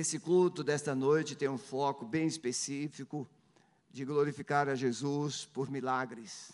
Esse 0.00 0.18
culto 0.18 0.64
desta 0.64 0.94
noite 0.94 1.36
tem 1.36 1.46
um 1.46 1.58
foco 1.58 2.06
bem 2.06 2.26
específico 2.26 3.28
de 3.90 4.02
glorificar 4.02 4.66
a 4.66 4.74
Jesus 4.74 5.44
por 5.44 5.70
milagres. 5.70 6.52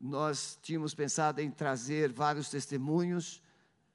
Nós 0.00 0.56
tínhamos 0.62 0.94
pensado 0.94 1.40
em 1.40 1.50
trazer 1.50 2.12
vários 2.12 2.48
testemunhos, 2.50 3.42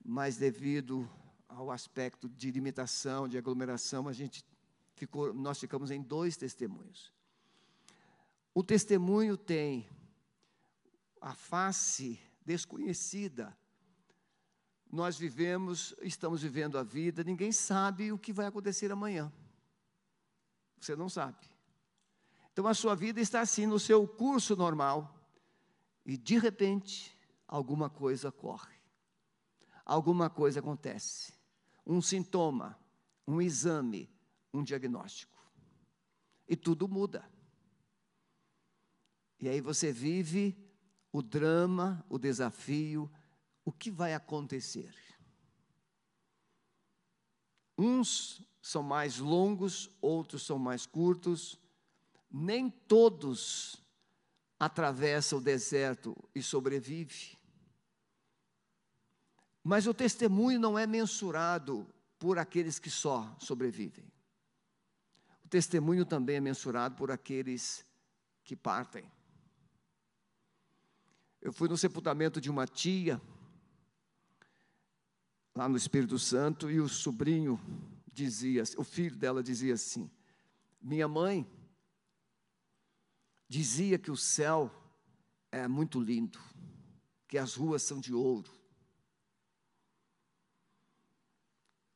mas 0.03 0.35
devido 0.35 1.09
ao 1.47 1.71
aspecto 1.71 2.27
de 2.27 2.51
limitação, 2.51 3.25
de 3.25 3.37
aglomeração, 3.37 4.09
a 4.09 4.11
gente 4.11 4.43
ficou, 4.95 5.33
nós 5.33 5.57
ficamos 5.57 5.89
em 5.89 6.01
dois 6.01 6.35
testemunhos. 6.35 7.09
O 8.53 8.61
testemunho 8.61 9.37
tem 9.37 9.87
a 11.21 11.33
face 11.33 12.19
desconhecida. 12.45 13.57
Nós 14.93 15.17
vivemos, 15.17 15.95
estamos 16.03 16.43
vivendo 16.43 16.77
a 16.77 16.83
vida, 16.83 17.23
ninguém 17.23 17.51
sabe 17.51 18.11
o 18.11 18.17
que 18.19 18.31
vai 18.31 18.45
acontecer 18.45 18.91
amanhã. 18.91 19.33
Você 20.79 20.95
não 20.95 21.09
sabe. 21.09 21.49
Então 22.51 22.67
a 22.67 22.75
sua 22.75 22.95
vida 22.95 23.19
está 23.19 23.41
assim 23.41 23.65
no 23.65 23.79
seu 23.79 24.07
curso 24.07 24.55
normal 24.55 25.19
e 26.05 26.15
de 26.15 26.37
repente 26.37 27.17
alguma 27.47 27.89
coisa 27.89 28.29
ocorre. 28.29 28.75
Alguma 29.83 30.29
coisa 30.29 30.59
acontece. 30.59 31.33
Um 31.83 31.99
sintoma, 31.99 32.79
um 33.27 33.41
exame, 33.41 34.07
um 34.53 34.63
diagnóstico. 34.63 35.43
E 36.47 36.55
tudo 36.55 36.87
muda. 36.87 37.27
E 39.39 39.49
aí 39.49 39.59
você 39.59 39.91
vive 39.91 40.55
o 41.11 41.23
drama, 41.23 42.05
o 42.07 42.19
desafio, 42.19 43.11
o 43.65 43.71
que 43.71 43.89
vai 43.89 44.13
acontecer. 44.13 44.93
Uns 47.77 48.41
são 48.61 48.83
mais 48.83 49.17
longos, 49.19 49.89
outros 50.01 50.43
são 50.43 50.59
mais 50.59 50.85
curtos. 50.85 51.59
Nem 52.31 52.69
todos 52.69 53.81
atravessam 54.59 55.39
o 55.39 55.41
deserto 55.41 56.15
e 56.33 56.41
sobrevivem. 56.41 57.37
Mas 59.63 59.87
o 59.87 59.93
testemunho 59.93 60.59
não 60.59 60.77
é 60.77 60.85
mensurado 60.85 61.87
por 62.19 62.37
aqueles 62.37 62.79
que 62.79 62.89
só 62.89 63.35
sobrevivem. 63.39 64.11
O 65.43 65.47
testemunho 65.47 66.05
também 66.05 66.37
é 66.37 66.41
mensurado 66.41 66.95
por 66.95 67.11
aqueles 67.11 67.85
que 68.43 68.55
partem. 68.55 69.09
Eu 71.41 71.51
fui 71.51 71.67
no 71.67 71.77
sepultamento 71.77 72.39
de 72.39 72.49
uma 72.49 72.65
tia, 72.65 73.21
lá 75.55 75.69
no 75.69 75.77
Espírito 75.77 76.17
Santo, 76.17 76.69
e 76.69 76.79
o 76.79 76.89
sobrinho 76.89 77.59
dizia, 78.11 78.63
o 78.77 78.83
filho 78.83 79.15
dela 79.15 79.43
dizia 79.43 79.73
assim: 79.73 80.09
Minha 80.81 81.07
mãe 81.07 81.47
dizia 83.47 83.99
que 83.99 84.09
o 84.09 84.17
céu 84.17 84.71
é 85.51 85.67
muito 85.67 85.99
lindo, 85.99 86.39
que 87.27 87.37
as 87.37 87.53
ruas 87.53 87.83
são 87.83 87.99
de 87.99 88.13
ouro, 88.13 88.51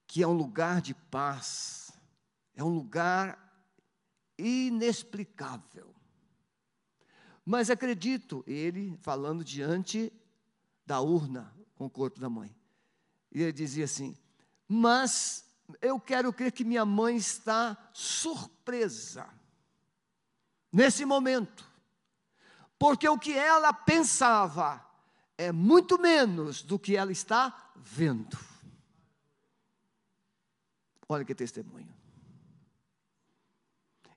que 0.05 0.22
é 0.22 0.28
um 0.28 0.33
lugar 0.33 0.81
de 0.81 0.94
paz, 0.94 1.91
é 2.53 2.63
um 2.63 2.73
lugar 2.73 3.44
inexplicável. 4.38 5.94
Mas 7.44 7.69
acredito, 7.69 8.44
ele 8.45 8.97
falando 8.97 9.44
diante 9.44 10.11
da 10.85 11.00
urna 11.00 11.55
com 11.75 11.85
o 11.85 11.89
corpo 11.89 12.19
da 12.19 12.30
mãe. 12.30 12.55
E 13.31 13.42
ele 13.42 13.52
dizia 13.52 13.86
assim: 13.86 14.17
Mas 14.67 15.45
eu 15.81 16.00
quero 16.00 16.31
crer 16.33 16.52
que 16.52 16.64
minha 16.64 16.86
mãe 16.86 17.17
está 17.17 17.78
surpresa 17.94 19.28
nesse 20.72 21.06
momento, 21.06 21.66
porque 22.78 23.07
o 23.07 23.18
que 23.18 23.34
ela 23.34 23.74
pensava 23.74 24.85
é 25.38 25.52
muito 25.52 26.00
menos 26.00 26.62
do 26.62 26.79
que 26.79 26.96
ela 26.96 27.12
está 27.12 27.72
vendo. 27.75 28.38
Olha 31.07 31.23
que 31.23 31.34
testemunho. 31.34 31.96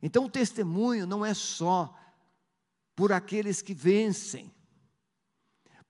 Então, 0.02 0.24
o 0.24 0.30
testemunho 0.30 1.06
não 1.06 1.24
é 1.24 1.34
só 1.34 1.94
por 2.96 3.12
aqueles 3.12 3.62
que 3.62 3.74
vencem. 3.74 4.52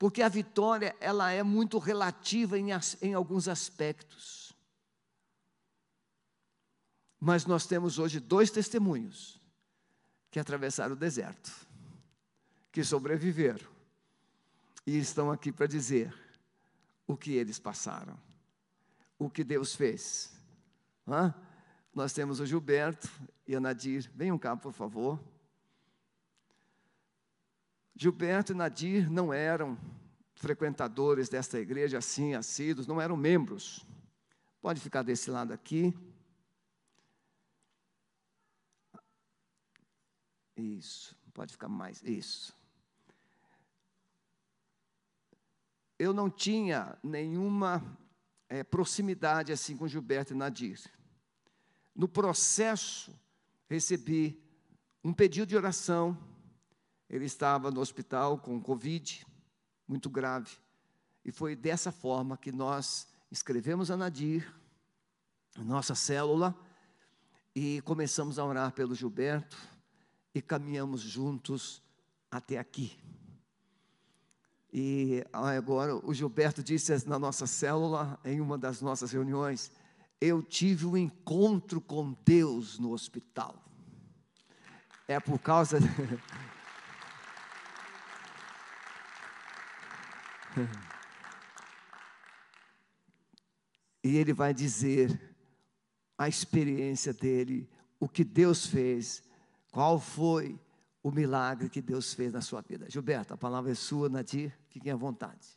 Porque 0.00 0.22
a 0.22 0.31
vitória, 0.31 0.97
ela 0.99 1.31
é 1.31 1.43
muito 1.43 1.77
relativa 1.77 2.59
em, 2.59 2.69
em 3.03 3.12
alguns 3.12 3.47
aspectos. 3.49 4.56
Mas 7.21 7.44
nós 7.44 7.66
temos 7.66 7.99
hoje 7.99 8.19
dois 8.19 8.50
testemunhos 8.50 9.39
que 10.31 10.41
atravessaram 10.41 10.94
o 10.94 10.99
deserto, 10.99 11.53
que 12.72 12.83
sobreviveram 12.83 13.69
e 14.87 14.99
estão 14.99 15.31
aqui 15.31 15.53
para 15.53 15.66
dizer 15.66 16.16
o 17.06 17.15
que 17.15 17.33
eles 17.33 17.59
passaram, 17.59 18.19
o 19.19 19.28
que 19.28 19.44
Deus 19.44 19.75
fez. 19.75 20.33
Hã? 21.06 21.34
Nós 21.94 22.15
temos 22.15 22.41
o 22.41 22.47
Gilberto 22.47 23.06
e 23.47 23.55
a 23.55 23.60
Nadir. 23.60 24.10
Venham 24.15 24.39
cá, 24.39 24.56
por 24.56 24.72
favor. 24.72 25.21
Gilberto 28.03 28.53
e 28.53 28.55
Nadir 28.55 29.11
não 29.11 29.31
eram 29.31 29.78
frequentadores 30.33 31.28
desta 31.28 31.61
igreja 31.61 31.99
assim, 31.99 32.33
assíduos, 32.33 32.87
não 32.87 32.99
eram 32.99 33.15
membros. 33.15 33.84
Pode 34.62 34.81
ficar 34.81 35.03
desse 35.03 35.31
lado 35.31 35.53
aqui. 35.53 35.94
Isso, 40.56 41.15
pode 41.34 41.53
ficar 41.53 41.69
mais. 41.69 42.03
Isso. 42.03 42.59
Eu 45.99 46.15
não 46.15 46.31
tinha 46.31 46.97
nenhuma 47.05 47.84
é, 48.49 48.65
proximidade 48.65 49.53
assim 49.53 49.77
com 49.77 49.87
Gilberto 49.87 50.33
e 50.33 50.37
Nadir. 50.37 50.81
No 51.94 52.09
processo, 52.09 53.15
recebi 53.69 54.43
um 55.05 55.12
pedido 55.12 55.49
de 55.49 55.55
oração 55.55 56.30
ele 57.10 57.25
estava 57.25 57.72
no 57.72 57.81
hospital 57.81 58.38
com 58.38 58.62
Covid, 58.62 59.26
muito 59.87 60.09
grave. 60.09 60.56
E 61.25 61.32
foi 61.32 61.56
dessa 61.56 61.91
forma 61.91 62.37
que 62.37 62.53
nós 62.53 63.09
escrevemos 63.32 63.91
a 63.91 63.97
Nadir, 63.97 64.54
nossa 65.59 65.97
célula, 65.97 66.56
e 67.54 67.82
começamos 67.82 68.38
a 68.38 68.44
orar 68.44 68.72
pelo 68.72 68.94
Gilberto 68.94 69.56
e 70.32 70.41
caminhamos 70.41 71.00
juntos 71.00 71.82
até 72.31 72.59
aqui. 72.59 72.97
E 74.72 75.25
agora 75.32 75.97
o 75.97 76.15
Gilberto 76.15 76.62
disse 76.62 77.09
na 77.09 77.19
nossa 77.19 77.44
célula, 77.44 78.21
em 78.25 78.41
uma 78.41 78.56
das 78.56 78.81
nossas 78.81 79.10
reuniões, 79.10 79.72
eu 80.21 80.41
tive 80.44 80.87
um 80.87 80.97
encontro 80.97 81.81
com 81.81 82.16
Deus 82.25 82.78
no 82.78 82.92
hospital. 82.92 83.60
É 85.09 85.19
por 85.19 85.41
causa. 85.41 85.78
E 94.03 94.16
ele 94.16 94.33
vai 94.33 94.55
dizer 94.55 95.37
a 96.16 96.28
experiência 96.28 97.12
dele, 97.12 97.69
o 97.99 98.09
que 98.09 98.25
Deus 98.25 98.66
fez, 98.66 99.22
qual 99.71 99.99
foi 99.99 100.59
o 101.03 101.10
milagre 101.10 101.69
que 101.69 101.81
Deus 101.81 102.12
fez 102.12 102.33
na 102.33 102.41
sua 102.41 102.60
vida. 102.60 102.89
Gilberto, 102.91 103.33
a 103.34 103.37
palavra 103.37 103.71
é 103.71 103.75
sua, 103.75 104.09
Nadir, 104.09 104.53
fiquem 104.69 104.93
à 104.93 104.97
vontade. 104.97 105.49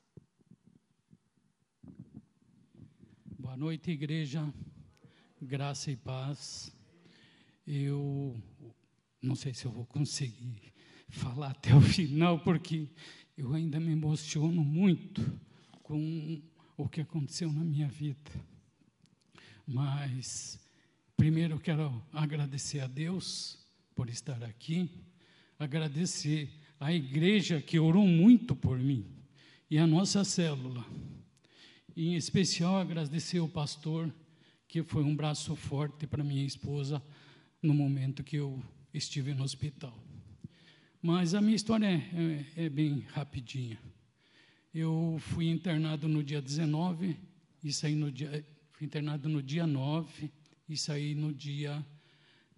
Boa 3.37 3.57
noite, 3.57 3.91
igreja, 3.91 4.51
graça 5.41 5.91
e 5.91 5.97
paz. 5.97 6.73
Eu 7.67 8.41
não 9.21 9.35
sei 9.35 9.53
se 9.53 9.65
eu 9.65 9.71
vou 9.71 9.85
conseguir 9.85 10.73
falar 11.09 11.51
até 11.51 11.75
o 11.75 11.81
final, 11.81 12.39
porque 12.39 12.89
eu 13.37 13.53
ainda 13.53 13.79
me 13.79 13.91
emociono 13.91 14.63
muito 14.63 15.39
com 15.81 16.41
o 16.77 16.87
que 16.87 17.01
aconteceu 17.01 17.51
na 17.51 17.63
minha 17.63 17.87
vida. 17.87 18.31
Mas, 19.65 20.59
primeiro, 21.17 21.55
eu 21.55 21.59
quero 21.59 22.03
agradecer 22.11 22.79
a 22.79 22.87
Deus 22.87 23.57
por 23.95 24.09
estar 24.09 24.43
aqui, 24.43 24.89
agradecer 25.57 26.49
a 26.79 26.93
igreja 26.93 27.61
que 27.61 27.79
orou 27.79 28.07
muito 28.07 28.55
por 28.55 28.77
mim 28.77 29.05
e 29.69 29.77
a 29.77 29.87
nossa 29.87 30.23
célula. 30.23 30.85
E, 31.95 32.09
em 32.09 32.15
especial, 32.15 32.77
agradecer 32.77 33.39
o 33.39 33.47
pastor, 33.47 34.13
que 34.67 34.83
foi 34.83 35.03
um 35.03 35.15
braço 35.15 35.55
forte 35.55 36.05
para 36.05 36.23
minha 36.23 36.45
esposa 36.45 37.01
no 37.61 37.73
momento 37.73 38.23
que 38.23 38.35
eu 38.35 38.61
estive 38.93 39.33
no 39.33 39.43
hospital. 39.43 39.97
Mas 41.05 41.33
a 41.33 41.41
minha 41.41 41.57
história 41.57 41.85
é, 41.85 42.61
é, 42.61 42.65
é 42.65 42.69
bem 42.69 42.99
rapidinha. 43.09 43.77
Eu 44.73 45.17
fui 45.19 45.49
internado 45.49 46.07
no 46.07 46.23
dia 46.23 46.41
19 46.41 47.17
e 47.61 47.73
saí 47.73 47.93
no 47.93 48.09
dia, 48.09 48.47
Fui 48.71 48.85
internado 48.85 49.27
no 49.27 49.43
dia 49.43 49.67
9 49.67 50.31
e 50.69 50.77
saí 50.77 51.13
no 51.13 51.33
dia 51.33 51.85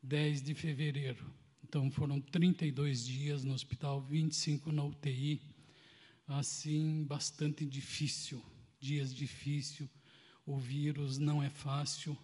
10 0.03 0.44
de 0.44 0.53
fevereiro. 0.53 1.25
Então 1.63 1.89
foram 1.89 2.21
32 2.21 3.07
dias 3.07 3.44
no 3.44 3.51
hospital, 3.51 4.00
25 4.00 4.71
na 4.71 4.83
UTI. 4.83 5.41
Assim, 6.27 7.03
bastante 7.03 7.65
difícil, 7.65 8.39
dias 8.80 9.12
difíceis. 9.12 9.89
O 10.45 10.59
vírus 10.59 11.18
não 11.18 11.41
é 11.41 11.50
fácil, 11.50 12.15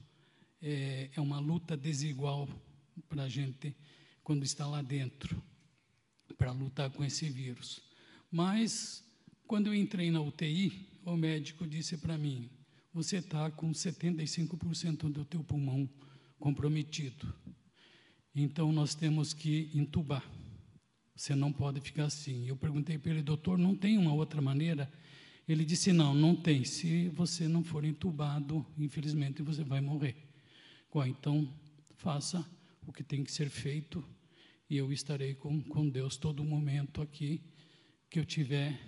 é, 0.62 1.10
é 1.16 1.20
uma 1.20 1.40
luta 1.40 1.76
desigual 1.76 2.48
para 3.10 3.24
a 3.24 3.28
gente 3.28 3.76
quando 4.24 4.44
está 4.44 4.68
lá 4.68 4.84
dentro, 4.84 5.42
para 6.42 6.52
lutar 6.52 6.90
com 6.90 7.06
esse 7.06 7.30
vírus. 7.30 7.80
Mas, 8.32 9.06
quando 9.46 9.68
eu 9.68 9.76
entrei 9.76 10.10
na 10.10 10.20
UTI, 10.20 10.90
o 11.06 11.16
médico 11.16 11.68
disse 11.68 12.00
para 12.00 12.18
mim: 12.18 12.50
você 12.92 13.18
está 13.18 13.52
com 13.52 13.72
75% 13.72 15.12
do 15.12 15.24
teu 15.24 15.44
pulmão 15.44 15.88
comprometido. 16.40 17.32
Então 18.34 18.72
nós 18.72 18.96
temos 18.96 19.36
que 19.36 19.70
entubar. 19.76 20.26
Você 21.16 21.36
não 21.36 21.54
pode 21.54 21.80
ficar 21.80 22.06
assim. 22.06 22.48
Eu 22.48 22.58
perguntei 22.58 22.98
para 22.98 23.12
ele, 23.12 23.22
doutor, 23.22 23.60
não 23.60 23.76
tem 23.76 24.00
uma 24.00 24.12
outra 24.12 24.42
maneira? 24.42 24.92
Ele 25.48 25.64
disse: 25.64 25.94
não, 25.94 26.16
não 26.16 26.36
tem. 26.36 26.66
Se 26.66 27.08
você 27.10 27.48
não 27.48 27.64
for 27.64 27.86
entubado, 27.86 28.66
infelizmente 28.80 29.44
você 29.44 29.64
vai 29.64 29.80
morrer. 29.80 30.16
Então 31.06 31.48
faça 31.98 32.44
o 32.88 32.92
que 32.92 33.04
tem 33.04 33.24
que 33.24 33.32
ser 33.32 33.48
feito 33.48 34.04
e 34.72 34.78
eu 34.78 34.90
estarei 34.94 35.34
com, 35.34 35.62
com 35.64 35.90
Deus 35.90 36.16
todo 36.16 36.46
momento 36.46 37.02
aqui 37.02 37.42
que 38.10 38.18
eu 38.18 38.24
tiver 38.24 38.80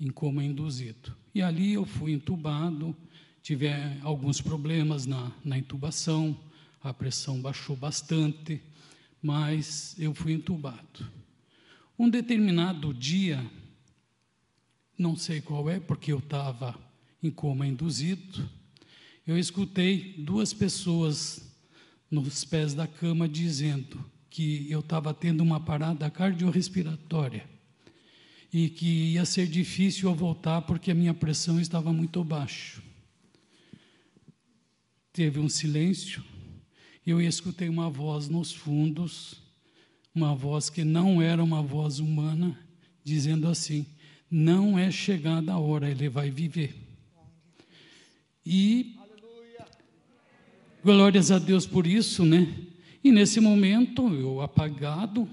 em 0.00 0.08
coma 0.08 0.42
induzido. 0.42 1.14
E 1.34 1.42
ali 1.42 1.74
eu 1.74 1.84
fui 1.84 2.12
entubado, 2.12 2.96
tive 3.42 3.68
alguns 4.00 4.40
problemas 4.40 5.04
na, 5.04 5.30
na 5.44 5.58
intubação, 5.58 6.34
a 6.80 6.94
pressão 6.94 7.42
baixou 7.42 7.76
bastante, 7.76 8.58
mas 9.20 9.94
eu 9.98 10.14
fui 10.14 10.32
entubado. 10.32 11.06
Um 11.98 12.08
determinado 12.08 12.94
dia, 12.94 13.44
não 14.98 15.14
sei 15.14 15.42
qual 15.42 15.68
é, 15.68 15.78
porque 15.78 16.10
eu 16.10 16.20
estava 16.20 16.74
em 17.22 17.30
coma 17.30 17.66
induzido, 17.66 18.48
eu 19.26 19.36
escutei 19.36 20.14
duas 20.16 20.54
pessoas 20.54 21.54
nos 22.10 22.46
pés 22.46 22.72
da 22.72 22.86
cama 22.86 23.28
dizendo 23.28 24.02
que 24.38 24.70
eu 24.70 24.78
estava 24.78 25.12
tendo 25.12 25.40
uma 25.40 25.58
parada 25.58 26.08
cardiorrespiratória 26.08 27.44
e 28.52 28.68
que 28.68 28.86
ia 29.14 29.24
ser 29.24 29.48
difícil 29.48 30.08
eu 30.08 30.14
voltar 30.14 30.62
porque 30.62 30.92
a 30.92 30.94
minha 30.94 31.12
pressão 31.12 31.60
estava 31.60 31.92
muito 31.92 32.22
baixa. 32.22 32.80
Teve 35.12 35.40
um 35.40 35.48
silêncio 35.48 36.24
eu 37.04 37.20
escutei 37.20 37.68
uma 37.68 37.90
voz 37.90 38.28
nos 38.28 38.52
fundos, 38.52 39.42
uma 40.14 40.36
voz 40.36 40.70
que 40.70 40.84
não 40.84 41.20
era 41.20 41.42
uma 41.42 41.60
voz 41.60 41.98
humana, 41.98 42.56
dizendo 43.02 43.48
assim: 43.48 43.84
não 44.30 44.78
é 44.78 44.88
chegada 44.88 45.52
a 45.52 45.58
hora, 45.58 45.90
ele 45.90 46.08
vai 46.08 46.30
viver. 46.30 46.76
E 48.46 48.94
glórias 50.84 51.32
a 51.32 51.40
Deus 51.40 51.66
por 51.66 51.88
isso, 51.88 52.24
né? 52.24 52.67
E 53.02 53.12
nesse 53.12 53.40
momento, 53.40 54.12
eu 54.14 54.40
apagado, 54.40 55.28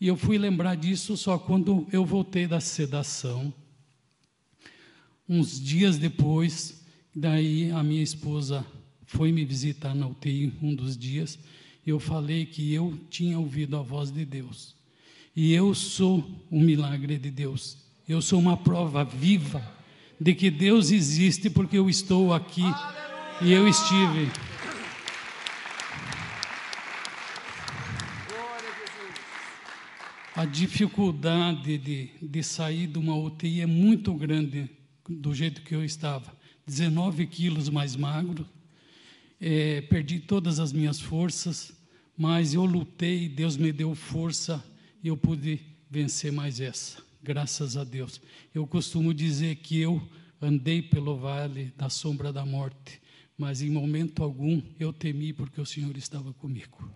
e 0.00 0.06
eu 0.06 0.16
fui 0.16 0.38
lembrar 0.38 0.74
disso 0.74 1.16
só 1.16 1.38
quando 1.38 1.86
eu 1.92 2.04
voltei 2.04 2.46
da 2.46 2.60
sedação. 2.60 3.52
Uns 5.28 5.60
dias 5.60 5.98
depois, 5.98 6.84
daí 7.14 7.70
a 7.70 7.82
minha 7.82 8.02
esposa 8.02 8.66
foi 9.04 9.32
me 9.32 9.44
visitar 9.44 9.94
na 9.94 10.06
UTI 10.06 10.52
um 10.62 10.74
dos 10.74 10.96
dias, 10.96 11.38
eu 11.86 11.98
falei 11.98 12.46
que 12.46 12.72
eu 12.72 12.98
tinha 13.08 13.38
ouvido 13.38 13.76
a 13.76 13.82
voz 13.82 14.10
de 14.10 14.24
Deus. 14.24 14.74
E 15.34 15.52
eu 15.52 15.74
sou 15.74 16.28
um 16.50 16.60
milagre 16.60 17.18
de 17.18 17.30
Deus. 17.30 17.78
Eu 18.08 18.20
sou 18.20 18.38
uma 18.38 18.56
prova 18.56 19.04
viva 19.04 19.62
de 20.20 20.34
que 20.34 20.50
Deus 20.50 20.90
existe 20.90 21.48
porque 21.48 21.78
eu 21.78 21.88
estou 21.88 22.34
aqui 22.34 22.62
Aleluia! 22.62 23.40
e 23.42 23.52
eu 23.52 23.68
estive 23.68 24.30
a 30.40 30.46
dificuldade 30.46 31.76
de, 31.76 32.08
de 32.22 32.42
sair 32.42 32.86
de 32.86 32.98
uma 32.98 33.14
UTI 33.14 33.60
é 33.60 33.66
muito 33.66 34.14
grande 34.14 34.70
do 35.06 35.34
jeito 35.34 35.60
que 35.60 35.74
eu 35.74 35.84
estava. 35.84 36.34
19 36.66 37.26
quilos 37.26 37.68
mais 37.68 37.94
magro, 37.94 38.46
é, 39.38 39.82
perdi 39.82 40.18
todas 40.18 40.58
as 40.58 40.72
minhas 40.72 40.98
forças, 40.98 41.72
mas 42.16 42.54
eu 42.54 42.64
lutei, 42.64 43.28
Deus 43.28 43.58
me 43.58 43.70
deu 43.70 43.94
força 43.94 44.64
e 45.04 45.08
eu 45.08 45.16
pude 45.16 45.60
vencer 45.90 46.32
mais 46.32 46.58
essa, 46.58 47.02
graças 47.22 47.76
a 47.76 47.84
Deus. 47.84 48.18
Eu 48.54 48.66
costumo 48.66 49.12
dizer 49.12 49.56
que 49.56 49.78
eu 49.78 50.00
andei 50.40 50.80
pelo 50.80 51.18
vale 51.18 51.70
da 51.76 51.90
sombra 51.90 52.32
da 52.32 52.46
morte, 52.46 52.98
mas 53.36 53.60
em 53.60 53.68
momento 53.68 54.22
algum 54.22 54.62
eu 54.78 54.90
temi 54.90 55.34
porque 55.34 55.60
o 55.60 55.66
Senhor 55.66 55.94
estava 55.98 56.32
comigo. 56.32 56.90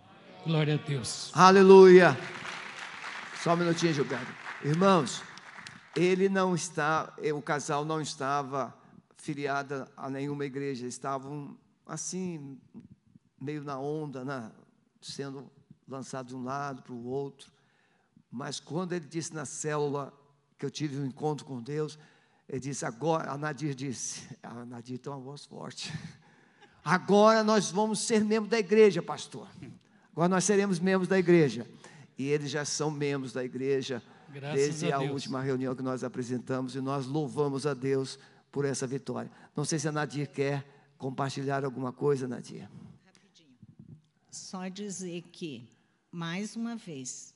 Glória 0.46 0.76
a 0.82 0.88
Deus. 0.88 1.30
Aleluia. 1.34 2.16
Só 3.44 3.52
um 3.52 3.56
minutinho, 3.58 3.92
Gilberto. 3.92 4.32
Irmãos, 4.64 5.22
ele 5.94 6.30
não 6.30 6.54
está, 6.54 7.14
o 7.34 7.42
casal 7.42 7.84
não 7.84 8.00
estava 8.00 8.74
filiado 9.18 9.86
a 9.94 10.08
nenhuma 10.08 10.46
igreja, 10.46 10.86
estavam 10.86 11.54
assim, 11.84 12.58
meio 13.38 13.62
na 13.62 13.78
onda, 13.78 14.24
né? 14.24 14.50
sendo 14.98 15.52
lançados 15.86 16.32
de 16.32 16.34
um 16.34 16.42
lado 16.42 16.82
para 16.84 16.94
o 16.94 17.04
outro. 17.04 17.52
Mas 18.30 18.58
quando 18.58 18.94
ele 18.94 19.04
disse 19.04 19.34
na 19.34 19.44
célula 19.44 20.10
que 20.58 20.64
eu 20.64 20.70
tive 20.70 20.98
um 20.98 21.04
encontro 21.04 21.44
com 21.44 21.60
Deus, 21.60 21.98
ele 22.48 22.60
disse, 22.60 22.86
agora, 22.86 23.30
a 23.30 23.36
Nadir 23.36 23.74
disse, 23.74 24.26
a 24.42 24.64
Nadir 24.64 24.96
tem 24.96 25.12
uma 25.12 25.20
voz 25.20 25.44
forte. 25.44 25.92
Agora 26.82 27.44
nós 27.44 27.70
vamos 27.70 27.98
ser 28.00 28.24
membros 28.24 28.48
da 28.48 28.58
igreja, 28.58 29.02
pastor. 29.02 29.46
Agora 30.12 30.28
nós 30.30 30.44
seremos 30.44 30.80
membros 30.80 31.08
da 31.08 31.18
igreja 31.18 31.66
e 32.18 32.28
eles 32.28 32.50
já 32.50 32.64
são 32.64 32.90
membros 32.90 33.32
da 33.32 33.44
igreja 33.44 34.02
Graças 34.28 34.54
desde 34.54 34.92
a, 34.92 34.96
a 34.96 35.00
última 35.00 35.40
reunião 35.42 35.74
que 35.74 35.82
nós 35.82 36.02
apresentamos 36.02 36.74
e 36.74 36.80
nós 36.80 37.06
louvamos 37.06 37.66
a 37.66 37.74
Deus 37.74 38.18
por 38.50 38.64
essa 38.64 38.86
vitória. 38.86 39.30
Não 39.56 39.64
sei 39.64 39.78
se 39.78 39.88
a 39.88 39.92
Nadir 39.92 40.28
quer 40.30 40.64
compartilhar 40.98 41.64
alguma 41.64 41.92
coisa, 41.92 42.26
Nadir. 42.26 42.68
Rapidinho. 43.04 43.56
Só 44.30 44.68
dizer 44.68 45.22
que, 45.32 45.68
mais 46.10 46.56
uma 46.56 46.76
vez, 46.76 47.34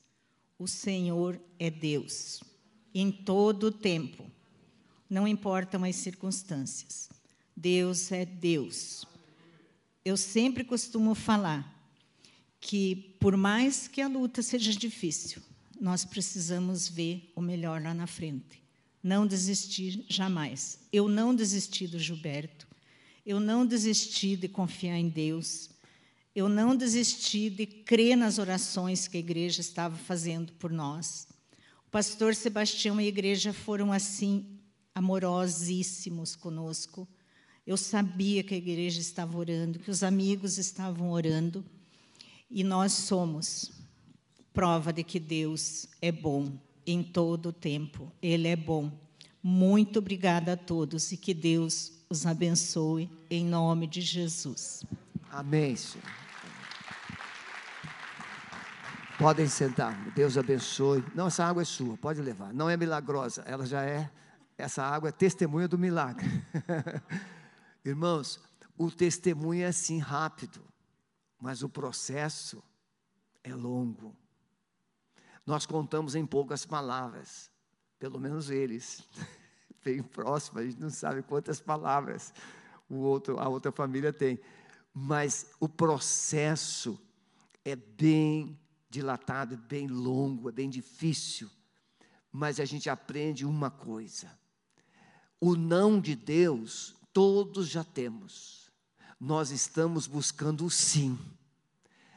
o 0.58 0.66
Senhor 0.66 1.40
é 1.58 1.70
Deus 1.70 2.42
em 2.94 3.12
todo 3.12 3.64
o 3.64 3.72
tempo, 3.72 4.28
não 5.08 5.28
importam 5.28 5.84
as 5.84 5.96
circunstâncias. 5.96 7.08
Deus 7.56 8.10
é 8.12 8.24
Deus. 8.24 9.04
Eu 10.04 10.16
sempre 10.16 10.64
costumo 10.64 11.14
falar 11.14 11.77
que, 12.68 13.14
por 13.18 13.34
mais 13.34 13.88
que 13.88 14.02
a 14.02 14.06
luta 14.06 14.42
seja 14.42 14.74
difícil, 14.74 15.40
nós 15.80 16.04
precisamos 16.04 16.86
ver 16.86 17.32
o 17.34 17.40
melhor 17.40 17.80
lá 17.80 17.94
na 17.94 18.06
frente. 18.06 18.62
Não 19.02 19.26
desistir 19.26 20.04
jamais. 20.06 20.78
Eu 20.92 21.08
não 21.08 21.34
desisti 21.34 21.86
do 21.86 21.98
Gilberto. 21.98 22.68
Eu 23.24 23.40
não 23.40 23.64
desisti 23.64 24.36
de 24.36 24.48
confiar 24.48 24.98
em 24.98 25.08
Deus. 25.08 25.70
Eu 26.34 26.46
não 26.46 26.76
desisti 26.76 27.48
de 27.48 27.64
crer 27.64 28.18
nas 28.18 28.38
orações 28.38 29.08
que 29.08 29.16
a 29.16 29.20
igreja 29.20 29.62
estava 29.62 29.96
fazendo 29.96 30.52
por 30.52 30.70
nós. 30.70 31.26
O 31.86 31.90
pastor 31.90 32.34
Sebastião 32.34 33.00
e 33.00 33.06
a 33.06 33.08
igreja 33.08 33.54
foram 33.54 33.90
assim 33.90 34.44
amorosíssimos 34.94 36.36
conosco. 36.36 37.08
Eu 37.66 37.78
sabia 37.78 38.42
que 38.42 38.52
a 38.52 38.58
igreja 38.58 39.00
estava 39.00 39.38
orando, 39.38 39.78
que 39.78 39.90
os 39.90 40.02
amigos 40.02 40.58
estavam 40.58 41.10
orando. 41.10 41.64
E 42.50 42.64
nós 42.64 42.92
somos 42.92 43.72
prova 44.52 44.92
de 44.92 45.04
que 45.04 45.20
Deus 45.20 45.86
é 46.00 46.10
bom 46.10 46.58
em 46.86 47.02
todo 47.02 47.50
o 47.50 47.52
tempo. 47.52 48.10
Ele 48.20 48.48
é 48.48 48.56
bom. 48.56 48.90
Muito 49.42 49.98
obrigada 49.98 50.54
a 50.54 50.56
todos 50.56 51.12
e 51.12 51.16
que 51.16 51.34
Deus 51.34 51.92
os 52.08 52.26
abençoe 52.26 53.10
em 53.30 53.44
nome 53.44 53.86
de 53.86 54.00
Jesus. 54.00 54.82
Amém, 55.30 55.76
Senhor. 55.76 56.04
Podem 59.18 59.46
sentar. 59.46 60.10
Deus 60.14 60.38
abençoe. 60.38 61.04
Não, 61.14 61.26
essa 61.26 61.44
água 61.44 61.62
é 61.62 61.64
sua, 61.64 61.96
pode 61.98 62.20
levar. 62.22 62.52
Não 62.54 62.70
é 62.70 62.76
milagrosa, 62.76 63.42
ela 63.46 63.66
já 63.66 63.84
é. 63.84 64.10
Essa 64.56 64.82
água 64.82 65.10
é 65.10 65.12
testemunha 65.12 65.68
do 65.68 65.78
milagre. 65.78 66.26
Irmãos, 67.84 68.40
o 68.76 68.90
testemunho 68.90 69.62
é 69.62 69.66
assim 69.66 69.98
rápido 69.98 70.67
mas 71.40 71.62
o 71.62 71.68
processo 71.68 72.62
é 73.42 73.54
longo. 73.54 74.14
Nós 75.46 75.64
contamos 75.64 76.14
em 76.14 76.26
poucas 76.26 76.66
palavras, 76.66 77.50
pelo 77.98 78.20
menos 78.20 78.50
eles, 78.50 79.02
bem 79.84 80.02
próximo, 80.02 80.58
a 80.58 80.64
gente 80.64 80.80
não 80.80 80.90
sabe 80.90 81.22
quantas 81.22 81.60
palavras, 81.60 82.34
o 82.88 82.96
outro, 82.96 83.38
a 83.38 83.48
outra 83.48 83.72
família 83.72 84.12
tem. 84.12 84.38
Mas 84.92 85.50
o 85.60 85.68
processo 85.68 87.00
é 87.64 87.76
bem 87.76 88.58
dilatado, 88.90 89.54
é 89.54 89.56
bem 89.56 89.86
longo, 89.86 90.48
é 90.48 90.52
bem 90.52 90.68
difícil. 90.68 91.50
Mas 92.32 92.60
a 92.60 92.64
gente 92.64 92.90
aprende 92.90 93.44
uma 93.44 93.70
coisa: 93.70 94.38
o 95.40 95.54
não 95.54 96.00
de 96.00 96.14
Deus, 96.14 96.96
todos 97.12 97.68
já 97.68 97.84
temos. 97.84 98.67
Nós 99.20 99.50
estamos 99.50 100.06
buscando 100.06 100.64
o 100.64 100.70
sim. 100.70 101.18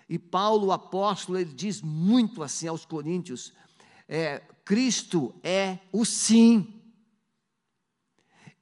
E 0.08 0.20
Paulo, 0.20 0.68
o 0.68 0.72
apóstolo, 0.72 1.40
ele 1.40 1.54
diz 1.54 1.82
muito 1.82 2.44
assim 2.44 2.68
aos 2.68 2.86
Coríntios: 2.86 3.54
é, 4.08 4.40
Cristo 4.66 5.34
é 5.44 5.80
o 5.92 6.06
sim. 6.06 6.82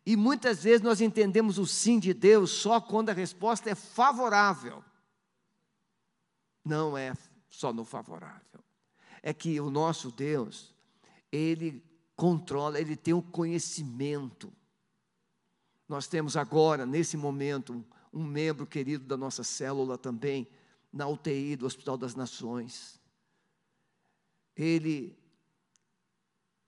E 0.06 0.16
muitas 0.16 0.64
vezes 0.64 0.82
nós 0.82 1.02
entendemos 1.02 1.58
o 1.58 1.68
sim 1.68 2.00
de 2.00 2.14
Deus 2.14 2.52
só 2.52 2.80
quando 2.80 3.10
a 3.10 3.14
resposta 3.14 3.70
é 3.70 3.76
favorável. 3.76 4.84
Não 6.64 6.98
é 6.98 7.14
só 7.50 7.74
no 7.74 7.84
favorável. 7.84 8.64
É 9.22 9.34
que 9.34 9.60
o 9.60 9.70
nosso 9.70 10.12
Deus, 10.12 10.74
ele 11.32 11.84
controla, 12.16 12.80
ele 12.80 12.96
tem 12.96 13.14
o 13.14 13.22
conhecimento. 13.22 14.52
Nós 15.88 16.08
temos 16.08 16.38
agora, 16.38 16.86
nesse 16.86 17.18
momento, 17.18 17.84
um 18.12 18.24
membro 18.24 18.66
querido 18.66 19.06
da 19.06 19.16
nossa 19.16 19.44
célula 19.44 19.98
também, 19.98 20.48
na 20.92 21.08
UTI 21.08 21.56
do 21.56 21.66
Hospital 21.66 21.98
das 21.98 22.16
Nações. 22.16 23.00
Ele, 24.56 25.18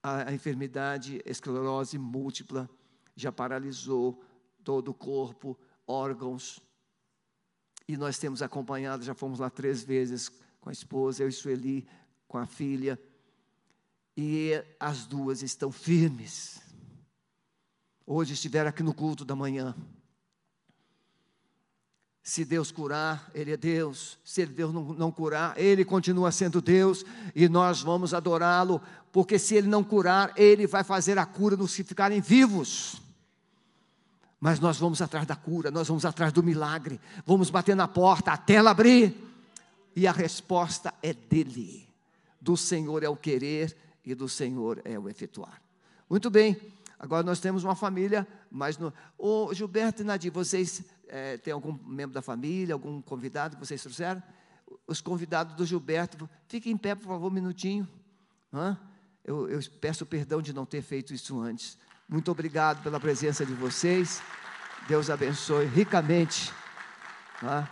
a, 0.01 0.29
a 0.29 0.33
enfermidade 0.33 1.21
esclerose 1.25 1.97
múltipla, 1.97 2.69
já 3.15 3.31
paralisou 3.31 4.23
todo 4.63 4.89
o 4.89 4.93
corpo, 4.93 5.57
órgãos. 5.87 6.59
E 7.87 7.97
nós 7.97 8.17
temos 8.17 8.41
acompanhado, 8.41 9.03
já 9.03 9.13
fomos 9.13 9.39
lá 9.39 9.49
três 9.49 9.83
vezes 9.83 10.29
com 10.59 10.69
a 10.69 10.73
esposa, 10.73 11.23
eu 11.23 11.29
e 11.29 11.31
Sueli, 11.31 11.87
com 12.27 12.37
a 12.37 12.45
filha. 12.45 12.99
E 14.15 14.51
as 14.79 15.05
duas 15.05 15.41
estão 15.41 15.71
firmes. 15.71 16.61
Hoje 18.05 18.33
estiveram 18.33 18.69
aqui 18.69 18.83
no 18.83 18.93
culto 18.93 19.25
da 19.25 19.35
manhã. 19.35 19.75
Se 22.23 22.45
Deus 22.45 22.71
curar, 22.71 23.29
Ele 23.33 23.51
é 23.51 23.57
Deus. 23.57 24.19
Se 24.23 24.45
Deus 24.45 24.73
não, 24.73 24.83
não 24.93 25.11
curar, 25.11 25.57
Ele 25.57 25.83
continua 25.83 26.31
sendo 26.31 26.61
Deus. 26.61 27.03
E 27.35 27.49
nós 27.49 27.81
vamos 27.81 28.13
adorá-lo, 28.13 28.81
porque 29.11 29.39
se 29.39 29.55
Ele 29.55 29.67
não 29.67 29.83
curar, 29.83 30.31
Ele 30.37 30.67
vai 30.67 30.83
fazer 30.83 31.17
a 31.17 31.25
cura 31.25 31.55
nos 31.57 31.75
que 31.75 31.83
ficarem 31.83 32.21
vivos. 32.21 33.01
Mas 34.39 34.59
nós 34.59 34.77
vamos 34.77 35.01
atrás 35.01 35.25
da 35.25 35.35
cura, 35.35 35.69
nós 35.69 35.87
vamos 35.87 36.05
atrás 36.05 36.33
do 36.33 36.41
milagre, 36.41 36.99
vamos 37.25 37.51
bater 37.51 37.75
na 37.75 37.87
porta 37.87 38.31
até 38.31 38.55
ela 38.55 38.71
abrir. 38.71 39.15
E 39.95 40.07
a 40.07 40.11
resposta 40.11 40.93
é 41.01 41.13
dele. 41.13 41.87
Do 42.39 42.57
Senhor 42.57 43.03
é 43.03 43.09
o 43.09 43.15
querer 43.15 43.75
e 44.03 44.15
do 44.15 44.27
Senhor 44.27 44.81
é 44.83 44.97
o 44.97 45.07
efetuar. 45.07 45.61
Muito 46.09 46.29
bem, 46.29 46.59
agora 47.01 47.23
nós 47.23 47.39
temos 47.39 47.63
uma 47.63 47.75
família, 47.75 48.27
mas 48.51 48.77
no. 48.77 48.93
Ô 49.17 49.51
Gilberto 49.53 50.03
e 50.03 50.05
Nadir, 50.05 50.31
vocês 50.31 50.83
é, 51.07 51.35
têm 51.37 51.51
algum 51.51 51.73
membro 51.83 52.13
da 52.13 52.21
família, 52.21 52.75
algum 52.75 53.01
convidado 53.01 53.55
que 53.55 53.65
vocês 53.65 53.81
trouxeram? 53.81 54.21
Os 54.85 55.01
convidados 55.01 55.55
do 55.55 55.65
Gilberto, 55.65 56.29
fiquem 56.47 56.73
em 56.73 56.77
pé, 56.77 56.93
por 56.93 57.07
favor, 57.07 57.27
um 57.27 57.33
minutinho. 57.33 57.87
Hã? 58.53 58.77
Eu, 59.25 59.49
eu 59.49 59.59
peço 59.79 60.05
perdão 60.05 60.43
de 60.43 60.53
não 60.53 60.65
ter 60.65 60.83
feito 60.83 61.11
isso 61.11 61.41
antes. 61.41 61.75
Muito 62.07 62.31
obrigado 62.31 62.83
pela 62.83 62.99
presença 62.99 63.43
de 63.43 63.53
vocês. 63.53 64.21
Deus 64.87 65.09
abençoe 65.09 65.65
ricamente. 65.65 66.53
Tá? 67.39 67.67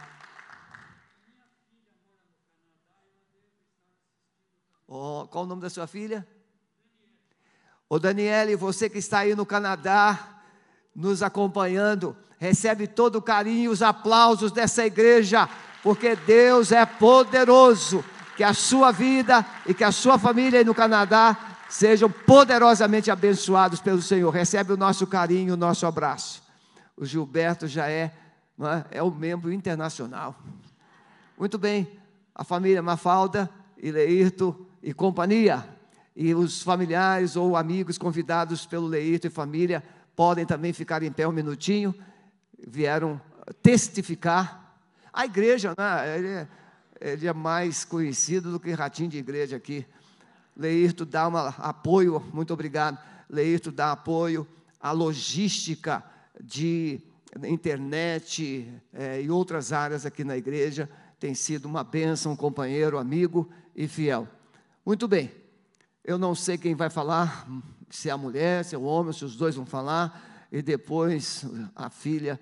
Oh, 4.87 5.27
qual 5.29 5.43
o 5.43 5.47
nome 5.47 5.61
da 5.61 5.69
sua 5.69 5.85
filha? 5.85 6.27
Ô 7.89 7.97
Daniele, 7.97 8.55
você 8.55 8.87
que 8.87 8.99
está 8.99 9.19
aí 9.19 9.35
no 9.35 9.47
Canadá, 9.47 10.41
nos 10.95 11.23
acompanhando, 11.23 12.15
recebe 12.37 12.85
todo 12.85 13.15
o 13.15 13.21
carinho 13.21 13.63
e 13.63 13.67
os 13.67 13.81
aplausos 13.81 14.51
dessa 14.51 14.85
igreja, 14.85 15.49
porque 15.81 16.15
Deus 16.15 16.71
é 16.71 16.85
poderoso. 16.85 18.05
Que 18.37 18.43
a 18.43 18.53
sua 18.53 18.91
vida 18.91 19.45
e 19.65 19.73
que 19.73 19.83
a 19.83 19.91
sua 19.91 20.17
família 20.17 20.59
aí 20.59 20.65
no 20.65 20.73
Canadá 20.73 21.57
sejam 21.67 22.09
poderosamente 22.09 23.11
abençoados 23.11 23.81
pelo 23.81 24.01
Senhor. 24.01 24.29
Recebe 24.29 24.71
o 24.71 24.77
nosso 24.77 25.05
carinho, 25.05 25.55
o 25.55 25.57
nosso 25.57 25.85
abraço. 25.85 26.41
O 26.95 27.05
Gilberto 27.05 27.67
já 27.67 27.89
é, 27.89 28.13
é, 28.61 28.85
é 28.99 29.03
o 29.03 29.11
membro 29.11 29.51
internacional. 29.51 30.35
Muito 31.37 31.57
bem, 31.57 31.99
a 32.33 32.45
família 32.45 32.81
Mafalda, 32.81 33.49
Leirto 33.81 34.67
e 34.81 34.93
companhia, 34.93 35.67
e 36.19 36.35
os 36.35 36.61
familiares 36.61 37.37
ou 37.37 37.55
amigos 37.55 37.97
convidados 37.97 38.65
pelo 38.65 38.85
Leirto 38.85 39.27
e 39.27 39.29
família 39.29 39.81
podem 40.17 40.45
também 40.45 40.73
ficar 40.73 41.01
em 41.01 41.09
pé 41.09 41.25
um 41.25 41.31
minutinho, 41.31 41.95
vieram 42.67 43.21
testificar. 43.63 44.75
A 45.13 45.23
igreja, 45.23 45.73
né, 45.77 46.17
ele, 46.17 46.27
é, 46.27 46.47
ele 46.99 47.25
é 47.25 47.31
mais 47.31 47.85
conhecido 47.85 48.51
do 48.51 48.59
que 48.59 48.69
ratinho 48.73 49.07
de 49.07 49.17
igreja 49.17 49.55
aqui. 49.55 49.85
Leirto 50.57 51.05
dá 51.05 51.25
um 51.29 51.37
apoio, 51.37 52.21
muito 52.33 52.53
obrigado. 52.53 52.97
Leirto 53.29 53.71
dá 53.71 53.93
apoio 53.93 54.45
à 54.77 54.91
logística 54.91 56.03
de 56.43 56.99
internet 57.47 58.69
é, 58.93 59.21
e 59.21 59.31
outras 59.31 59.71
áreas 59.71 60.05
aqui 60.05 60.25
na 60.25 60.35
igreja. 60.35 60.89
Tem 61.17 61.33
sido 61.33 61.63
uma 61.63 61.81
bênção, 61.81 62.35
companheiro, 62.35 62.97
amigo 62.97 63.49
e 63.73 63.87
fiel. 63.87 64.27
Muito 64.85 65.07
bem, 65.07 65.31
eu 66.09 66.17
não 66.17 66.33
sei 66.33 66.57
quem 66.57 66.73
vai 66.73 66.89
falar, 66.89 67.47
se 67.87 68.09
é 68.09 68.11
a 68.11 68.17
mulher, 68.17 68.65
se 68.65 68.73
é 68.73 68.77
o 68.79 68.81
homem, 68.81 69.13
se 69.13 69.23
os 69.23 69.35
dois 69.35 69.55
vão 69.55 69.63
falar, 69.63 70.47
e 70.51 70.59
depois 70.59 71.45
a 71.75 71.87
filha. 71.87 72.39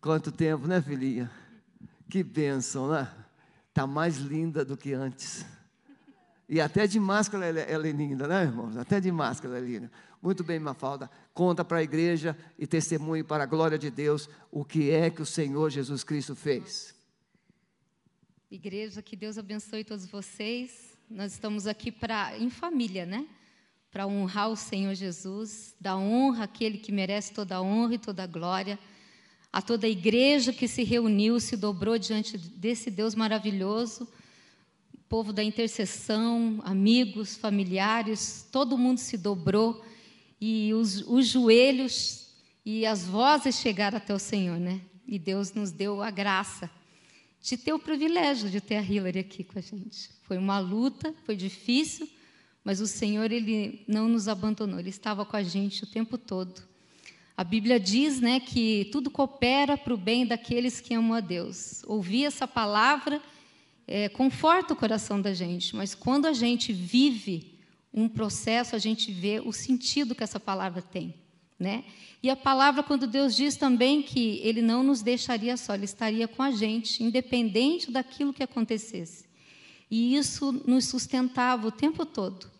Quanto 0.00 0.32
tempo, 0.32 0.66
né, 0.66 0.82
filhinha? 0.82 1.30
Que 2.10 2.24
bênção, 2.24 2.90
né? 2.90 3.08
está 3.68 3.86
mais 3.86 4.16
linda 4.16 4.64
do 4.64 4.76
que 4.76 4.92
antes. 4.92 5.46
E 6.48 6.60
até 6.60 6.88
de 6.88 6.98
máscara 6.98 7.46
ela, 7.46 7.60
ela 7.60 7.86
é 7.86 7.92
linda, 7.92 8.26
né, 8.26 8.42
irmãos? 8.42 8.76
Até 8.76 8.98
de 8.98 9.12
máscara 9.12 9.56
ela 9.56 9.64
é 9.64 9.68
linda. 9.68 9.92
Muito 10.20 10.42
bem, 10.42 10.58
Mafalda. 10.58 11.08
Conta 11.32 11.64
para 11.64 11.78
a 11.78 11.82
igreja 11.82 12.36
e 12.58 12.66
testemunhe 12.66 13.22
para 13.22 13.44
a 13.44 13.46
glória 13.46 13.78
de 13.78 13.88
Deus 13.88 14.28
o 14.50 14.64
que 14.64 14.90
é 14.90 15.10
que 15.10 15.22
o 15.22 15.26
Senhor 15.26 15.70
Jesus 15.70 16.02
Cristo 16.02 16.34
fez. 16.34 16.93
Igreja, 18.54 19.02
que 19.02 19.16
Deus 19.16 19.36
abençoe 19.36 19.82
todos 19.82 20.06
vocês. 20.06 20.96
Nós 21.10 21.32
estamos 21.32 21.66
aqui 21.66 21.90
para 21.90 22.38
em 22.38 22.48
família, 22.48 23.04
né? 23.04 23.26
Para 23.90 24.06
honrar 24.06 24.48
o 24.48 24.54
Senhor 24.54 24.94
Jesus, 24.94 25.74
dar 25.80 25.96
honra 25.96 26.44
àquele 26.44 26.78
que 26.78 26.92
merece 26.92 27.32
toda 27.32 27.56
a 27.56 27.60
honra 27.60 27.94
e 27.94 27.98
toda 27.98 28.22
a 28.22 28.28
glória 28.28 28.78
a 29.52 29.60
toda 29.60 29.88
a 29.88 29.90
igreja 29.90 30.52
que 30.52 30.68
se 30.68 30.84
reuniu, 30.84 31.40
se 31.40 31.56
dobrou 31.56 31.98
diante 31.98 32.38
desse 32.38 32.92
Deus 32.92 33.16
maravilhoso, 33.16 34.06
povo 35.08 35.32
da 35.32 35.42
intercessão, 35.42 36.60
amigos, 36.64 37.36
familiares, 37.36 38.48
todo 38.52 38.78
mundo 38.78 38.98
se 38.98 39.18
dobrou 39.18 39.84
e 40.40 40.72
os, 40.74 41.00
os 41.08 41.26
joelhos 41.26 42.28
e 42.64 42.86
as 42.86 43.04
vozes 43.04 43.56
chegaram 43.56 43.96
até 43.96 44.14
o 44.14 44.18
Senhor, 44.18 44.60
né? 44.60 44.80
E 45.08 45.18
Deus 45.18 45.52
nos 45.52 45.72
deu 45.72 46.00
a 46.00 46.10
graça 46.10 46.70
de 47.44 47.58
ter 47.58 47.74
o 47.74 47.78
privilégio 47.78 48.48
de 48.48 48.58
ter 48.58 48.76
a 48.76 48.82
Hillary 48.82 49.18
aqui 49.18 49.44
com 49.44 49.58
a 49.58 49.62
gente. 49.62 50.08
Foi 50.22 50.38
uma 50.38 50.58
luta, 50.58 51.14
foi 51.26 51.36
difícil, 51.36 52.08
mas 52.64 52.80
o 52.80 52.86
Senhor 52.86 53.30
ele 53.30 53.84
não 53.86 54.08
nos 54.08 54.28
abandonou, 54.28 54.80
ele 54.80 54.88
estava 54.88 55.26
com 55.26 55.36
a 55.36 55.42
gente 55.42 55.84
o 55.84 55.86
tempo 55.86 56.16
todo. 56.16 56.62
A 57.36 57.44
Bíblia 57.44 57.78
diz 57.78 58.18
né, 58.18 58.40
que 58.40 58.88
tudo 58.90 59.10
coopera 59.10 59.76
para 59.76 59.92
o 59.92 59.98
bem 59.98 60.24
daqueles 60.24 60.80
que 60.80 60.94
amam 60.94 61.12
a 61.12 61.20
Deus. 61.20 61.82
Ouvir 61.86 62.24
essa 62.24 62.48
palavra 62.48 63.20
é, 63.86 64.08
conforta 64.08 64.72
o 64.72 64.76
coração 64.76 65.20
da 65.20 65.34
gente, 65.34 65.76
mas 65.76 65.94
quando 65.94 66.24
a 66.24 66.32
gente 66.32 66.72
vive 66.72 67.58
um 67.92 68.08
processo, 68.08 68.74
a 68.74 68.78
gente 68.78 69.12
vê 69.12 69.42
o 69.44 69.52
sentido 69.52 70.14
que 70.14 70.24
essa 70.24 70.40
palavra 70.40 70.80
tem. 70.80 71.14
Né? 71.58 71.84
E 72.22 72.28
a 72.28 72.36
palavra, 72.36 72.82
quando 72.82 73.06
Deus 73.06 73.36
diz 73.36 73.56
também 73.56 74.02
que 74.02 74.40
Ele 74.42 74.60
não 74.60 74.82
nos 74.82 75.02
deixaria 75.02 75.56
só, 75.56 75.74
Ele 75.74 75.84
estaria 75.84 76.26
com 76.26 76.42
a 76.42 76.50
gente, 76.50 77.02
independente 77.02 77.90
daquilo 77.90 78.32
que 78.32 78.42
acontecesse. 78.42 79.24
E 79.90 80.16
isso 80.16 80.52
nos 80.66 80.86
sustentava 80.86 81.68
o 81.68 81.70
tempo 81.70 82.04
todo. 82.04 82.50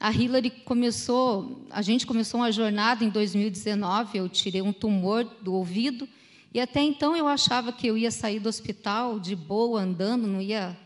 A 0.00 0.12
Hillary 0.12 0.50
começou, 0.50 1.66
a 1.70 1.82
gente 1.82 2.06
começou 2.06 2.40
uma 2.40 2.52
jornada 2.52 3.04
em 3.04 3.08
2019, 3.08 4.18
eu 4.18 4.28
tirei 4.28 4.62
um 4.62 4.72
tumor 4.72 5.24
do 5.42 5.52
ouvido, 5.52 6.08
e 6.54 6.60
até 6.60 6.80
então 6.80 7.16
eu 7.16 7.26
achava 7.26 7.72
que 7.72 7.86
eu 7.86 7.98
ia 7.98 8.10
sair 8.10 8.38
do 8.38 8.48
hospital 8.48 9.18
de 9.18 9.34
boa, 9.34 9.80
andando, 9.82 10.26
não 10.26 10.40
ia 10.40 10.76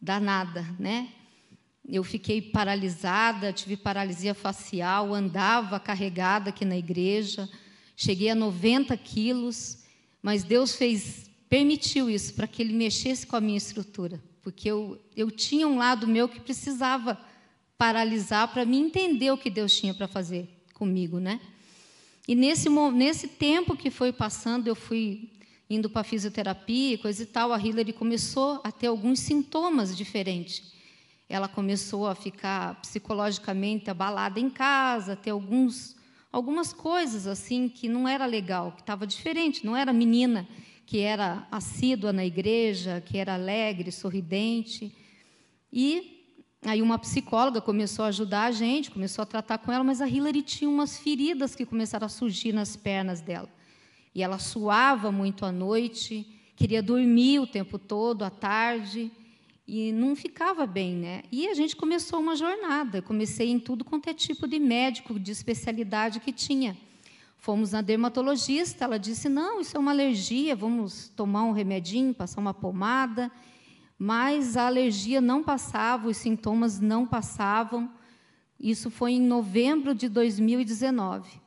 dar 0.00 0.20
nada, 0.20 0.66
né? 0.78 1.08
Eu 1.92 2.02
fiquei 2.02 2.40
paralisada, 2.40 3.52
tive 3.52 3.76
paralisia 3.76 4.32
facial, 4.32 5.12
andava 5.12 5.78
carregada 5.78 6.48
aqui 6.48 6.64
na 6.64 6.76
igreja, 6.76 7.46
cheguei 7.94 8.30
a 8.30 8.34
90 8.34 8.96
quilos, 8.96 9.84
mas 10.22 10.42
Deus 10.42 10.74
fez, 10.74 11.30
permitiu 11.50 12.08
isso 12.08 12.32
para 12.32 12.46
que 12.46 12.62
Ele 12.62 12.72
mexesse 12.72 13.26
com 13.26 13.36
a 13.36 13.40
minha 13.42 13.58
estrutura, 13.58 14.22
porque 14.42 14.70
eu, 14.70 14.98
eu 15.14 15.30
tinha 15.30 15.68
um 15.68 15.76
lado 15.76 16.08
meu 16.08 16.26
que 16.28 16.40
precisava 16.40 17.20
paralisar 17.76 18.48
para 18.48 18.64
me 18.64 18.78
entender 18.78 19.30
o 19.30 19.36
que 19.36 19.50
Deus 19.50 19.76
tinha 19.76 19.92
para 19.92 20.08
fazer 20.08 20.48
comigo, 20.72 21.20
né? 21.20 21.40
E 22.26 22.34
nesse, 22.34 22.70
nesse 22.70 23.28
tempo 23.28 23.76
que 23.76 23.90
foi 23.90 24.12
passando, 24.12 24.66
eu 24.66 24.74
fui 24.74 25.28
indo 25.68 25.90
para 25.90 26.04
fisioterapia, 26.04 26.96
coisa 26.96 27.22
e 27.22 27.26
tal, 27.26 27.52
a 27.52 27.58
Hillary 27.58 27.92
começou 27.92 28.60
a 28.64 28.72
ter 28.72 28.86
alguns 28.86 29.20
sintomas 29.20 29.94
diferentes. 29.94 30.72
Ela 31.32 31.48
começou 31.48 32.06
a 32.06 32.14
ficar 32.14 32.78
psicologicamente 32.82 33.88
abalada 33.88 34.38
em 34.38 34.50
casa, 34.50 35.16
ter 35.16 35.30
alguns, 35.30 35.96
algumas 36.30 36.74
coisas 36.74 37.26
assim 37.26 37.70
que 37.70 37.88
não 37.88 38.06
era 38.06 38.26
legal, 38.26 38.72
que 38.72 38.82
estava 38.82 39.06
diferente. 39.06 39.64
Não 39.64 39.74
era 39.74 39.94
menina 39.94 40.46
que 40.84 40.98
era 40.98 41.48
assídua 41.50 42.12
na 42.12 42.22
igreja, 42.22 43.00
que 43.00 43.16
era 43.16 43.32
alegre, 43.32 43.90
sorridente. 43.90 44.94
E 45.72 46.22
aí 46.66 46.82
uma 46.82 46.98
psicóloga 46.98 47.62
começou 47.62 48.04
a 48.04 48.08
ajudar 48.08 48.44
a 48.44 48.52
gente, 48.52 48.90
começou 48.90 49.22
a 49.22 49.26
tratar 49.26 49.56
com 49.56 49.72
ela, 49.72 49.82
mas 49.82 50.02
a 50.02 50.06
Hillary 50.06 50.42
tinha 50.42 50.68
umas 50.68 50.98
feridas 50.98 51.54
que 51.54 51.64
começaram 51.64 52.04
a 52.04 52.10
surgir 52.10 52.52
nas 52.52 52.76
pernas 52.76 53.22
dela. 53.22 53.48
E 54.14 54.22
ela 54.22 54.38
suava 54.38 55.10
muito 55.10 55.46
à 55.46 55.50
noite, 55.50 56.26
queria 56.54 56.82
dormir 56.82 57.38
o 57.38 57.46
tempo 57.46 57.78
todo, 57.78 58.22
à 58.22 58.28
tarde, 58.28 59.10
e 59.66 59.92
não 59.92 60.16
ficava 60.16 60.66
bem, 60.66 60.94
né? 60.96 61.22
E 61.30 61.48
a 61.48 61.54
gente 61.54 61.76
começou 61.76 62.18
uma 62.18 62.34
jornada. 62.34 63.00
Comecei 63.00 63.48
em 63.50 63.58
tudo 63.58 63.84
quanto 63.84 64.08
é 64.08 64.14
tipo 64.14 64.46
de 64.48 64.58
médico, 64.58 65.18
de 65.18 65.30
especialidade 65.30 66.20
que 66.20 66.32
tinha. 66.32 66.76
Fomos 67.36 67.72
na 67.72 67.80
dermatologista, 67.80 68.84
ela 68.84 68.98
disse: 68.98 69.28
"Não, 69.28 69.60
isso 69.60 69.76
é 69.76 69.80
uma 69.80 69.90
alergia, 69.90 70.54
vamos 70.54 71.08
tomar 71.08 71.44
um 71.44 71.52
remedinho, 71.52 72.14
passar 72.14 72.40
uma 72.40 72.54
pomada". 72.54 73.30
Mas 73.98 74.56
a 74.56 74.66
alergia 74.66 75.20
não 75.20 75.44
passava, 75.44 76.08
os 76.08 76.16
sintomas 76.16 76.80
não 76.80 77.06
passavam. 77.06 77.88
Isso 78.58 78.90
foi 78.90 79.12
em 79.12 79.20
novembro 79.20 79.94
de 79.94 80.08
2019. 80.08 81.40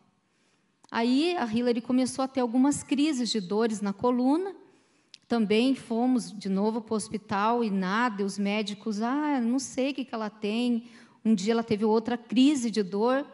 Aí 0.89 1.35
a 1.35 1.45
Hillary 1.45 1.81
começou 1.81 2.23
a 2.23 2.27
ter 2.27 2.39
algumas 2.39 2.81
crises 2.81 3.29
de 3.29 3.41
dores 3.41 3.81
na 3.81 3.91
coluna. 3.91 4.55
Também 5.27 5.73
fomos 5.73 6.31
de 6.31 6.47
novo 6.47 6.81
para 6.81 6.93
o 6.93 6.97
hospital 6.97 7.63
e 7.63 7.71
nada, 7.71 8.21
e 8.21 8.25
os 8.25 8.37
médicos, 8.37 9.01
ah, 9.01 9.41
não 9.41 9.57
sei 9.57 9.91
o 9.91 9.93
que, 9.93 10.05
que 10.05 10.13
ela 10.13 10.29
tem. 10.29 10.83
Um 11.23 11.33
dia 11.33 11.53
ela 11.53 11.63
teve 11.63 11.83
outra 11.83 12.17
crise 12.17 12.69
de 12.69 12.83
dor, 12.83 13.25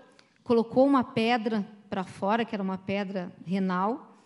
colocou 0.43 0.85
uma 0.85 1.03
pedra 1.03 1.67
para 1.89 2.05
fora, 2.05 2.45
que 2.45 2.55
era 2.55 2.63
uma 2.63 2.77
pedra 2.77 3.33
renal. 3.45 4.17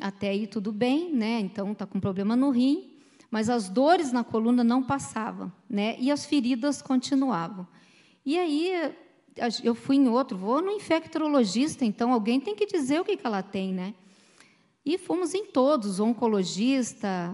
Até 0.00 0.30
aí 0.30 0.46
tudo 0.48 0.72
bem, 0.72 1.12
né? 1.12 1.38
Então 1.38 1.70
está 1.70 1.86
com 1.86 2.00
problema 2.00 2.34
no 2.34 2.50
rim, 2.50 2.90
mas 3.30 3.48
as 3.48 3.68
dores 3.68 4.10
na 4.10 4.24
coluna 4.24 4.64
não 4.64 4.82
passavam, 4.82 5.52
né? 5.70 5.96
E 6.00 6.10
as 6.10 6.26
feridas 6.26 6.82
continuavam. 6.82 7.66
E 8.26 8.36
aí 8.38 8.92
eu 9.62 9.74
fui 9.74 9.96
em 9.96 10.08
outro, 10.08 10.36
vou 10.36 10.60
no 10.60 10.70
infectologista, 10.70 11.84
então 11.84 12.12
alguém 12.12 12.40
tem 12.40 12.54
que 12.56 12.66
dizer 12.66 13.00
o 13.00 13.04
que, 13.04 13.16
que 13.16 13.26
ela 13.26 13.42
tem, 13.42 13.72
né? 13.72 13.94
E 14.84 14.98
fomos 14.98 15.32
em 15.34 15.46
todos, 15.46 16.00
oncologista, 16.00 17.32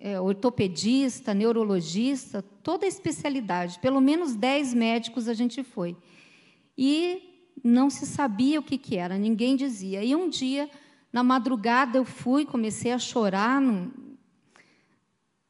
é, 0.00 0.20
ortopedista, 0.20 1.32
neurologista, 1.32 2.42
toda 2.62 2.84
a 2.84 2.88
especialidade, 2.88 3.78
pelo 3.78 4.00
menos 4.00 4.34
10 4.34 4.74
médicos 4.74 5.28
a 5.28 5.34
gente 5.34 5.62
foi. 5.62 5.96
E 6.76 7.22
não 7.62 7.90
se 7.90 8.06
sabia 8.06 8.60
o 8.60 8.62
que, 8.62 8.78
que 8.78 8.96
era, 8.96 9.16
ninguém 9.18 9.56
dizia. 9.56 10.02
E 10.02 10.14
um 10.14 10.28
dia, 10.28 10.70
na 11.12 11.22
madrugada, 11.22 11.98
eu 11.98 12.04
fui, 12.04 12.44
comecei 12.44 12.92
a 12.92 12.98
chorar 12.98 13.60
no, 13.60 13.92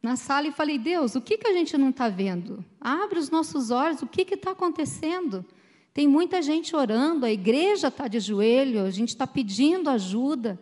na 0.02 0.16
sala 0.16 0.46
e 0.46 0.52
falei: 0.52 0.78
Deus, 0.78 1.14
o 1.14 1.20
que, 1.20 1.38
que 1.38 1.46
a 1.46 1.52
gente 1.52 1.76
não 1.76 1.90
está 1.90 2.08
vendo? 2.08 2.64
Abre 2.80 3.18
os 3.18 3.30
nossos 3.30 3.70
olhos, 3.70 4.02
o 4.02 4.06
que 4.06 4.22
está 4.34 4.52
acontecendo? 4.52 5.44
Tem 5.92 6.06
muita 6.06 6.40
gente 6.40 6.76
orando, 6.76 7.26
a 7.26 7.30
igreja 7.30 7.88
está 7.88 8.06
de 8.08 8.20
joelho, 8.20 8.84
a 8.84 8.90
gente 8.90 9.08
está 9.08 9.26
pedindo 9.26 9.90
ajuda. 9.90 10.58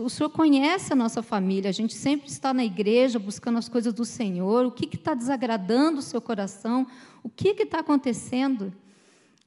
O 0.00 0.08
Senhor 0.08 0.30
conhece 0.30 0.92
a 0.92 0.96
nossa 0.96 1.20
família, 1.20 1.68
a 1.68 1.72
gente 1.72 1.94
sempre 1.94 2.28
está 2.28 2.54
na 2.54 2.64
igreja 2.64 3.18
buscando 3.18 3.58
as 3.58 3.68
coisas 3.68 3.92
do 3.92 4.04
Senhor. 4.04 4.64
O 4.64 4.70
que 4.70 4.94
está 4.94 5.14
desagradando 5.14 5.98
o 5.98 6.02
seu 6.02 6.20
coração? 6.20 6.86
O 7.24 7.28
que 7.28 7.48
está 7.48 7.80
acontecendo? 7.80 8.72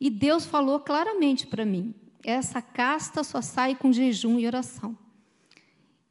E 0.01 0.09
Deus 0.09 0.45
falou 0.45 0.81
claramente 0.81 1.47
para 1.47 1.63
mim: 1.63 1.95
essa 2.21 2.61
casta 2.61 3.23
só 3.23 3.41
sai 3.41 3.73
com 3.73 3.93
jejum 3.93 4.37
e 4.37 4.45
oração. 4.45 4.97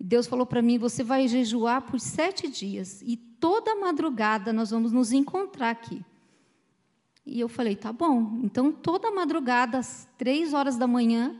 Deus 0.01 0.27
falou 0.27 0.47
para 0.47 0.63
mim: 0.63 0.79
você 0.79 1.05
vai 1.05 1.29
jejuar 1.29 1.83
por 1.83 2.01
sete 2.01 2.49
dias 2.49 3.03
e 3.03 3.19
toda 3.19 3.77
madrugada 3.77 4.51
nós 4.51 4.71
vamos 4.71 4.93
nos 4.93 5.13
encontrar 5.13 5.69
aqui. 5.69 6.03
E 7.27 7.39
eu 7.39 7.51
falei: 7.51 7.77
tá 7.77 7.93
bom. 7.93 8.41
Então, 8.43 8.73
toda 8.73 9.11
madrugada, 9.11 9.77
às 9.77 10.09
três 10.17 10.55
horas 10.55 10.79
da 10.79 10.87
manhã, 10.87 11.39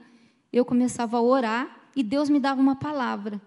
eu 0.53 0.63
começava 0.63 1.17
a 1.17 1.23
orar 1.23 1.86
e 1.97 2.03
Deus 2.03 2.29
me 2.29 2.39
dava 2.39 2.61
uma 2.61 2.77
palavra. 2.77 3.41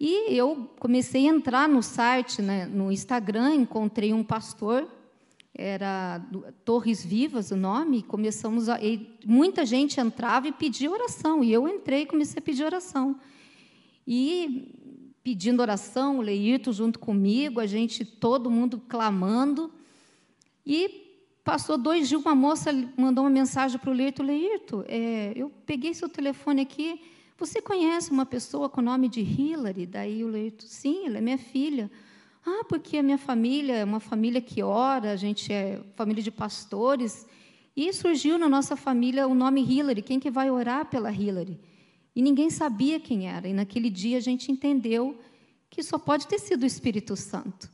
E 0.00 0.34
eu 0.34 0.70
comecei 0.80 1.28
a 1.28 1.32
entrar 1.32 1.68
no 1.68 1.82
site, 1.82 2.40
né, 2.40 2.64
no 2.64 2.90
Instagram, 2.90 3.54
encontrei 3.54 4.12
um 4.14 4.24
pastor, 4.24 4.88
era 5.54 6.20
Torres 6.64 7.04
Vivas 7.04 7.50
o 7.50 7.56
nome, 7.56 7.98
e 7.98 8.02
começamos 8.02 8.68
a. 8.68 8.82
E 8.82 9.16
muita 9.24 9.64
gente 9.64 10.00
entrava 10.00 10.48
e 10.48 10.52
pedia 10.52 10.90
oração, 10.90 11.44
e 11.44 11.52
eu 11.52 11.68
entrei 11.68 12.02
e 12.02 12.06
comecei 12.06 12.38
a 12.40 12.42
pedir 12.42 12.64
oração. 12.64 13.20
E 14.06 14.72
pedindo 15.22 15.60
oração, 15.60 16.18
o 16.18 16.22
Leirto 16.22 16.72
junto 16.72 16.98
comigo, 16.98 17.60
a 17.60 17.66
gente, 17.66 18.04
todo 18.04 18.50
mundo 18.50 18.82
clamando. 18.88 19.70
E 20.66 21.04
passou 21.44 21.78
dois 21.78 22.08
dias, 22.08 22.20
uma 22.20 22.34
moça 22.34 22.72
mandou 22.96 23.22
uma 23.22 23.30
mensagem 23.30 23.78
para 23.78 23.90
o 23.90 23.94
Leirto, 23.94 24.22
Leirto, 24.22 24.84
é, 24.88 25.32
eu 25.36 25.50
peguei 25.66 25.92
seu 25.92 26.08
telefone 26.08 26.62
aqui, 26.62 27.00
você 27.36 27.60
conhece 27.60 28.10
uma 28.10 28.24
pessoa 28.24 28.68
com 28.68 28.80
o 28.80 28.84
nome 28.84 29.08
de 29.08 29.20
Hillary? 29.20 29.86
Daí 29.86 30.22
o 30.22 30.28
Leirto, 30.28 30.64
sim, 30.66 31.06
ela 31.06 31.18
é 31.18 31.20
minha 31.20 31.38
filha. 31.38 31.90
Ah, 32.46 32.64
porque 32.68 32.98
a 32.98 33.02
minha 33.02 33.18
família 33.18 33.74
é 33.74 33.84
uma 33.84 34.00
família 34.00 34.40
que 34.40 34.62
ora, 34.62 35.12
a 35.12 35.16
gente 35.16 35.52
é 35.52 35.80
família 35.96 36.22
de 36.22 36.30
pastores. 36.30 37.26
E 37.76 37.92
surgiu 37.92 38.38
na 38.38 38.48
nossa 38.48 38.76
família 38.76 39.26
o 39.26 39.34
nome 39.34 39.60
Hillary, 39.62 40.02
quem 40.02 40.20
que 40.20 40.30
vai 40.30 40.50
orar 40.50 40.86
pela 40.86 41.10
Hillary? 41.10 41.58
E 42.14 42.22
ninguém 42.22 42.50
sabia 42.50 43.00
quem 43.00 43.28
era. 43.28 43.48
E 43.48 43.52
naquele 43.52 43.90
dia 43.90 44.18
a 44.18 44.20
gente 44.20 44.52
entendeu 44.52 45.18
que 45.68 45.82
só 45.82 45.98
pode 45.98 46.28
ter 46.28 46.38
sido 46.38 46.62
o 46.62 46.66
Espírito 46.66 47.16
Santo. 47.16 47.68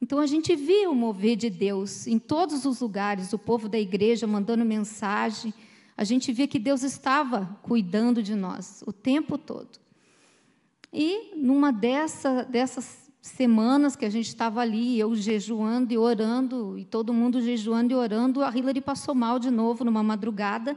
Então 0.00 0.18
a 0.18 0.26
gente 0.26 0.56
via 0.56 0.88
o 0.88 0.94
mover 0.94 1.36
de 1.36 1.50
Deus 1.50 2.06
em 2.06 2.18
todos 2.18 2.64
os 2.64 2.80
lugares, 2.80 3.34
o 3.34 3.38
povo 3.38 3.68
da 3.68 3.78
igreja 3.78 4.26
mandando 4.26 4.64
mensagem. 4.64 5.52
A 5.96 6.04
gente 6.04 6.32
via 6.32 6.48
que 6.48 6.58
Deus 6.58 6.82
estava 6.82 7.58
cuidando 7.62 8.22
de 8.22 8.34
nós 8.34 8.82
o 8.86 8.92
tempo 8.92 9.36
todo. 9.36 9.78
E 10.92 11.32
numa 11.36 11.70
dessa, 11.70 12.44
dessas 12.44 13.10
semanas 13.20 13.94
que 13.94 14.04
a 14.04 14.10
gente 14.10 14.28
estava 14.28 14.60
ali, 14.60 14.98
eu 14.98 15.14
jejuando 15.14 15.92
e 15.92 15.98
orando, 15.98 16.78
e 16.78 16.84
todo 16.84 17.12
mundo 17.12 17.42
jejuando 17.42 17.92
e 17.92 17.96
orando, 17.96 18.42
a 18.42 18.56
Hillary 18.56 18.80
passou 18.80 19.14
mal 19.14 19.38
de 19.38 19.50
novo 19.50 19.84
numa 19.84 20.02
madrugada. 20.02 20.76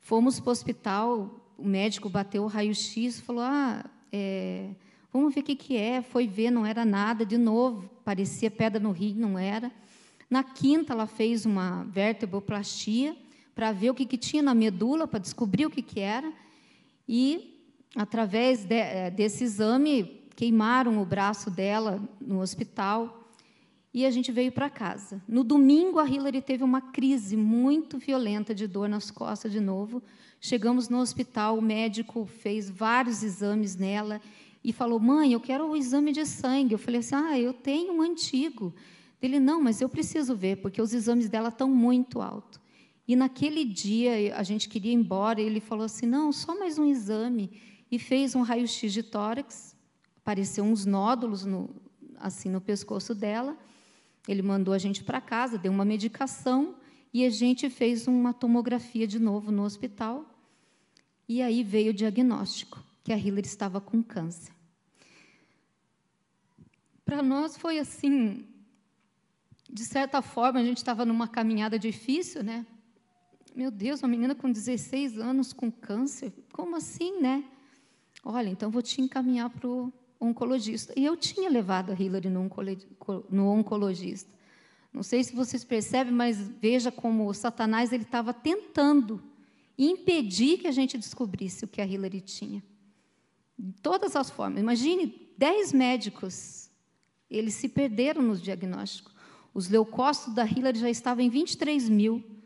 Fomos 0.00 0.40
para 0.40 0.48
o 0.48 0.52
hospital, 0.52 1.40
o 1.56 1.66
médico 1.66 2.08
bateu 2.08 2.42
o 2.42 2.46
raio-x, 2.46 3.20
falou: 3.20 3.42
ah, 3.42 3.84
é, 4.12 4.70
vamos 5.12 5.34
ver 5.34 5.40
o 5.40 5.44
que, 5.44 5.54
que 5.54 5.76
é. 5.76 6.02
Foi 6.02 6.26
ver, 6.26 6.50
não 6.50 6.66
era 6.66 6.84
nada, 6.84 7.24
de 7.24 7.38
novo, 7.38 7.88
parecia 8.04 8.50
pedra 8.50 8.80
no 8.80 8.90
rim, 8.90 9.14
não 9.14 9.38
era. 9.38 9.70
Na 10.28 10.42
quinta, 10.42 10.92
ela 10.92 11.06
fez 11.06 11.46
uma 11.46 11.84
vertebroplastia 11.84 13.16
para 13.58 13.72
ver 13.72 13.90
o 13.90 13.94
que, 13.94 14.06
que 14.06 14.16
tinha 14.16 14.40
na 14.40 14.54
medula, 14.54 15.08
para 15.08 15.18
descobrir 15.18 15.66
o 15.66 15.70
que, 15.70 15.82
que 15.82 15.98
era. 15.98 16.32
E, 17.08 17.60
através 17.96 18.64
de, 18.64 18.76
é, 18.76 19.10
desse 19.10 19.42
exame, 19.42 20.22
queimaram 20.36 21.02
o 21.02 21.04
braço 21.04 21.50
dela 21.50 22.00
no 22.20 22.40
hospital 22.40 23.28
e 23.92 24.06
a 24.06 24.12
gente 24.12 24.30
veio 24.30 24.52
para 24.52 24.70
casa. 24.70 25.20
No 25.26 25.42
domingo, 25.42 25.98
a 25.98 26.08
Hillary 26.08 26.40
teve 26.40 26.62
uma 26.62 26.80
crise 26.80 27.36
muito 27.36 27.98
violenta 27.98 28.54
de 28.54 28.68
dor 28.68 28.88
nas 28.88 29.10
costas 29.10 29.50
de 29.50 29.58
novo. 29.58 30.00
Chegamos 30.40 30.88
no 30.88 31.00
hospital, 31.00 31.58
o 31.58 31.62
médico 31.62 32.26
fez 32.26 32.70
vários 32.70 33.24
exames 33.24 33.74
nela 33.74 34.20
e 34.62 34.72
falou: 34.72 35.00
Mãe, 35.00 35.32
eu 35.32 35.40
quero 35.40 35.68
o 35.68 35.76
exame 35.76 36.12
de 36.12 36.24
sangue. 36.24 36.74
Eu 36.74 36.78
falei 36.78 37.00
assim: 37.00 37.16
Ah, 37.16 37.36
eu 37.36 37.52
tenho 37.52 37.94
um 37.94 38.02
antigo. 38.02 38.72
Ele: 39.20 39.40
Não, 39.40 39.60
mas 39.60 39.80
eu 39.80 39.88
preciso 39.88 40.36
ver, 40.36 40.58
porque 40.58 40.80
os 40.80 40.94
exames 40.94 41.28
dela 41.28 41.48
estão 41.48 41.68
muito 41.68 42.22
altos. 42.22 42.67
E 43.08 43.16
naquele 43.16 43.64
dia 43.64 44.36
a 44.36 44.42
gente 44.42 44.68
queria 44.68 44.92
ir 44.92 44.94
embora, 44.94 45.40
e 45.40 45.44
ele 45.46 45.60
falou 45.60 45.86
assim: 45.86 46.04
Não, 46.04 46.30
só 46.30 46.58
mais 46.58 46.78
um 46.78 46.84
exame. 46.84 47.58
E 47.90 47.98
fez 47.98 48.34
um 48.34 48.42
raio-x 48.42 48.92
de 48.92 49.02
tórax, 49.02 49.74
apareceu 50.18 50.62
uns 50.62 50.84
nódulos 50.84 51.42
no, 51.46 51.74
assim 52.18 52.50
no 52.50 52.60
pescoço 52.60 53.14
dela. 53.14 53.56
Ele 54.28 54.42
mandou 54.42 54.74
a 54.74 54.78
gente 54.78 55.02
para 55.02 55.22
casa, 55.22 55.56
deu 55.56 55.72
uma 55.72 55.86
medicação 55.86 56.76
e 57.14 57.24
a 57.24 57.30
gente 57.30 57.70
fez 57.70 58.06
uma 58.06 58.34
tomografia 58.34 59.06
de 59.06 59.18
novo 59.18 59.50
no 59.50 59.62
hospital. 59.62 60.26
E 61.26 61.40
aí 61.40 61.62
veio 61.62 61.92
o 61.92 61.94
diagnóstico 61.94 62.84
que 63.02 63.10
a 63.10 63.16
Hillary 63.16 63.46
estava 63.46 63.80
com 63.80 64.02
câncer. 64.02 64.52
Para 67.06 67.22
nós 67.22 67.56
foi 67.56 67.78
assim, 67.78 68.46
de 69.70 69.82
certa 69.82 70.20
forma, 70.20 70.60
a 70.60 70.64
gente 70.64 70.76
estava 70.76 71.06
numa 71.06 71.26
caminhada 71.26 71.78
difícil, 71.78 72.44
né? 72.44 72.66
Meu 73.58 73.72
Deus, 73.72 74.04
uma 74.04 74.08
menina 74.08 74.36
com 74.36 74.52
16 74.52 75.18
anos 75.18 75.52
com 75.52 75.68
câncer, 75.68 76.32
como 76.52 76.76
assim, 76.76 77.20
né? 77.20 77.42
Olha, 78.22 78.48
então 78.48 78.70
vou 78.70 78.80
te 78.80 79.00
encaminhar 79.00 79.50
para 79.50 79.68
o 79.68 79.92
oncologista. 80.20 80.92
E 80.96 81.04
eu 81.04 81.16
tinha 81.16 81.50
levado 81.50 81.90
a 81.90 82.00
Hillary 82.00 82.30
no, 82.30 82.48
no 83.28 83.48
oncologista. 83.48 84.30
Não 84.92 85.02
sei 85.02 85.24
se 85.24 85.34
vocês 85.34 85.64
percebem, 85.64 86.12
mas 86.12 86.38
veja 86.38 86.92
como 86.92 87.26
o 87.26 87.34
Satanás 87.34 87.92
ele 87.92 88.04
estava 88.04 88.32
tentando 88.32 89.20
impedir 89.76 90.58
que 90.58 90.68
a 90.68 90.72
gente 90.72 90.96
descobrisse 90.96 91.64
o 91.64 91.68
que 91.68 91.80
a 91.80 91.84
Hillary 91.84 92.20
tinha. 92.20 92.62
De 93.58 93.72
todas 93.82 94.14
as 94.14 94.30
formas. 94.30 94.60
Imagine, 94.60 95.32
dez 95.36 95.72
médicos, 95.72 96.70
eles 97.28 97.54
se 97.54 97.68
perderam 97.68 98.22
no 98.22 98.36
diagnóstico. 98.36 99.10
Os 99.52 99.68
leucócitos 99.68 100.32
da 100.32 100.46
Hillary 100.46 100.78
já 100.78 100.88
estavam 100.88 101.24
em 101.24 101.28
23 101.28 101.88
mil. 101.88 102.37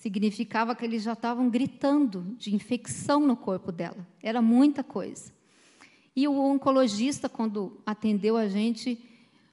Significava 0.00 0.74
que 0.74 0.82
eles 0.82 1.02
já 1.02 1.12
estavam 1.12 1.50
gritando 1.50 2.34
de 2.38 2.54
infecção 2.54 3.20
no 3.20 3.36
corpo 3.36 3.70
dela. 3.70 3.98
Era 4.22 4.40
muita 4.40 4.82
coisa. 4.82 5.30
E 6.16 6.26
o 6.26 6.40
oncologista, 6.40 7.28
quando 7.28 7.78
atendeu 7.84 8.34
a 8.38 8.48
gente, 8.48 8.98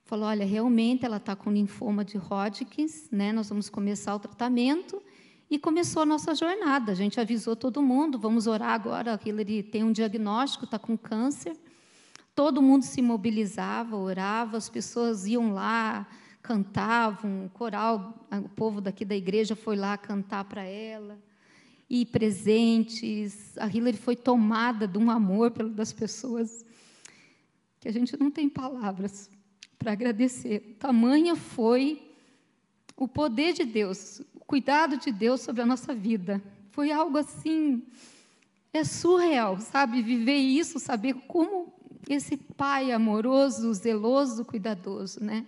falou: 0.06 0.26
olha, 0.26 0.46
realmente 0.46 1.04
ela 1.04 1.18
está 1.18 1.36
com 1.36 1.52
linfoma 1.52 2.06
de 2.06 2.18
Hodgkins, 2.18 3.10
né? 3.12 3.34
Nós 3.34 3.50
vamos 3.50 3.70
começar 3.70 4.16
o 4.16 4.20
tratamento. 4.20 5.04
E 5.52 5.60
começou 5.60 6.04
a 6.04 6.06
nossa 6.06 6.34
jornada. 6.34 6.94
A 6.94 6.96
gente 6.96 7.20
avisou 7.20 7.54
todo 7.54 7.82
mundo: 7.82 8.18
vamos 8.18 8.48
orar 8.48 8.70
agora. 8.70 9.20
Hillary 9.26 9.64
tem 9.64 9.84
um 9.84 9.92
diagnóstico, 9.92 10.64
está 10.64 10.80
com 10.80 10.98
câncer. 10.98 11.58
Todo 12.34 12.62
mundo 12.62 12.84
se 12.84 13.02
mobilizava, 13.02 13.98
orava, 13.98 14.56
as 14.56 14.70
pessoas 14.70 15.28
iam 15.28 15.54
lá, 15.54 16.08
cantavam, 16.48 17.46
o 17.46 17.50
coral, 17.50 18.26
o 18.32 18.48
povo 18.48 18.80
daqui 18.80 19.04
da 19.04 19.16
igreja 19.16 19.54
foi 19.54 19.76
lá 19.76 19.98
cantar 19.98 20.46
para 20.46 20.64
ela. 20.64 21.20
E 21.90 22.06
presentes, 22.06 23.58
a 23.58 23.68
Hillary 23.68 23.98
foi 23.98 24.16
tomada 24.16 24.88
de 24.88 24.98
um 24.98 25.12
amor 25.12 25.52
das 25.52 25.92
pessoas 25.92 26.66
que 27.82 27.90
a 27.90 27.92
gente 27.92 28.18
não 28.18 28.32
tem 28.32 28.48
palavras 28.48 29.30
para 29.78 29.92
agradecer. 29.92 30.78
Tamanha 30.80 31.36
foi 31.36 32.02
o 32.96 33.08
poder 33.08 33.52
de 33.54 33.66
Deus, 33.66 34.22
o 34.34 34.40
cuidado 34.40 34.98
de 34.98 35.12
Deus 35.12 35.42
sobre 35.42 35.62
a 35.62 35.66
nossa 35.66 35.94
vida. 35.94 36.42
Foi 36.72 36.92
algo 36.92 37.18
assim, 37.18 37.84
é 38.72 38.86
surreal, 38.86 39.60
sabe? 39.60 40.02
Viver 40.02 40.38
isso, 40.38 40.80
saber 40.80 41.14
como 41.28 41.74
esse 42.08 42.38
pai 42.38 42.92
amoroso, 42.92 43.74
zeloso, 43.74 44.46
cuidadoso, 44.46 45.22
né? 45.22 45.46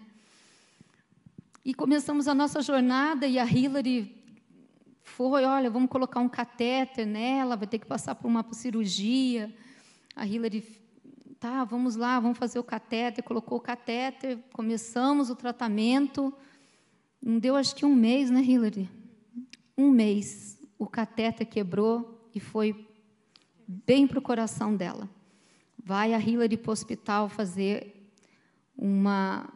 E 1.63 1.73
começamos 1.73 2.27
a 2.27 2.33
nossa 2.33 2.61
jornada 2.61 3.27
e 3.27 3.37
a 3.37 3.45
Hillary 3.45 4.15
foi, 5.03 5.43
olha, 5.43 5.69
vamos 5.69 5.89
colocar 5.89 6.19
um 6.19 6.29
catéter 6.29 7.05
nela, 7.05 7.57
vai 7.57 7.67
ter 7.67 7.79
que 7.79 7.85
passar 7.85 8.15
por 8.15 8.27
uma 8.27 8.45
cirurgia. 8.53 9.53
A 10.15 10.25
Hillary 10.25 10.63
tá, 11.39 11.63
vamos 11.63 11.95
lá, 11.95 12.19
vamos 12.19 12.37
fazer 12.37 12.59
o 12.59 12.63
catéter, 12.63 13.23
colocou 13.23 13.57
o 13.57 13.61
catéter, 13.61 14.39
começamos 14.53 15.29
o 15.29 15.35
tratamento. 15.35 16.33
Não 17.21 17.39
deu 17.39 17.55
acho 17.55 17.75
que 17.75 17.85
um 17.85 17.95
mês, 17.95 18.29
né, 18.29 18.41
Hillary? 18.41 18.89
Um 19.77 19.89
mês. 19.89 20.57
O 20.77 20.87
catéter 20.87 21.45
quebrou 21.45 22.29
e 22.33 22.39
foi 22.39 22.87
bem 23.67 24.07
para 24.07 24.19
o 24.19 24.21
coração 24.21 24.75
dela. 24.75 25.09
Vai 25.83 26.13
a 26.13 26.19
Hillary 26.19 26.55
para 26.55 26.69
o 26.69 26.73
hospital 26.73 27.27
fazer 27.27 28.11
uma, 28.77 29.51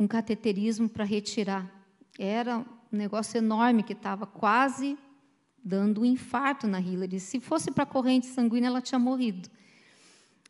um 0.00 0.08
cateterismo 0.08 0.88
para 0.88 1.04
retirar. 1.04 1.70
Era 2.18 2.58
um 2.58 2.64
negócio 2.90 3.36
enorme 3.36 3.82
que 3.82 3.92
estava 3.92 4.26
quase 4.26 4.98
dando 5.62 6.00
um 6.00 6.04
infarto 6.06 6.66
na 6.66 6.80
Hillary. 6.80 7.20
Se 7.20 7.38
fosse 7.38 7.70
para 7.70 7.82
a 7.82 7.86
corrente 7.86 8.26
sanguínea, 8.26 8.68
ela 8.68 8.80
tinha 8.80 8.98
morrido. 8.98 9.50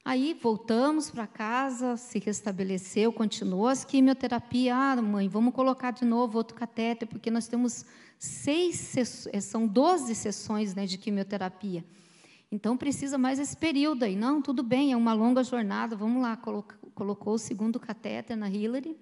Aí 0.04 0.38
voltamos 0.40 1.10
para 1.10 1.26
casa, 1.26 1.96
se 1.96 2.20
restabeleceu, 2.20 3.12
continuou 3.12 3.66
as 3.66 3.84
quimioterapias. 3.84 4.74
Ah, 4.74 5.02
mãe, 5.02 5.28
vamos 5.28 5.52
colocar 5.52 5.90
de 5.90 6.04
novo 6.04 6.38
outro 6.38 6.56
catéter, 6.56 7.08
porque 7.08 7.28
nós 7.28 7.48
temos 7.48 7.84
seis, 8.20 9.26
eh, 9.32 9.40
são 9.40 9.66
12 9.66 10.14
sessões 10.14 10.76
né, 10.76 10.86
de 10.86 10.96
quimioterapia. 10.96 11.84
Então 12.52 12.76
precisa 12.76 13.18
mais 13.18 13.40
esse 13.40 13.56
período 13.56 14.04
aí. 14.04 14.14
Não, 14.14 14.40
tudo 14.40 14.62
bem, 14.62 14.92
é 14.92 14.96
uma 14.96 15.12
longa 15.12 15.42
jornada, 15.42 15.96
vamos 15.96 16.22
lá. 16.22 16.36
Colocou, 16.36 16.78
colocou 16.94 17.34
o 17.34 17.38
segundo 17.38 17.80
catéter 17.80 18.36
na 18.36 18.48
Hillary. 18.48 18.96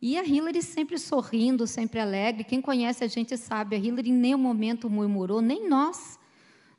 E 0.00 0.16
a 0.16 0.24
Hillary 0.24 0.62
sempre 0.62 0.96
sorrindo, 0.98 1.66
sempre 1.66 1.98
alegre. 1.98 2.44
Quem 2.44 2.62
conhece 2.62 3.02
a 3.02 3.08
gente 3.08 3.36
sabe, 3.36 3.74
a 3.74 3.78
Hillary 3.78 4.10
em 4.10 4.14
nenhum 4.14 4.38
momento 4.38 4.88
murmurou, 4.88 5.40
nem 5.42 5.68
nós. 5.68 6.18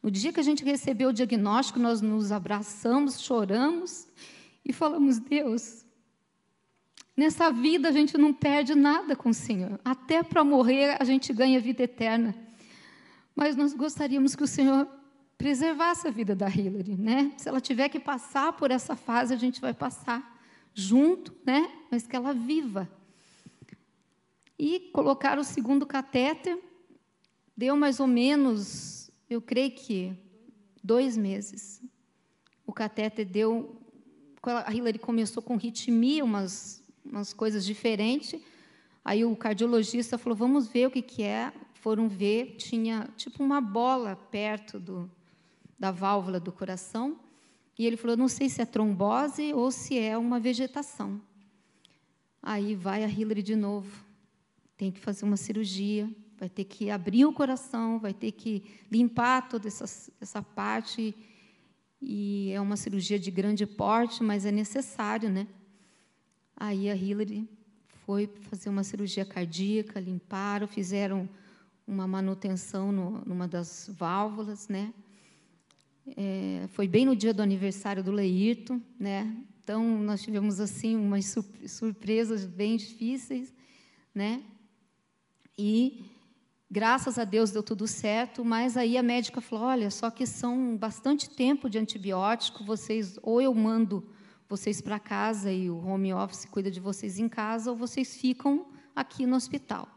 No 0.02 0.10
dia 0.10 0.32
que 0.32 0.40
a 0.40 0.44
gente 0.44 0.64
recebeu 0.64 1.10
o 1.10 1.14
diagnóstico, 1.14 1.80
nós 1.80 2.02
nos 2.02 2.32
abraçamos, 2.32 3.22
choramos 3.22 4.08
e 4.64 4.72
falamos: 4.72 5.20
Deus, 5.20 5.86
nessa 7.16 7.52
vida 7.52 7.90
a 7.90 7.92
gente 7.92 8.18
não 8.18 8.34
perde 8.34 8.74
nada 8.74 9.16
com 9.18 9.30
o 9.30 9.34
Senhor. 9.34 9.78
Até 9.84 10.24
para 10.24 10.44
morrer 10.44 10.96
a 11.00 11.04
gente 11.04 11.34
ganha 11.34 11.60
vida 11.60 11.84
eterna. 11.84 12.34
Mas 13.36 13.58
nós 13.58 13.74
gostaríamos 13.74 14.36
que 14.36 14.44
o 14.44 14.48
Senhor 14.48 14.88
preservasse 15.38 16.08
a 16.08 16.12
vida 16.12 16.34
da 16.34 16.50
Hillary, 16.50 16.96
né? 16.96 17.34
Se 17.38 17.50
ela 17.50 17.60
tiver 17.60 17.90
que 17.90 18.00
passar 18.00 18.54
por 18.54 18.72
essa 18.72 18.96
fase, 18.96 19.34
a 19.34 19.38
gente 19.38 19.60
vai 19.60 19.74
passar 19.74 20.38
junto, 20.74 21.34
né? 21.46 21.70
Mas 21.92 22.08
que 22.08 22.16
ela 22.16 22.34
viva. 22.34 22.90
E 24.60 24.92
colocar 24.92 25.40
o 25.40 25.44
segundo 25.44 25.86
catéter 25.86 26.60
deu 27.56 27.78
mais 27.78 28.02
ou 28.02 28.08
menos 28.08 29.10
eu 29.30 29.42
creio 29.42 29.72
que 29.72 30.14
dois 30.84 31.16
meses. 31.16 31.82
O 32.66 32.74
catéter 32.74 33.26
deu. 33.26 33.80
A 34.44 34.74
Hillary 34.74 34.98
começou 34.98 35.44
com 35.44 35.56
ritmia, 35.56 36.26
umas, 36.26 36.84
umas 37.06 37.32
coisas 37.32 37.64
diferentes. 37.64 38.42
Aí 39.06 39.24
o 39.24 39.36
cardiologista 39.36 40.18
falou: 40.18 40.36
vamos 40.36 40.68
ver 40.68 40.88
o 40.88 40.92
que, 40.92 41.02
que 41.02 41.24
é. 41.24 41.54
Foram 41.76 42.10
ver, 42.10 42.56
tinha 42.58 43.08
tipo 43.16 43.42
uma 43.42 43.62
bola 43.62 44.16
perto 44.16 44.78
do, 44.78 45.10
da 45.78 45.92
válvula 45.92 46.40
do 46.40 46.52
coração. 46.52 47.18
E 47.78 47.86
ele 47.86 47.96
falou: 47.96 48.18
não 48.18 48.28
sei 48.28 48.50
se 48.50 48.62
é 48.62 48.66
trombose 48.66 49.54
ou 49.54 49.72
se 49.72 49.98
é 49.98 50.18
uma 50.18 50.40
vegetação. 50.40 51.22
Aí 52.42 52.76
vai 52.76 53.04
a 53.04 53.08
Hillary 53.08 53.44
de 53.44 53.56
novo. 53.56 54.09
Tem 54.80 54.90
que 54.90 55.00
fazer 55.00 55.26
uma 55.26 55.38
cirurgia 55.38 56.10
vai 56.40 56.50
ter 56.50 56.64
que 56.64 56.90
abrir 56.90 57.26
o 57.26 57.34
coração, 57.34 58.00
vai 58.00 58.14
ter 58.14 58.32
que 58.32 58.64
limpar 58.90 59.50
toda 59.50 59.68
essa, 59.68 59.84
essa 60.22 60.42
parte. 60.42 61.14
E 62.02 62.52
é 62.52 62.62
uma 62.62 62.78
cirurgia 62.78 63.20
de 63.20 63.30
grande 63.30 63.66
porte, 63.66 64.24
mas 64.24 64.46
é 64.46 64.52
necessário, 64.52 65.30
né? 65.30 65.46
Aí 66.56 66.90
a 66.90 66.96
Hillary 66.96 67.48
foi 68.06 68.28
fazer 68.44 68.70
uma 68.70 68.84
cirurgia 68.84 69.26
cardíaca, 69.26 70.00
limparam, 70.00 70.66
fizeram 70.66 71.28
uma 71.86 72.08
manutenção 72.08 72.92
no, 72.92 73.22
numa 73.26 73.48
das 73.48 73.90
válvulas, 73.94 74.70
né? 74.70 74.94
É, 76.16 76.68
foi 76.70 76.88
bem 76.88 77.06
no 77.06 77.16
dia 77.18 77.34
do 77.34 77.42
aniversário 77.42 78.02
do 78.02 78.12
Leirto, 78.12 78.82
né? 78.98 79.36
Então 79.62 80.02
nós 80.02 80.22
tivemos 80.22 80.62
assim 80.62 80.96
umas 80.96 81.36
surpresas 81.68 82.46
bem 82.46 82.78
difíceis, 82.78 83.54
né? 84.16 84.42
E 85.62 86.10
Graças 86.72 87.18
a 87.18 87.24
Deus 87.24 87.50
deu 87.50 87.64
tudo 87.64 87.88
certo, 87.88 88.46
mas 88.46 88.78
aí 88.78 88.96
a 88.96 89.02
médica 89.02 89.42
falou: 89.42 89.66
olha, 89.66 89.90
só 89.90 90.12
que 90.12 90.28
são 90.28 90.78
bastante 90.78 91.28
tempo 91.28 91.68
de 91.68 91.80
antibiótico, 91.80 92.64
vocês 92.64 93.18
ou 93.24 93.42
eu 93.42 93.52
mando 93.56 94.08
vocês 94.48 94.80
para 94.80 95.00
casa 95.00 95.52
e 95.52 95.68
o 95.68 95.84
home 95.84 96.14
office 96.14 96.46
cuida 96.46 96.70
de 96.70 96.80
vocês 96.80 97.18
em 97.18 97.28
casa, 97.28 97.72
ou 97.72 97.76
vocês 97.76 98.16
ficam 98.16 98.68
aqui 98.96 99.26
no 99.26 99.36
hospital. 99.36 99.88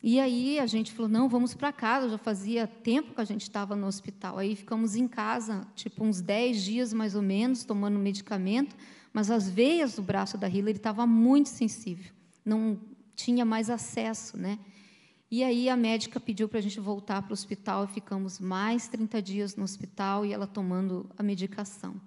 E 0.00 0.20
aí 0.20 0.60
a 0.60 0.66
gente 0.66 0.92
falou: 0.92 1.08
não, 1.08 1.28
vamos 1.28 1.54
para 1.54 1.72
casa. 1.72 2.08
Já 2.08 2.18
fazia 2.18 2.68
tempo 2.68 3.12
que 3.12 3.20
a 3.20 3.24
gente 3.24 3.42
estava 3.42 3.74
no 3.74 3.88
hospital. 3.88 4.38
Aí 4.38 4.54
ficamos 4.54 4.94
em 4.94 5.08
casa, 5.08 5.66
tipo 5.74 6.04
uns 6.04 6.20
10 6.20 6.62
dias 6.62 6.92
mais 6.92 7.16
ou 7.16 7.22
menos, 7.22 7.64
tomando 7.64 7.98
medicamento, 7.98 8.76
mas 9.12 9.28
as 9.28 9.48
veias 9.48 9.96
do 9.96 10.02
braço 10.02 10.38
da 10.38 10.48
Hillary 10.48 10.76
estavam 10.76 11.04
muito 11.04 11.48
sensível, 11.48 12.12
não 12.44 12.78
tinha 13.14 13.44
mais 13.44 13.70
acesso, 13.70 14.36
né? 14.36 14.58
E 15.30 15.42
aí 15.42 15.68
a 15.68 15.76
médica 15.76 16.20
pediu 16.20 16.48
para 16.48 16.58
a 16.58 16.62
gente 16.62 16.78
voltar 16.78 17.22
para 17.22 17.30
o 17.30 17.32
hospital 17.32 17.84
e 17.84 17.88
ficamos 17.88 18.38
mais 18.38 18.86
30 18.88 19.20
dias 19.20 19.56
no 19.56 19.64
hospital 19.64 20.24
e 20.24 20.32
ela 20.32 20.46
tomando 20.46 21.10
a 21.18 21.22
medicação. 21.22 22.00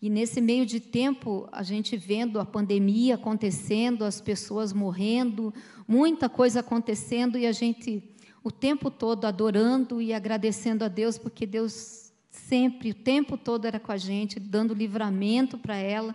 E 0.00 0.08
nesse 0.08 0.40
meio 0.40 0.64
de 0.64 0.78
tempo, 0.78 1.48
a 1.50 1.64
gente 1.64 1.96
vendo 1.96 2.38
a 2.38 2.44
pandemia 2.44 3.16
acontecendo, 3.16 4.04
as 4.04 4.20
pessoas 4.20 4.72
morrendo, 4.72 5.52
muita 5.88 6.28
coisa 6.28 6.60
acontecendo 6.60 7.36
e 7.36 7.44
a 7.44 7.52
gente 7.52 8.02
o 8.44 8.52
tempo 8.52 8.90
todo 8.90 9.24
adorando 9.24 10.00
e 10.00 10.14
agradecendo 10.14 10.84
a 10.84 10.88
Deus, 10.88 11.18
porque 11.18 11.44
Deus 11.44 12.12
sempre, 12.30 12.92
o 12.92 12.94
tempo 12.94 13.36
todo 13.36 13.66
era 13.66 13.80
com 13.80 13.90
a 13.90 13.96
gente, 13.96 14.38
dando 14.38 14.72
livramento 14.72 15.58
para 15.58 15.76
ela 15.76 16.14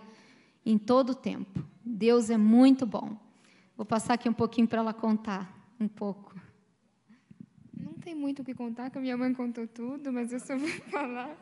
em 0.64 0.78
todo 0.78 1.10
o 1.10 1.14
tempo. 1.14 1.62
Deus 1.84 2.30
é 2.30 2.38
muito 2.38 2.86
bom. 2.86 3.23
Vou 3.76 3.84
passar 3.84 4.14
aqui 4.14 4.28
um 4.28 4.32
pouquinho 4.32 4.68
para 4.68 4.78
ela 4.78 4.94
contar 4.94 5.52
um 5.80 5.88
pouco. 5.88 6.34
Não 7.76 7.94
tem 7.94 8.14
muito 8.14 8.42
o 8.42 8.44
que 8.44 8.54
contar, 8.54 8.88
que 8.88 8.98
a 8.98 9.00
minha 9.00 9.16
mãe 9.16 9.34
contou 9.34 9.66
tudo, 9.66 10.12
mas 10.12 10.32
eu 10.32 10.38
só 10.38 10.56
vou 10.56 10.68
falar 10.90 11.36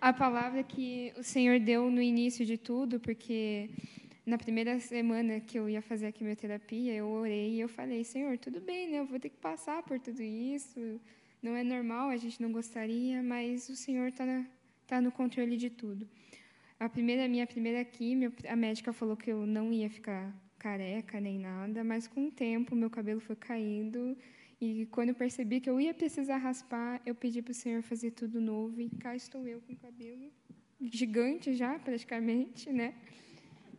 a 0.00 0.12
palavra 0.12 0.62
que 0.62 1.12
o 1.18 1.22
Senhor 1.22 1.60
deu 1.60 1.90
no 1.90 2.00
início 2.00 2.46
de 2.46 2.56
tudo, 2.56 2.98
porque 2.98 3.68
na 4.24 4.38
primeira 4.38 4.80
semana 4.80 5.38
que 5.40 5.58
eu 5.58 5.68
ia 5.68 5.82
fazer 5.82 6.06
a 6.06 6.12
quimioterapia, 6.12 6.94
eu 6.94 7.06
orei 7.06 7.56
e 7.56 7.60
eu 7.60 7.68
falei: 7.68 8.04
Senhor, 8.04 8.38
tudo 8.38 8.60
bem, 8.60 8.90
né? 8.90 9.00
Eu 9.00 9.06
vou 9.06 9.20
ter 9.20 9.28
que 9.28 9.36
passar 9.36 9.82
por 9.82 10.00
tudo 10.00 10.22
isso. 10.22 10.98
Não 11.42 11.54
é 11.54 11.62
normal, 11.62 12.08
a 12.08 12.16
gente 12.16 12.40
não 12.40 12.50
gostaria, 12.50 13.22
mas 13.22 13.68
o 13.68 13.76
Senhor 13.76 14.08
está 14.08 14.24
tá 14.86 15.00
no 15.00 15.12
controle 15.12 15.56
de 15.58 15.68
tudo. 15.68 16.08
A 16.78 16.88
primeira 16.88 17.28
minha 17.28 17.46
primeira 17.46 17.84
quimio, 17.84 18.32
a 18.48 18.56
médica 18.56 18.94
falou 18.94 19.14
que 19.14 19.30
eu 19.30 19.46
não 19.46 19.70
ia 19.70 19.90
ficar 19.90 20.34
careca 20.64 21.18
nem 21.18 21.38
nada, 21.38 21.82
mas 21.82 22.06
com 22.06 22.26
o 22.28 22.30
tempo 22.30 22.76
meu 22.76 22.90
cabelo 22.96 23.20
foi 23.28 23.36
caindo 23.36 24.16
e 24.60 24.86
quando 24.90 25.08
eu 25.08 25.14
percebi 25.14 25.58
que 25.58 25.70
eu 25.70 25.80
ia 25.80 25.94
precisar 25.94 26.36
raspar, 26.36 27.00
eu 27.06 27.14
pedi 27.14 27.40
para 27.40 27.52
o 27.52 27.54
Senhor 27.54 27.82
fazer 27.82 28.10
tudo 28.10 28.40
novo. 28.40 28.78
E 28.78 28.90
cá 28.90 29.16
estou 29.16 29.46
eu 29.48 29.58
com 29.62 29.72
o 29.72 29.76
cabelo 29.76 30.30
gigante 30.82 31.54
já, 31.54 31.78
praticamente, 31.78 32.70
né? 32.70 32.94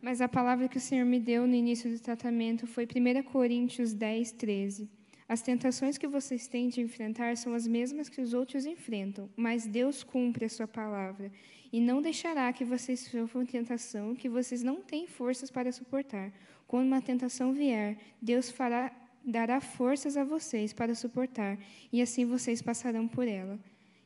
Mas 0.00 0.20
a 0.20 0.28
palavra 0.28 0.68
que 0.68 0.78
o 0.78 0.80
Senhor 0.80 1.06
me 1.06 1.20
deu 1.20 1.46
no 1.46 1.54
início 1.54 1.88
do 1.88 2.00
tratamento 2.00 2.66
foi 2.66 2.84
1 2.84 3.22
Coríntios 3.22 3.92
10, 3.94 4.32
13. 4.32 4.90
As 5.28 5.40
tentações 5.40 5.96
que 5.96 6.08
vocês 6.08 6.48
têm 6.48 6.68
de 6.68 6.80
enfrentar 6.80 7.36
são 7.36 7.54
as 7.54 7.66
mesmas 7.66 8.08
que 8.08 8.20
os 8.20 8.34
outros 8.34 8.66
enfrentam, 8.66 9.30
mas 9.36 9.66
Deus 9.66 10.02
cumpre 10.02 10.44
a 10.44 10.48
sua 10.48 10.66
palavra 10.66 11.30
e 11.72 11.80
não 11.80 12.02
deixará 12.02 12.52
que 12.52 12.64
vocês 12.64 13.00
sofram 13.00 13.46
tentação 13.46 14.16
que 14.16 14.28
vocês 14.28 14.64
não 14.64 14.82
têm 14.82 15.06
forças 15.06 15.50
para 15.50 15.70
suportar. 15.70 16.32
Quando 16.72 16.86
uma 16.86 17.02
tentação 17.02 17.52
vier, 17.52 17.98
Deus 18.18 18.50
fará 18.50 18.90
dará 19.22 19.60
forças 19.60 20.16
a 20.16 20.24
vocês 20.24 20.72
para 20.72 20.94
suportar, 20.94 21.58
e 21.92 22.00
assim 22.00 22.24
vocês 22.24 22.62
passarão 22.62 23.06
por 23.06 23.28
ela. 23.28 23.58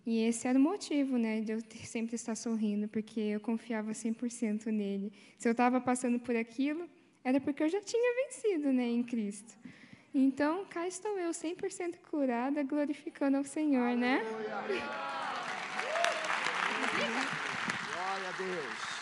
E 0.04 0.18
esse 0.24 0.48
era 0.48 0.58
o 0.58 0.60
motivo, 0.60 1.16
né, 1.16 1.42
de 1.42 1.52
eu 1.52 1.60
sempre 1.84 2.16
estar 2.16 2.34
sorrindo, 2.34 2.88
porque 2.88 3.20
eu 3.20 3.38
confiava 3.38 3.92
100% 3.92 4.66
nele. 4.66 5.12
Se 5.38 5.46
eu 5.46 5.52
estava 5.52 5.80
passando 5.80 6.18
por 6.18 6.34
aquilo, 6.34 6.90
era 7.22 7.40
porque 7.40 7.62
eu 7.62 7.68
já 7.68 7.80
tinha 7.80 8.24
vencido, 8.24 8.72
né, 8.72 8.88
em 8.88 9.04
Cristo. 9.04 9.56
Então, 10.12 10.64
cá 10.64 10.88
estou 10.88 11.16
eu, 11.20 11.30
100% 11.30 11.98
curada, 12.10 12.64
glorificando 12.64 13.36
ao 13.36 13.44
Senhor, 13.44 13.96
né? 13.96 14.24
Glória 14.24 14.54
a 18.28 18.32
Deus. 18.36 18.95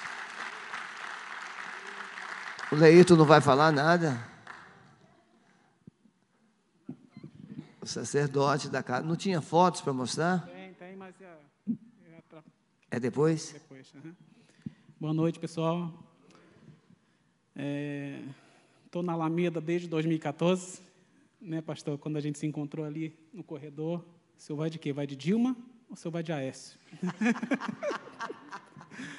O 2.72 2.76
Leito 2.76 3.16
não 3.16 3.24
vai 3.24 3.40
falar 3.40 3.70
nada? 3.70 4.34
o 7.84 7.86
sacerdote 7.86 8.70
da 8.70 8.82
casa. 8.82 9.06
Não 9.06 9.14
tinha 9.14 9.42
fotos 9.42 9.82
para 9.82 9.92
mostrar? 9.92 10.46
Tem, 10.46 10.72
tem, 10.72 10.96
mas 10.96 11.14
é. 11.20 11.36
É, 11.68 12.22
pra... 12.28 12.42
é 12.90 12.98
depois? 12.98 13.52
Depois. 13.52 13.92
Uhum. 13.94 14.14
Boa 14.98 15.12
noite, 15.12 15.38
pessoal. 15.38 15.92
Estou 18.86 19.02
é, 19.02 19.04
na 19.04 19.12
Alameda 19.12 19.60
desde 19.60 19.86
2014, 19.86 20.80
né, 21.40 21.60
pastor? 21.60 21.98
Quando 21.98 22.16
a 22.16 22.20
gente 22.20 22.38
se 22.38 22.46
encontrou 22.46 22.86
ali 22.86 23.14
no 23.32 23.44
corredor. 23.44 24.02
O 24.36 24.42
senhor 24.42 24.56
vai 24.56 24.70
de 24.70 24.78
quê? 24.78 24.92
Vai 24.92 25.06
de 25.06 25.14
Dilma 25.14 25.54
ou 25.88 25.94
o 25.94 25.96
senhor 25.96 26.10
vai 26.10 26.22
de 26.22 26.32
Aécio? 26.32 26.78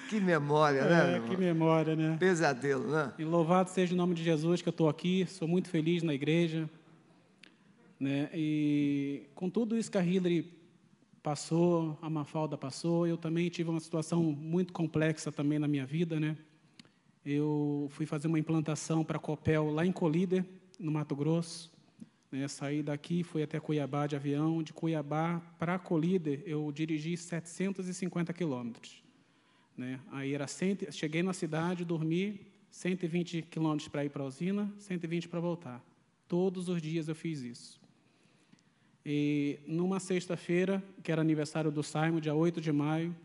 que 0.09 0.19
memória, 0.19 0.85
né? 0.85 1.17
É, 1.17 1.19
que 1.21 1.37
memória, 1.37 1.95
né? 1.95 2.17
Pesadelo, 2.19 2.87
né? 2.89 3.13
E 3.17 3.23
louvado 3.23 3.69
seja 3.69 3.93
o 3.93 3.97
nome 3.97 4.13
de 4.13 4.23
Jesus 4.23 4.61
que 4.61 4.69
eu 4.69 4.71
estou 4.71 4.89
aqui. 4.89 5.25
Sou 5.27 5.47
muito 5.47 5.69
feliz 5.69 6.03
na 6.03 6.13
igreja. 6.13 6.69
Né? 7.99 8.29
E 8.33 9.23
com 9.33 9.49
tudo 9.49 9.77
isso 9.77 9.89
que 9.89 9.97
a 9.97 10.05
Hillary 10.05 10.51
passou, 11.23 11.97
a 12.01 12.09
Mafalda 12.09 12.57
passou, 12.57 13.07
eu 13.07 13.17
também 13.17 13.49
tive 13.49 13.69
uma 13.69 13.79
situação 13.79 14.21
muito 14.21 14.73
complexa 14.73 15.31
também 15.31 15.57
na 15.57 15.67
minha 15.67 15.85
vida. 15.85 16.19
Né? 16.19 16.37
Eu 17.25 17.87
fui 17.91 18.05
fazer 18.05 18.27
uma 18.27 18.39
implantação 18.39 19.03
para 19.03 19.17
a 19.17 19.19
Copel 19.19 19.71
lá 19.71 19.85
em 19.85 19.91
Colíder, 19.91 20.45
no 20.79 20.91
Mato 20.91 21.15
Grosso. 21.15 21.71
Né? 22.31 22.47
Saí 22.47 22.83
daqui, 22.83 23.23
fui 23.23 23.41
até 23.41 23.59
Cuiabá 23.59 24.07
de 24.07 24.15
avião. 24.15 24.61
De 24.61 24.73
Cuiabá 24.73 25.41
para 25.57 25.79
Colíder, 25.79 26.43
eu 26.45 26.71
dirigi 26.71 27.15
750 27.15 28.33
quilômetros. 28.33 29.04
Né? 29.77 29.99
Aí 30.11 30.33
era 30.33 30.47
cento, 30.47 30.91
cheguei 30.91 31.21
na 31.21 31.33
cidade, 31.33 31.83
dormi 31.83 32.39
120 32.71 33.43
quilômetros 33.43 33.87
para 33.87 34.03
ir 34.03 34.09
para 34.09 34.23
a 34.23 34.25
usina, 34.25 34.71
120 34.79 35.27
para 35.29 35.39
voltar. 35.39 35.83
Todos 36.27 36.67
os 36.67 36.81
dias 36.81 37.07
eu 37.07 37.15
fiz 37.15 37.41
isso. 37.41 37.79
E 39.05 39.59
numa 39.67 39.99
sexta-feira, 39.99 40.83
que 41.03 41.11
era 41.11 41.21
aniversário 41.21 41.71
do 41.71 41.83
Simon, 41.83 42.19
dia 42.19 42.33
8 42.33 42.59
de 42.59 42.71
maio, 42.71 43.15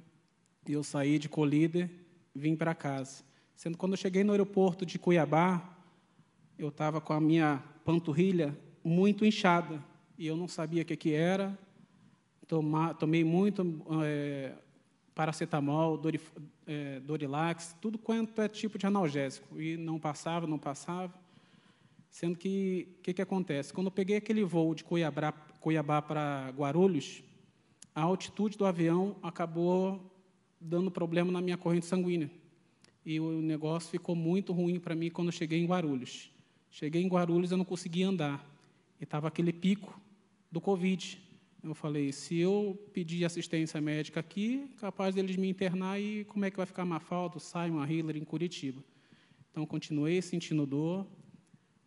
eu 0.69 0.85
saí 0.85 1.19
de 1.19 1.29
Colíder, 1.29 1.91
vim 2.35 2.55
para 2.55 2.75
casa. 2.75 3.25
Sendo 3.57 3.77
quando 3.79 3.93
eu 3.93 3.97
cheguei 3.97 4.23
no 4.23 4.33
aeroporto 4.33 4.85
de 4.85 4.99
Cuiabá, 4.99 5.77
eu 6.59 6.69
estava 6.69 7.01
com 7.01 7.13
a 7.13 7.21
minha 7.21 7.63
panturrilha 7.85 8.57
muito 8.85 9.25
inchada 9.25 9.83
e 10.19 10.27
eu 10.27 10.37
não 10.37 10.47
sabia 10.47 10.83
o 10.83 10.85
que, 10.85 10.97
que 10.97 11.13
era. 11.13 11.59
Toma, 12.47 12.95
tomei 12.95 13.25
muito 13.25 13.83
é, 14.05 14.53
paracetamol, 15.15 15.97
dorif, 15.97 16.31
é, 16.67 17.01
Dorilax, 17.01 17.77
tudo 17.81 17.99
quanto 17.99 18.41
é 18.41 18.49
tipo 18.49 18.79
de 18.79 18.87
analgésico 18.87 19.61
e 19.61 19.77
não 19.77 19.99
passava, 19.99 20.47
não 20.47 20.59
passava. 20.59 21.13
Sendo 22.09 22.37
que 22.37 22.89
o 22.99 23.03
que, 23.03 23.15
que 23.15 23.23
acontece? 23.23 23.73
Quando 23.73 23.87
eu 23.87 23.93
peguei 23.93 24.17
aquele 24.17 24.43
voo 24.43 24.75
de 24.75 24.83
Cuiabá, 24.83 25.33
Cuiabá 25.61 26.03
para 26.03 26.51
Guarulhos, 26.57 27.23
a 27.95 28.03
altitude 28.03 28.57
do 28.57 28.67
avião 28.67 29.17
acabou 29.23 30.01
dando 30.61 30.91
problema 30.91 31.31
na 31.31 31.41
minha 31.41 31.57
corrente 31.57 31.87
sanguínea. 31.87 32.31
E 33.05 33.19
o 33.19 33.41
negócio 33.41 33.91
ficou 33.91 34.15
muito 34.15 34.53
ruim 34.53 34.79
para 34.79 34.95
mim 34.95 35.11
quando 35.11 35.29
eu 35.29 35.33
cheguei 35.33 35.61
em 35.61 35.67
Guarulhos. 35.67 36.31
Cheguei 36.71 37.03
em 37.03 37.09
Guarulhos, 37.09 37.51
eu 37.51 37.57
não 37.57 37.65
conseguia 37.65 38.09
andar. 38.09 38.45
E 39.01 39.05
estava 39.05 39.29
aquele 39.29 39.53
pico 39.53 39.99
do 40.51 40.61
Covid. 40.61 41.21
Eu 41.63 41.75
falei, 41.75 42.13
se 42.13 42.39
eu 42.39 42.79
pedir 42.93 43.25
assistência 43.25 43.81
médica 43.81 44.21
aqui, 44.21 44.71
capaz 44.79 45.15
deles 45.15 45.37
me 45.37 45.49
internar 45.49 46.01
e 46.01 46.25
como 46.25 46.45
é 46.45 46.51
que 46.51 46.57
vai 46.57 46.67
ficar 46.67 46.85
Mafalda, 46.85 47.39
Simon, 47.39 47.81
a 47.81 47.91
Hillary 47.91 48.19
em 48.19 48.25
Curitiba. 48.25 48.83
Então, 49.51 49.67
continuei 49.67 50.23
sentindo 50.23 50.65
dor, 50.65 51.07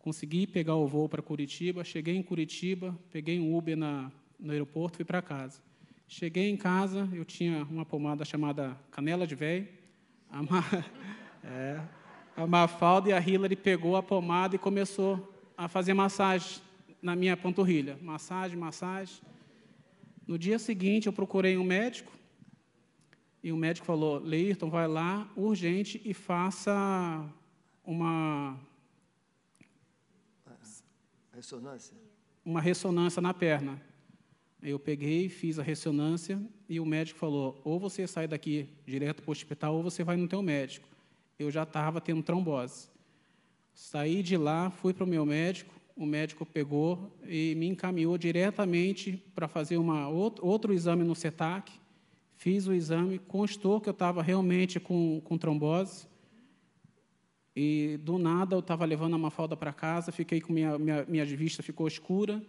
Consegui 0.04 0.46
pegar 0.46 0.74
o 0.74 0.86
voo 0.86 1.08
para 1.08 1.22
Curitiba, 1.22 1.82
cheguei 1.82 2.14
em 2.14 2.22
Curitiba, 2.22 2.94
peguei 3.10 3.40
um 3.40 3.56
Uber 3.56 3.74
na, 3.74 4.12
no 4.38 4.52
aeroporto, 4.52 4.96
fui 4.96 5.04
para 5.06 5.22
casa. 5.22 5.62
Cheguei 6.06 6.50
em 6.50 6.58
casa, 6.58 7.08
eu 7.10 7.24
tinha 7.24 7.64
uma 7.70 7.86
pomada 7.86 8.22
chamada 8.22 8.78
Canela 8.90 9.26
de 9.26 9.34
Véio. 9.34 9.66
A, 10.30 10.42
Ma, 10.42 10.62
é, 11.42 11.80
a 12.36 12.46
Mafalda 12.46 13.08
e 13.08 13.12
a 13.14 13.18
Hillary 13.18 13.56
pegou 13.56 13.96
a 13.96 14.02
pomada 14.02 14.54
e 14.54 14.58
começou 14.58 15.26
a 15.56 15.68
fazer 15.68 15.94
massagem 15.94 16.60
na 17.00 17.16
minha 17.16 17.34
panturrilha. 17.34 17.98
Massagem, 18.02 18.58
massagem. 18.58 19.22
No 20.26 20.38
dia 20.38 20.58
seguinte, 20.58 21.06
eu 21.06 21.12
procurei 21.12 21.56
um 21.56 21.64
médico 21.64 22.12
e 23.42 23.52
o 23.52 23.56
médico 23.56 23.86
falou: 23.86 24.18
Leirton, 24.18 24.70
vai 24.70 24.88
lá 24.88 25.30
urgente 25.36 26.00
e 26.04 26.14
faça 26.14 27.28
uma 27.84 28.58
Ressonância? 31.34 31.96
Uma 32.44 32.60
ressonância 32.60 33.20
na 33.20 33.34
perna. 33.34 33.82
Eu 34.62 34.78
peguei, 34.78 35.28
fiz 35.28 35.58
a 35.58 35.62
ressonância 35.62 36.40
e 36.68 36.78
o 36.78 36.86
médico 36.86 37.18
falou: 37.18 37.60
ou 37.64 37.78
você 37.78 38.06
sai 38.06 38.28
daqui 38.28 38.68
direto 38.86 39.22
para 39.22 39.30
o 39.30 39.32
hospital 39.32 39.74
ou 39.74 39.82
você 39.82 40.04
vai 40.04 40.16
no 40.16 40.28
teu 40.28 40.40
médico. 40.40 40.88
Eu 41.38 41.50
já 41.50 41.64
estava 41.64 42.00
tendo 42.00 42.22
trombose. 42.22 42.88
Saí 43.74 44.22
de 44.22 44.36
lá, 44.36 44.70
fui 44.70 44.94
para 44.94 45.02
o 45.02 45.06
meu 45.06 45.26
médico, 45.26 45.73
o 45.96 46.04
médico 46.04 46.44
pegou 46.44 47.16
e 47.26 47.54
me 47.56 47.66
encaminhou 47.66 48.18
diretamente 48.18 49.22
para 49.34 49.46
fazer 49.46 49.76
uma, 49.76 50.08
outro, 50.08 50.44
outro 50.44 50.72
exame 50.72 51.04
no 51.04 51.14
CETAC. 51.14 51.72
Fiz 52.34 52.66
o 52.66 52.72
exame, 52.72 53.18
constou 53.18 53.80
que 53.80 53.88
eu 53.88 53.92
estava 53.92 54.22
realmente 54.22 54.80
com, 54.80 55.20
com 55.24 55.38
trombose. 55.38 56.06
E 57.54 58.00
do 58.02 58.18
nada 58.18 58.56
eu 58.56 58.60
estava 58.60 58.84
levando 58.84 59.14
a 59.14 59.18
Mafalda 59.18 59.56
para 59.56 59.72
casa, 59.72 60.10
fiquei 60.10 60.40
com 60.40 60.52
minha, 60.52 60.76
minha, 60.76 61.04
minha 61.04 61.24
vista 61.24 61.62
ficou 61.62 61.86
escura. 61.86 62.42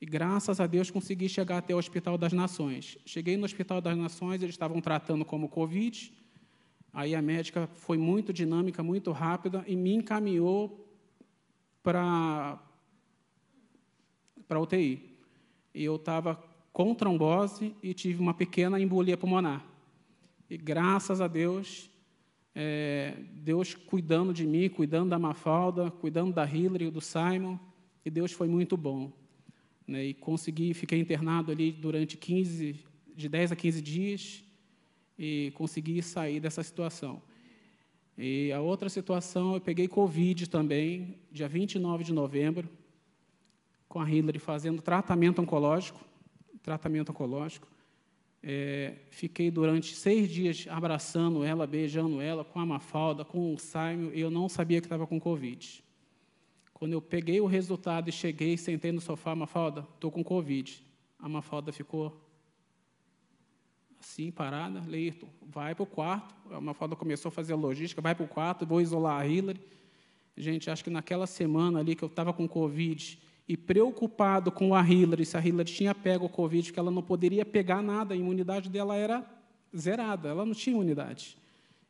E 0.00 0.06
graças 0.06 0.58
a 0.58 0.66
Deus 0.66 0.90
consegui 0.90 1.28
chegar 1.28 1.58
até 1.58 1.74
o 1.74 1.78
Hospital 1.78 2.16
das 2.16 2.32
Nações. 2.32 2.96
Cheguei 3.04 3.36
no 3.36 3.44
Hospital 3.44 3.82
das 3.82 3.96
Nações, 3.96 4.42
eles 4.42 4.54
estavam 4.54 4.80
tratando 4.80 5.24
como 5.24 5.48
Covid. 5.48 6.14
Aí 6.92 7.14
a 7.14 7.20
médica 7.20 7.68
foi 7.74 7.98
muito 7.98 8.32
dinâmica, 8.32 8.82
muito 8.82 9.12
rápida 9.12 9.62
e 9.66 9.76
me 9.76 9.92
encaminhou 9.92 10.88
para 11.82 12.58
para 14.48 14.60
UTI. 14.60 15.16
E 15.74 15.84
eu 15.84 15.96
estava 15.96 16.42
com 16.72 16.94
trombose 16.94 17.74
e 17.82 17.92
tive 17.92 18.20
uma 18.20 18.32
pequena 18.32 18.80
embolia 18.80 19.16
pulmonar. 19.16 19.64
E 20.48 20.56
graças 20.56 21.20
a 21.20 21.28
Deus, 21.28 21.90
é, 22.54 23.14
Deus 23.34 23.74
cuidando 23.74 24.32
de 24.32 24.46
mim, 24.46 24.68
cuidando 24.68 25.10
da 25.10 25.18
Mafalda, 25.18 25.90
cuidando 25.90 26.32
da 26.32 26.44
Hillary 26.44 26.90
do 26.90 27.00
Simon, 27.00 27.58
e 28.04 28.10
Deus 28.10 28.32
foi 28.32 28.48
muito 28.48 28.76
bom. 28.76 29.12
Né? 29.86 30.06
E 30.06 30.14
consegui, 30.14 30.72
fiquei 30.74 30.98
internado 30.98 31.52
ali 31.52 31.70
durante 31.70 32.16
15, 32.16 32.76
de 33.14 33.28
10 33.28 33.52
a 33.52 33.56
15 33.56 33.82
dias, 33.82 34.44
e 35.18 35.52
consegui 35.54 36.02
sair 36.02 36.40
dessa 36.40 36.62
situação. 36.62 37.20
E 38.16 38.50
a 38.52 38.60
outra 38.60 38.88
situação, 38.88 39.54
eu 39.54 39.60
peguei 39.60 39.86
Covid 39.86 40.48
também, 40.48 41.16
dia 41.30 41.48
29 41.48 42.02
de 42.02 42.12
novembro, 42.12 42.68
com 43.88 44.00
a 44.00 44.10
Hillary 44.10 44.38
fazendo 44.38 44.82
tratamento 44.82 45.40
oncológico, 45.40 46.00
tratamento 46.62 47.10
oncológico. 47.10 47.66
É, 48.42 48.94
fiquei 49.10 49.50
durante 49.50 49.94
seis 49.94 50.28
dias 50.28 50.66
abraçando 50.68 51.42
ela, 51.42 51.66
beijando 51.66 52.20
ela, 52.20 52.44
com 52.44 52.60
a 52.60 52.66
Mafalda, 52.66 53.24
com 53.24 53.54
o 53.54 53.58
Simon, 53.58 54.10
e 54.12 54.20
eu 54.20 54.30
não 54.30 54.48
sabia 54.48 54.80
que 54.80 54.86
estava 54.86 55.06
com 55.06 55.18
Covid. 55.18 55.82
Quando 56.72 56.92
eu 56.92 57.02
peguei 57.02 57.40
o 57.40 57.46
resultado 57.46 58.08
e 58.08 58.12
cheguei, 58.12 58.56
sentei 58.56 58.92
no 58.92 59.00
sofá, 59.00 59.34
Mafalda, 59.34 59.86
estou 59.94 60.12
com 60.12 60.22
Covid. 60.22 60.80
A 61.18 61.28
Mafalda 61.28 61.72
ficou 61.72 62.16
assim, 64.00 64.30
parada. 64.30 64.80
Leirton, 64.86 65.28
vai 65.42 65.74
para 65.74 65.82
o 65.82 65.86
quarto. 65.86 66.34
A 66.54 66.60
Mafalda 66.60 66.94
começou 66.94 67.30
a 67.30 67.32
fazer 67.32 67.52
a 67.52 67.56
logística, 67.56 68.00
vai 68.00 68.14
para 68.14 68.24
o 68.24 68.28
quarto, 68.28 68.64
vou 68.64 68.80
isolar 68.80 69.20
a 69.20 69.26
Hillary. 69.26 69.60
Gente, 70.36 70.70
acho 70.70 70.84
que 70.84 70.90
naquela 70.90 71.26
semana 71.26 71.80
ali 71.80 71.96
que 71.96 72.04
eu 72.04 72.08
estava 72.08 72.32
com 72.32 72.46
Covid 72.46 73.18
e 73.48 73.56
preocupado 73.56 74.52
com 74.52 74.74
a 74.74 74.86
Hillary, 74.86 75.24
se 75.24 75.36
a 75.36 75.44
Hillary 75.44 75.72
tinha 75.72 75.94
pego 75.94 76.26
o 76.26 76.28
Covid, 76.28 76.70
que 76.70 76.78
ela 76.78 76.90
não 76.90 77.02
poderia 77.02 77.46
pegar 77.46 77.82
nada, 77.82 78.12
a 78.12 78.16
imunidade 78.16 78.68
dela 78.68 78.94
era 78.94 79.24
zerada, 79.74 80.28
ela 80.28 80.44
não 80.44 80.52
tinha 80.52 80.74
imunidade. 80.74 81.38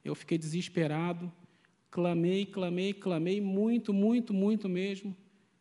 Eu 0.05 0.14
fiquei 0.14 0.38
desesperado, 0.38 1.31
clamei, 1.90 2.47
clamei, 2.47 2.94
clamei 2.94 3.40
muito, 3.40 3.92
muito, 3.92 4.33
muito 4.33 4.68
mesmo. 4.68 5.16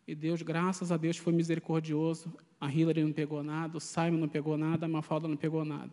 E 0.08 0.14
Deus, 0.14 0.44
graças 0.44 0.92
a 0.92 0.98
Deus, 0.98 1.18
foi 1.18 1.34
misericordioso. 1.34 2.32
A 2.62 2.72
Hillary 2.72 3.04
não 3.04 3.12
pegou 3.12 3.42
nada, 3.42 3.78
o 3.78 3.82
Simon 3.82 4.18
não 4.18 4.30
pegou 4.30 4.56
nada, 4.56 4.86
a 4.86 4.90
Mafalda 4.90 5.28
não 5.28 5.36
pegou 5.36 5.66
nada. 5.66 5.92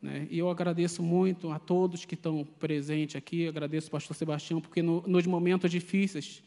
Né? 0.00 0.28
E 0.30 0.38
eu 0.38 0.48
agradeço 0.48 1.02
muito 1.02 1.50
a 1.50 1.58
todos 1.58 2.04
que 2.04 2.14
estão 2.14 2.46
presentes 2.60 3.16
aqui, 3.16 3.48
agradeço 3.48 3.88
ao 3.88 3.92
pastor 3.92 4.16
Sebastião, 4.16 4.60
porque 4.60 4.80
no, 4.80 5.02
nos 5.06 5.26
momentos 5.26 5.70
difíceis, 5.70 6.42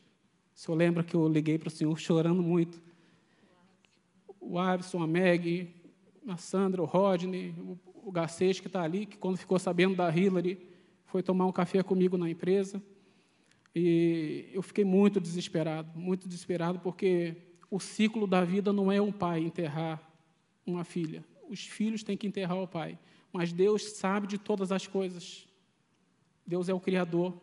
o 0.60 0.62
senhor 0.62 0.76
lembra 0.76 1.06
que 1.06 1.16
eu 1.16 1.26
liguei 1.26 1.58
para 1.58 1.70
o 1.70 1.72
senhor 1.72 1.98
chorando 1.98 2.44
muito. 2.44 2.82
O 4.42 4.60
Avison, 4.60 5.02
a 5.02 5.08
Meg, 5.08 5.74
a 6.28 6.36
Sandra, 6.36 6.82
o 6.82 6.86
Rodney, 6.86 7.56
o 8.04 8.12
Garcês 8.12 8.60
que 8.60 8.68
está 8.68 8.82
ali, 8.82 9.06
que 9.06 9.18
quando 9.18 9.38
ficou 9.38 9.58
sabendo 9.58 9.96
da 9.96 10.14
Hillary, 10.14 10.60
foi 11.06 11.24
tomar 11.24 11.46
um 11.46 11.52
café 11.54 11.82
comigo 11.82 12.18
na 12.18 12.30
empresa. 12.30 12.84
E 13.74 14.50
eu 14.52 14.62
fiquei 14.62 14.84
muito 14.84 15.22
desesperado, 15.22 15.98
muito 15.98 16.28
desesperado, 16.28 16.78
porque 16.80 17.38
o 17.72 17.80
ciclo 17.80 18.28
da 18.28 18.44
vida 18.44 18.74
não 18.74 18.92
é 18.92 19.02
um 19.02 19.14
pai 19.14 19.40
enterrar 19.40 20.12
uma 20.66 20.84
filha. 20.84 21.24
Os 21.50 21.66
filhos 21.66 22.04
têm 22.04 22.18
que 22.18 22.28
enterrar 22.28 22.58
o 22.58 22.68
pai. 22.68 23.00
Mas 23.32 23.54
Deus 23.54 23.94
sabe 23.94 24.28
de 24.28 24.38
todas 24.38 24.74
as 24.74 24.86
coisas. 24.86 25.48
Deus 26.46 26.68
é 26.68 26.74
o 26.74 26.82
Criador. 26.82 27.34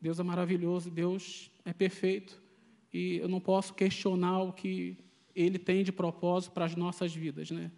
Deus 0.00 0.18
é 0.18 0.22
maravilhoso. 0.22 0.90
Deus 0.90 1.50
é 1.64 1.72
perfeito 1.72 2.40
e 2.92 3.16
eu 3.16 3.28
não 3.28 3.40
posso 3.40 3.74
questionar 3.74 4.42
o 4.42 4.52
que 4.52 4.96
Ele 5.34 5.58
tem 5.58 5.84
de 5.84 5.92
propósito 5.92 6.52
para 6.52 6.64
as 6.64 6.74
nossas 6.74 7.14
vidas, 7.14 7.50
né? 7.50 7.70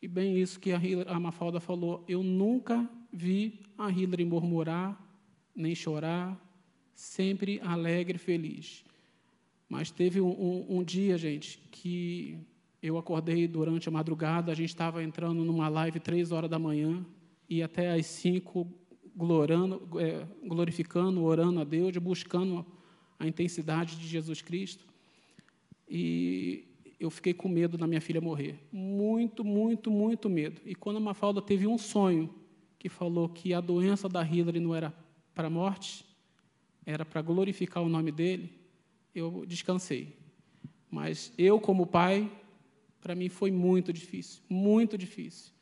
E 0.00 0.06
bem 0.06 0.38
isso 0.38 0.60
que 0.60 0.70
a 0.72 1.20
Mafalda 1.20 1.58
falou, 1.58 2.04
eu 2.06 2.22
nunca 2.22 2.88
vi 3.12 3.60
a 3.76 3.90
Hillary 3.90 4.24
murmurar, 4.24 4.96
nem 5.56 5.74
chorar, 5.74 6.40
sempre 6.94 7.60
alegre 7.60 8.14
e 8.16 8.18
feliz. 8.20 8.84
Mas 9.68 9.90
teve 9.90 10.20
um, 10.20 10.30
um, 10.30 10.78
um, 10.78 10.84
dia, 10.84 11.18
gente, 11.18 11.58
que 11.72 12.38
eu 12.80 12.96
acordei 12.96 13.48
durante 13.48 13.88
a 13.88 13.92
madrugada, 13.92 14.52
a 14.52 14.54
gente 14.54 14.68
estava 14.68 15.02
entrando 15.02 15.44
numa 15.44 15.68
live 15.68 15.98
três 15.98 16.30
horas 16.30 16.48
da 16.48 16.60
manhã 16.60 17.04
e 17.48 17.60
até 17.60 17.92
às 17.92 18.06
cinco 18.06 18.72
glorando, 19.16 19.88
é, 19.98 20.26
glorificando, 20.46 21.22
orando 21.24 21.60
a 21.60 21.64
Deus, 21.64 21.96
buscando 21.96 22.64
a 23.18 23.26
intensidade 23.26 23.96
de 23.96 24.06
Jesus 24.06 24.40
Cristo. 24.40 24.84
E 25.88 26.64
eu 27.00 27.10
fiquei 27.10 27.32
com 27.32 27.48
medo 27.48 27.78
da 27.78 27.86
minha 27.86 28.00
filha 28.00 28.20
morrer. 28.20 28.58
Muito, 28.72 29.44
muito, 29.44 29.90
muito 29.90 30.28
medo. 30.28 30.60
E 30.64 30.74
quando 30.74 30.96
a 30.96 31.00
Mafalda 31.00 31.40
teve 31.40 31.66
um 31.66 31.78
sonho 31.78 32.32
que 32.78 32.88
falou 32.88 33.28
que 33.28 33.52
a 33.52 33.60
doença 33.60 34.08
da 34.08 34.22
Hillary 34.22 34.60
não 34.60 34.74
era 34.74 34.94
para 35.34 35.48
a 35.48 35.50
morte, 35.50 36.04
era 36.84 37.04
para 37.04 37.20
glorificar 37.22 37.82
o 37.82 37.88
nome 37.88 38.10
dele, 38.10 38.52
eu 39.14 39.44
descansei. 39.46 40.16
Mas 40.90 41.32
eu, 41.36 41.60
como 41.60 41.86
pai, 41.86 42.30
para 43.00 43.14
mim 43.14 43.28
foi 43.28 43.50
muito 43.50 43.92
difícil, 43.92 44.42
muito 44.48 44.96
difícil. 44.96 45.52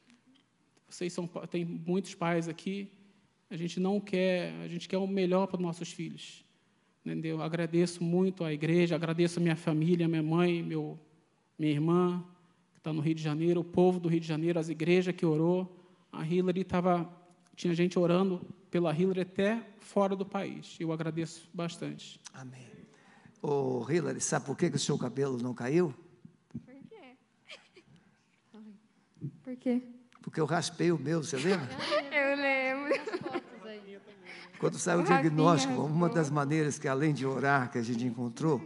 Vocês 0.89 1.13
são, 1.13 1.27
tem 1.51 1.65
muitos 1.65 2.15
pais 2.15 2.49
aqui, 2.49 2.91
a 3.51 3.57
gente 3.57 3.79
não 3.79 4.01
quer, 4.01 4.53
a 4.63 4.69
gente 4.69 4.89
quer 4.89 4.99
o 4.99 5.07
melhor 5.07 5.47
para 5.47 5.57
os 5.57 5.63
nossos 5.63 5.93
filhos. 5.93 6.45
Entendeu? 7.05 7.41
Agradeço 7.41 8.03
muito 8.03 8.43
à 8.45 8.53
igreja, 8.53 8.97
agradeço 8.97 9.39
a 9.39 9.43
minha 9.43 9.55
família, 9.55 10.09
minha 10.09 10.23
mãe, 10.23 10.63
meu, 10.63 10.99
minha 11.57 11.73
irmã, 11.73 12.25
que 12.73 12.79
está 12.79 12.93
no 12.93 13.01
Rio 13.01 13.15
de 13.15 13.23
Janeiro, 13.23 13.61
o 13.61 13.65
povo 13.65 14.01
do 14.01 14.09
Rio 14.09 14.19
de 14.19 14.27
Janeiro, 14.27 14.59
as 14.59 14.69
igrejas 14.69 15.15
que 15.15 15.25
orou. 15.25 15.77
A 16.11 16.27
Hillary 16.27 16.63
estava, 16.63 17.09
tinha 17.55 17.73
gente 17.75 17.97
orando 17.97 18.45
pela 18.71 18.93
Hillary 18.93 19.21
até 19.21 19.63
fora 19.79 20.17
do 20.17 20.27
país. 20.27 20.77
Eu 20.81 20.93
agradeço 20.93 21.49
bastante. 21.55 22.21
Amém. 22.35 22.67
Ô, 23.41 23.87
Hillary, 23.89 24.21
sabe 24.21 24.47
por 24.47 24.57
que, 24.57 24.69
que 24.69 24.77
o 24.77 24.81
seu 24.81 24.99
cabelo 24.99 25.39
não 25.39 25.55
caiu? 25.55 25.95
Por 26.65 26.75
quê? 26.75 27.17
Por 29.45 29.57
quê? 29.57 29.83
Porque 30.27 30.41
eu 30.41 30.45
raspei 30.45 30.91
o 30.91 30.99
meu, 30.99 31.23
você 31.23 31.37
lembra? 31.37 31.69
Eu 32.13 32.37
lembro. 32.37 32.93
Quando 34.59 34.77
saiu 34.77 35.01
o 35.01 35.05
diagnóstico, 35.05 35.73
uma 35.83 36.09
das 36.09 36.31
maneiras 36.31 36.79
que, 36.79 36.89
além 36.89 37.15
de 37.15 37.25
orar, 37.25 37.71
que 37.71 37.79
a 37.79 37.83
gente 37.83 38.05
encontrou, 38.05 38.61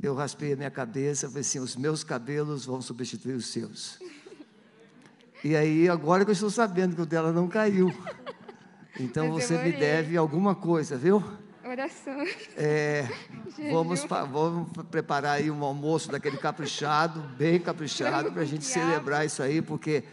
eu 0.00 0.14
raspei 0.14 0.52
a 0.52 0.56
minha 0.56 0.70
cabeça, 0.70 1.26
falei 1.26 1.40
assim: 1.40 1.58
os 1.58 1.74
meus 1.74 2.04
cabelos 2.04 2.64
vão 2.64 2.80
substituir 2.80 3.34
os 3.34 3.46
seus. 3.48 3.98
E 5.42 5.56
aí, 5.56 5.88
agora 5.88 6.24
que 6.24 6.30
eu 6.30 6.34
estou 6.34 6.50
sabendo 6.50 6.94
que 6.94 7.02
o 7.02 7.06
dela 7.06 7.32
não 7.32 7.48
caiu. 7.48 7.92
Então 9.00 9.32
você 9.32 9.58
me 9.58 9.72
deve 9.72 10.16
alguma 10.16 10.54
coisa, 10.54 10.96
viu? 10.96 11.24
Oração. 11.64 12.14
É, 12.56 13.08
vamos, 13.72 14.04
vamos 14.04 14.70
preparar 14.90 15.38
aí 15.38 15.50
um 15.50 15.64
almoço 15.64 16.12
daquele 16.12 16.36
caprichado, 16.36 17.20
bem 17.36 17.58
caprichado, 17.58 18.30
para 18.30 18.42
a 18.42 18.46
gente 18.46 18.64
celebrar 18.64 19.26
isso 19.26 19.42
aí, 19.42 19.60
porque 19.60 20.04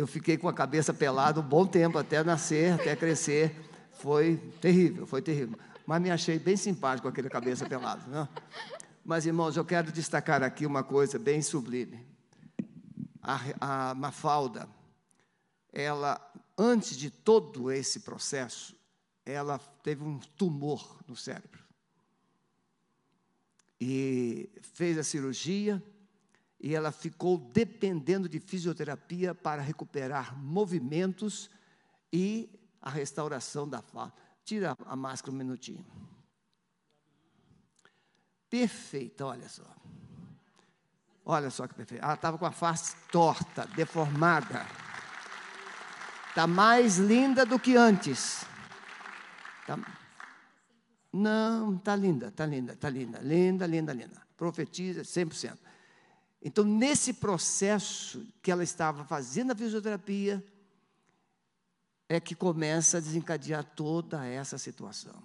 eu 0.00 0.06
fiquei 0.06 0.38
com 0.38 0.48
a 0.48 0.52
cabeça 0.52 0.94
pelada 0.94 1.40
um 1.40 1.42
bom 1.42 1.66
tempo, 1.66 1.98
até 1.98 2.24
nascer, 2.24 2.72
até 2.72 2.96
crescer. 2.96 3.54
Foi 3.92 4.38
terrível, 4.58 5.06
foi 5.06 5.20
terrível. 5.20 5.58
Mas 5.86 6.00
me 6.00 6.10
achei 6.10 6.38
bem 6.38 6.56
simpático 6.56 7.02
com 7.02 7.08
aquele 7.10 7.28
cabeça 7.28 7.68
pelado. 7.68 8.08
Né? 8.08 8.26
Mas, 9.04 9.26
irmãos, 9.26 9.58
eu 9.58 9.64
quero 9.64 9.92
destacar 9.92 10.42
aqui 10.42 10.64
uma 10.64 10.82
coisa 10.82 11.18
bem 11.18 11.42
sublime. 11.42 12.06
A, 13.22 13.90
a 13.90 13.94
Mafalda, 13.94 14.66
ela, 15.70 16.18
antes 16.56 16.96
de 16.96 17.10
todo 17.10 17.70
esse 17.70 18.00
processo, 18.00 18.74
ela 19.26 19.58
teve 19.82 20.02
um 20.02 20.18
tumor 20.18 20.98
no 21.06 21.14
cérebro. 21.14 21.60
E 23.78 24.48
fez 24.62 24.96
a 24.96 25.04
cirurgia 25.04 25.82
e 26.60 26.74
ela 26.74 26.92
ficou 26.92 27.38
dependendo 27.38 28.28
de 28.28 28.38
fisioterapia 28.38 29.34
para 29.34 29.62
recuperar 29.62 30.38
movimentos 30.38 31.50
e 32.12 32.50
a 32.82 32.90
restauração 32.90 33.66
da 33.66 33.80
fala. 33.80 34.12
Tira 34.44 34.76
a 34.84 34.94
máscara 34.94 35.32
um 35.32 35.38
minutinho. 35.38 35.84
Perfeita, 38.50 39.24
olha 39.24 39.48
só. 39.48 39.64
Olha 41.24 41.50
só 41.50 41.66
que 41.66 41.74
perfeita. 41.74 42.04
Ela 42.04 42.14
estava 42.14 42.36
com 42.36 42.44
a 42.44 42.50
face 42.50 42.94
torta, 43.10 43.66
deformada. 43.74 44.66
Está 46.28 46.46
mais 46.46 46.98
linda 46.98 47.46
do 47.46 47.58
que 47.58 47.76
antes. 47.76 48.44
Tá... 49.66 49.78
Não, 51.12 51.76
está 51.76 51.96
linda, 51.96 52.28
está 52.28 52.44
linda, 52.44 52.72
está 52.74 52.90
linda, 52.90 53.18
linda, 53.20 53.66
linda, 53.66 53.92
linda. 53.92 54.22
Profetiza 54.36 55.02
100%. 55.02 55.69
Então, 56.42 56.64
nesse 56.64 57.12
processo 57.12 58.26
que 58.42 58.50
ela 58.50 58.64
estava 58.64 59.04
fazendo 59.04 59.50
a 59.52 59.54
fisioterapia, 59.54 60.42
é 62.08 62.18
que 62.18 62.34
começa 62.34 62.96
a 62.96 63.00
desencadear 63.00 63.62
toda 63.62 64.26
essa 64.26 64.58
situação. 64.58 65.22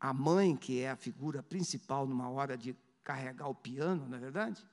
A 0.00 0.12
mãe, 0.12 0.56
que 0.56 0.80
é 0.80 0.90
a 0.90 0.96
figura 0.96 1.42
principal 1.42 2.06
numa 2.06 2.28
hora 2.30 2.56
de 2.56 2.74
carregar 3.04 3.48
o 3.48 3.54
piano, 3.54 4.06
não 4.08 4.16
é 4.16 4.20
verdade? 4.20 4.66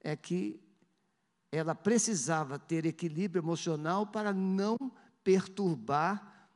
É 0.00 0.16
que 0.16 0.60
ela 1.52 1.74
precisava 1.74 2.58
ter 2.58 2.86
equilíbrio 2.86 3.40
emocional 3.40 4.06
para 4.06 4.32
não 4.32 4.76
perturbar 5.22 6.50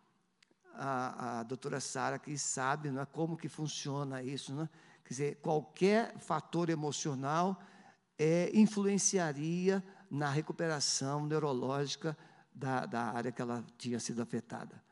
a, 0.75 1.41
a 1.41 1.43
doutora 1.43 1.81
Sara, 1.81 2.19
que 2.19 2.37
sabe 2.39 2.89
é, 2.89 3.07
como 3.07 3.37
que 3.37 3.49
funciona 3.49 4.23
isso. 4.23 4.55
Né? 4.55 4.69
Quer 5.05 5.09
dizer, 5.09 5.37
qualquer 5.37 6.19
fator 6.19 6.71
emocional 6.71 7.61
é, 8.21 8.51
influenciaria 8.53 9.83
na 10.11 10.29
recuperação 10.29 11.25
neurológica 11.25 12.15
da, 12.55 12.85
da 12.85 13.01
área 13.05 13.33
que 13.33 13.41
ela 13.41 13.65
tinha 13.79 13.99
sido 13.99 14.21
afetada. 14.21 14.83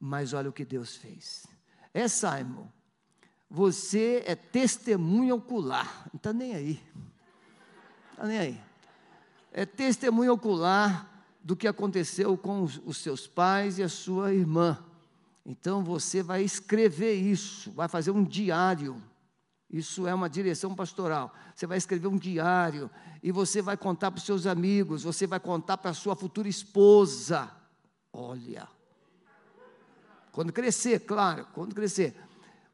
Mas 0.00 0.32
olha 0.32 0.48
o 0.48 0.52
que 0.52 0.64
Deus 0.64 0.96
fez. 0.96 1.46
É, 1.92 2.08
Simon, 2.08 2.66
você 3.50 4.24
é 4.26 4.34
testemunha 4.34 5.34
ocular, 5.34 6.08
não 6.10 6.16
está 6.16 6.32
nem 6.32 6.54
aí. 6.54 6.82
Não 6.94 8.12
está 8.12 8.26
nem 8.26 8.38
aí. 8.38 8.60
É 9.52 9.66
testemunha 9.66 10.32
ocular 10.32 11.22
do 11.44 11.54
que 11.54 11.68
aconteceu 11.68 12.34
com 12.38 12.62
os, 12.62 12.80
os 12.86 12.96
seus 12.96 13.26
pais 13.26 13.78
e 13.78 13.82
a 13.82 13.90
sua 13.90 14.32
irmã. 14.32 14.82
Então 15.44 15.84
você 15.84 16.22
vai 16.22 16.42
escrever 16.42 17.12
isso, 17.12 17.70
vai 17.72 17.88
fazer 17.88 18.10
um 18.10 18.24
diário. 18.24 19.02
Isso 19.72 20.06
é 20.08 20.12
uma 20.12 20.28
direção 20.28 20.74
pastoral. 20.74 21.32
Você 21.54 21.66
vai 21.66 21.78
escrever 21.78 22.08
um 22.08 22.18
diário 22.18 22.90
e 23.22 23.30
você 23.30 23.62
vai 23.62 23.76
contar 23.76 24.10
para 24.10 24.18
os 24.18 24.24
seus 24.24 24.46
amigos, 24.46 25.04
você 25.04 25.26
vai 25.26 25.38
contar 25.38 25.78
para 25.78 25.92
a 25.92 25.94
sua 25.94 26.16
futura 26.16 26.48
esposa. 26.48 27.50
Olha. 28.12 28.68
Quando 30.32 30.52
crescer, 30.52 31.00
claro, 31.00 31.46
quando 31.54 31.74
crescer. 31.74 32.16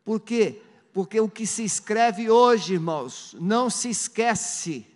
Por 0.05 0.21
quê? 0.21 0.63
Porque 0.93 1.21
o 1.21 1.29
que 1.29 1.47
se 1.47 1.65
escreve 1.65 2.31
hoje, 2.31 2.75
irmãos, 2.75 3.37
não 3.39 3.69
se 3.69 3.91
esquece. 3.91 4.87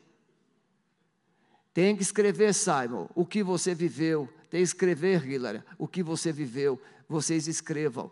Tem 1.74 1.94
que 1.94 2.02
escrever, 2.02 2.54
Simon, 2.54 3.06
o 3.14 3.26
que 3.26 3.42
você 3.42 3.74
viveu. 3.74 4.26
Tem 4.48 4.60
que 4.60 4.64
escrever, 4.64 5.28
Hillary, 5.28 5.62
o 5.76 5.86
que 5.86 6.02
você 6.02 6.32
viveu. 6.32 6.80
Vocês 7.06 7.46
escrevam. 7.46 8.10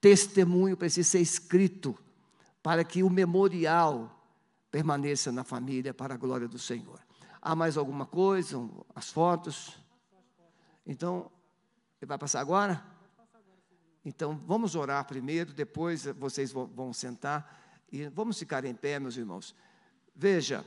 Testemunho 0.00 0.76
precisa 0.76 1.08
ser 1.08 1.20
escrito 1.20 1.96
para 2.62 2.84
que 2.84 3.02
o 3.02 3.10
memorial 3.10 4.14
permaneça 4.70 5.32
na 5.32 5.44
família 5.44 5.94
para 5.94 6.14
a 6.14 6.16
glória 6.16 6.46
do 6.46 6.58
Senhor. 6.58 7.00
Há 7.40 7.54
mais 7.54 7.76
alguma 7.76 8.04
coisa? 8.04 8.58
As 8.94 9.10
fotos? 9.10 9.78
Então, 10.86 11.30
ele 12.00 12.08
vai 12.08 12.18
passar 12.18 12.40
agora? 12.40 12.84
Então, 14.04 14.40
vamos 14.46 14.74
orar 14.74 15.04
primeiro, 15.06 15.52
depois 15.52 16.04
vocês 16.04 16.52
vão, 16.52 16.92
sentar 16.92 17.58
e 17.90 18.08
vamos 18.08 18.38
ficar 18.38 18.64
em 18.64 18.74
pé, 18.74 18.98
meus 18.98 19.16
irmãos. 19.16 19.54
Veja, 20.14 20.64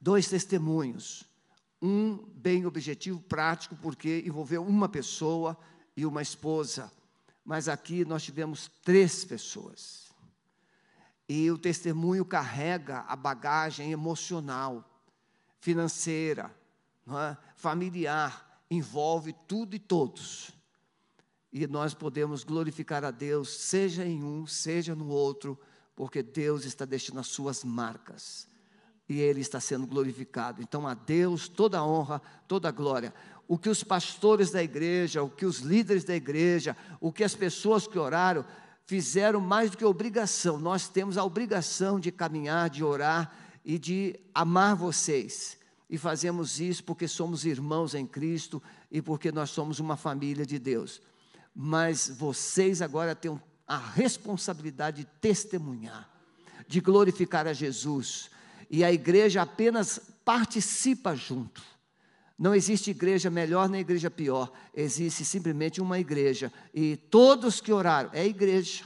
dois 0.00 0.28
testemunhos 0.28 1.28
um 1.84 2.16
bem 2.34 2.64
objetivo, 2.64 3.20
prático, 3.20 3.76
porque 3.76 4.22
envolveu 4.26 4.64
uma 4.64 4.88
pessoa 4.88 5.54
e 5.94 6.06
uma 6.06 6.22
esposa. 6.22 6.90
Mas 7.44 7.68
aqui 7.68 8.06
nós 8.06 8.22
tivemos 8.22 8.70
três 8.82 9.22
pessoas. 9.22 10.13
E 11.28 11.50
o 11.50 11.58
testemunho 11.58 12.24
carrega 12.24 13.00
a 13.08 13.16
bagagem 13.16 13.92
emocional, 13.92 14.84
financeira, 15.60 16.54
é? 17.08 17.36
familiar, 17.56 18.62
envolve 18.70 19.34
tudo 19.46 19.74
e 19.74 19.78
todos. 19.78 20.50
E 21.52 21.66
nós 21.66 21.94
podemos 21.94 22.42
glorificar 22.42 23.04
a 23.04 23.10
Deus, 23.10 23.48
seja 23.48 24.04
em 24.04 24.22
um, 24.22 24.46
seja 24.46 24.94
no 24.94 25.08
outro, 25.08 25.58
porque 25.94 26.22
Deus 26.22 26.64
está 26.64 26.84
deixando 26.84 27.20
as 27.20 27.28
suas 27.28 27.62
marcas 27.62 28.48
e 29.08 29.20
ele 29.20 29.40
está 29.40 29.60
sendo 29.60 29.86
glorificado. 29.86 30.62
Então 30.62 30.86
a 30.86 30.94
Deus 30.94 31.48
toda 31.48 31.78
a 31.78 31.86
honra, 31.86 32.20
toda 32.48 32.68
a 32.68 32.72
glória. 32.72 33.14
O 33.46 33.58
que 33.58 33.68
os 33.68 33.84
pastores 33.84 34.50
da 34.50 34.62
igreja, 34.62 35.22
o 35.22 35.30
que 35.30 35.44
os 35.44 35.58
líderes 35.58 36.04
da 36.04 36.14
igreja, 36.14 36.76
o 37.00 37.12
que 37.12 37.22
as 37.22 37.34
pessoas 37.34 37.86
que 37.86 37.98
oraram 37.98 38.44
fizeram 38.86 39.40
mais 39.40 39.70
do 39.70 39.76
que 39.76 39.84
obrigação. 39.84 40.58
Nós 40.58 40.88
temos 40.88 41.16
a 41.16 41.24
obrigação 41.24 41.98
de 41.98 42.12
caminhar, 42.12 42.68
de 42.68 42.84
orar 42.84 43.32
e 43.64 43.78
de 43.78 44.18
amar 44.34 44.76
vocês. 44.76 45.58
E 45.88 45.98
fazemos 45.98 46.60
isso 46.60 46.84
porque 46.84 47.06
somos 47.06 47.44
irmãos 47.44 47.94
em 47.94 48.06
Cristo 48.06 48.62
e 48.90 49.00
porque 49.00 49.30
nós 49.30 49.50
somos 49.50 49.78
uma 49.78 49.96
família 49.96 50.44
de 50.44 50.58
Deus. 50.58 51.00
Mas 51.54 52.08
vocês 52.08 52.82
agora 52.82 53.14
têm 53.14 53.40
a 53.66 53.78
responsabilidade 53.78 54.98
de 54.98 55.10
testemunhar, 55.20 56.08
de 56.66 56.80
glorificar 56.80 57.46
a 57.46 57.52
Jesus, 57.52 58.30
e 58.68 58.82
a 58.82 58.92
igreja 58.92 59.42
apenas 59.42 60.00
participa 60.24 61.14
junto. 61.14 61.62
Não 62.44 62.54
existe 62.54 62.90
igreja 62.90 63.30
melhor 63.30 63.70
nem 63.70 63.80
igreja 63.80 64.10
pior, 64.10 64.52
existe 64.74 65.24
simplesmente 65.24 65.80
uma 65.80 65.98
igreja. 65.98 66.52
E 66.74 66.94
todos 66.94 67.58
que 67.58 67.72
oraram, 67.72 68.10
é 68.12 68.26
igreja, 68.26 68.84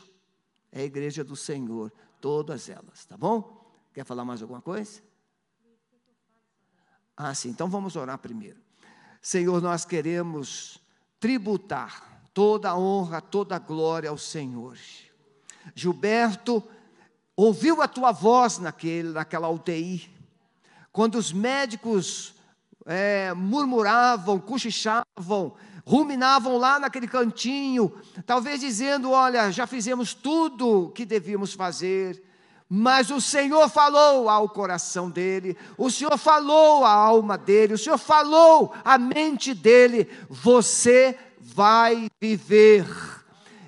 é 0.70 0.82
a 0.82 0.84
igreja 0.84 1.24
do 1.24 1.34
Senhor, 1.34 1.92
todas 2.20 2.68
elas, 2.68 3.04
tá 3.04 3.16
bom? 3.16 3.68
Quer 3.92 4.04
falar 4.04 4.24
mais 4.24 4.42
alguma 4.42 4.62
coisa? 4.62 5.02
Ah, 7.16 7.34
sim, 7.34 7.48
então 7.48 7.68
vamos 7.68 7.96
orar 7.96 8.16
primeiro. 8.18 8.60
Senhor, 9.20 9.60
nós 9.60 9.84
queremos 9.84 10.80
tributar 11.18 12.22
toda 12.32 12.70
a 12.70 12.78
honra, 12.78 13.20
toda 13.20 13.56
a 13.56 13.58
glória 13.58 14.08
ao 14.08 14.16
Senhor. 14.16 14.78
Gilberto 15.74 16.62
ouviu 17.34 17.82
a 17.82 17.88
tua 17.88 18.12
voz 18.12 18.58
naquele, 18.58 19.08
naquela 19.08 19.48
UTI, 19.48 20.08
quando 20.92 21.16
os 21.16 21.32
médicos 21.32 22.37
é, 22.88 23.34
murmuravam, 23.34 24.40
cochichavam, 24.40 25.52
ruminavam 25.84 26.56
lá 26.56 26.78
naquele 26.80 27.06
cantinho, 27.06 27.92
talvez 28.24 28.60
dizendo: 28.60 29.10
Olha, 29.10 29.52
já 29.52 29.66
fizemos 29.66 30.14
tudo 30.14 30.90
que 30.94 31.04
devíamos 31.04 31.52
fazer, 31.52 32.24
mas 32.66 33.10
o 33.10 33.20
Senhor 33.20 33.68
falou 33.68 34.30
ao 34.30 34.48
coração 34.48 35.10
dele, 35.10 35.54
o 35.76 35.90
Senhor 35.90 36.16
falou 36.16 36.82
à 36.82 36.90
alma 36.90 37.36
dele, 37.36 37.74
o 37.74 37.78
Senhor 37.78 37.98
falou 37.98 38.72
à 38.82 38.96
mente 38.96 39.52
dele: 39.52 40.08
Você 40.30 41.14
vai 41.38 42.08
viver. 42.18 42.86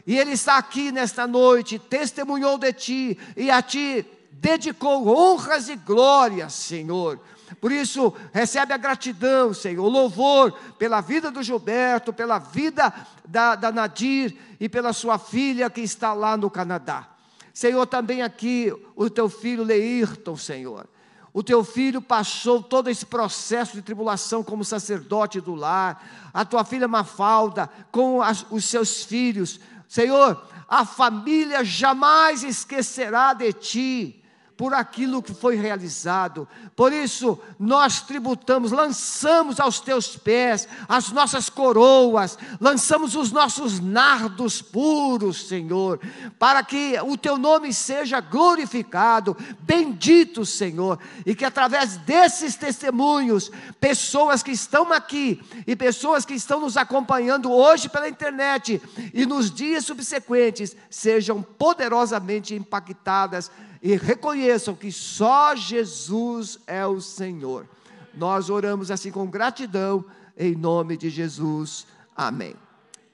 E 0.06 0.18
Ele 0.18 0.32
está 0.32 0.56
aqui 0.56 0.90
nesta 0.90 1.26
noite, 1.26 1.78
testemunhou 1.78 2.56
de 2.56 2.72
ti 2.72 3.18
e 3.36 3.50
a 3.50 3.60
ti 3.60 4.04
dedicou 4.32 5.06
honras 5.06 5.68
e 5.68 5.76
glórias, 5.76 6.54
Senhor. 6.54 7.20
Por 7.60 7.70
isso, 7.70 8.14
recebe 8.32 8.72
a 8.72 8.78
gratidão, 8.78 9.52
Senhor, 9.52 9.84
o 9.84 9.88
louvor 9.88 10.52
pela 10.78 11.00
vida 11.00 11.30
do 11.30 11.42
Gilberto, 11.42 12.12
pela 12.12 12.38
vida 12.38 12.92
da, 13.28 13.54
da 13.54 13.70
Nadir 13.70 14.34
e 14.58 14.68
pela 14.68 14.94
sua 14.94 15.18
filha 15.18 15.68
que 15.68 15.82
está 15.82 16.14
lá 16.14 16.36
no 16.36 16.48
Canadá. 16.48 17.08
Senhor, 17.52 17.86
também 17.86 18.22
aqui 18.22 18.72
o 18.96 19.10
teu 19.10 19.28
filho 19.28 19.62
Leirton, 19.62 20.36
Senhor. 20.36 20.88
O 21.32 21.42
teu 21.42 21.62
filho 21.62 22.00
passou 22.00 22.62
todo 22.62 22.88
esse 22.88 23.04
processo 23.04 23.74
de 23.74 23.82
tribulação 23.82 24.42
como 24.42 24.64
sacerdote 24.64 25.40
do 25.40 25.54
lar. 25.54 26.02
A 26.32 26.44
tua 26.44 26.64
filha 26.64 26.88
Mafalda, 26.88 27.68
com 27.92 28.22
as, 28.22 28.44
os 28.50 28.64
seus 28.64 29.04
filhos, 29.04 29.60
Senhor, 29.86 30.42
a 30.66 30.84
família 30.84 31.62
jamais 31.62 32.42
esquecerá 32.42 33.34
de 33.34 33.52
ti 33.52 34.19
por 34.60 34.74
aquilo 34.74 35.22
que 35.22 35.32
foi 35.32 35.56
realizado. 35.56 36.46
Por 36.76 36.92
isso, 36.92 37.40
nós 37.58 38.02
tributamos, 38.02 38.72
lançamos 38.72 39.58
aos 39.58 39.80
teus 39.80 40.18
pés 40.18 40.68
as 40.86 41.10
nossas 41.12 41.48
coroas, 41.48 42.36
lançamos 42.60 43.16
os 43.16 43.32
nossos 43.32 43.80
nardos 43.80 44.60
puros, 44.60 45.48
Senhor, 45.48 45.98
para 46.38 46.62
que 46.62 46.94
o 47.06 47.16
teu 47.16 47.38
nome 47.38 47.72
seja 47.72 48.20
glorificado, 48.20 49.34
bendito, 49.60 50.44
Senhor, 50.44 50.98
e 51.24 51.34
que 51.34 51.46
através 51.46 51.96
desses 51.96 52.54
testemunhos, 52.54 53.50
pessoas 53.80 54.42
que 54.42 54.52
estão 54.52 54.92
aqui 54.92 55.40
e 55.66 55.74
pessoas 55.74 56.26
que 56.26 56.34
estão 56.34 56.60
nos 56.60 56.76
acompanhando 56.76 57.50
hoje 57.50 57.88
pela 57.88 58.10
internet 58.10 58.78
e 59.14 59.24
nos 59.24 59.50
dias 59.50 59.86
subsequentes 59.86 60.76
sejam 60.90 61.40
poderosamente 61.40 62.54
impactadas 62.54 63.50
e 63.82 63.96
reconheçam 63.96 64.74
que 64.74 64.92
só 64.92 65.54
Jesus 65.54 66.58
é 66.66 66.86
o 66.86 67.00
Senhor. 67.00 67.68
Nós 68.14 68.50
oramos 68.50 68.90
assim 68.90 69.10
com 69.10 69.26
gratidão, 69.26 70.04
em 70.36 70.54
nome 70.54 70.96
de 70.96 71.08
Jesus. 71.08 71.86
Amém. 72.14 72.54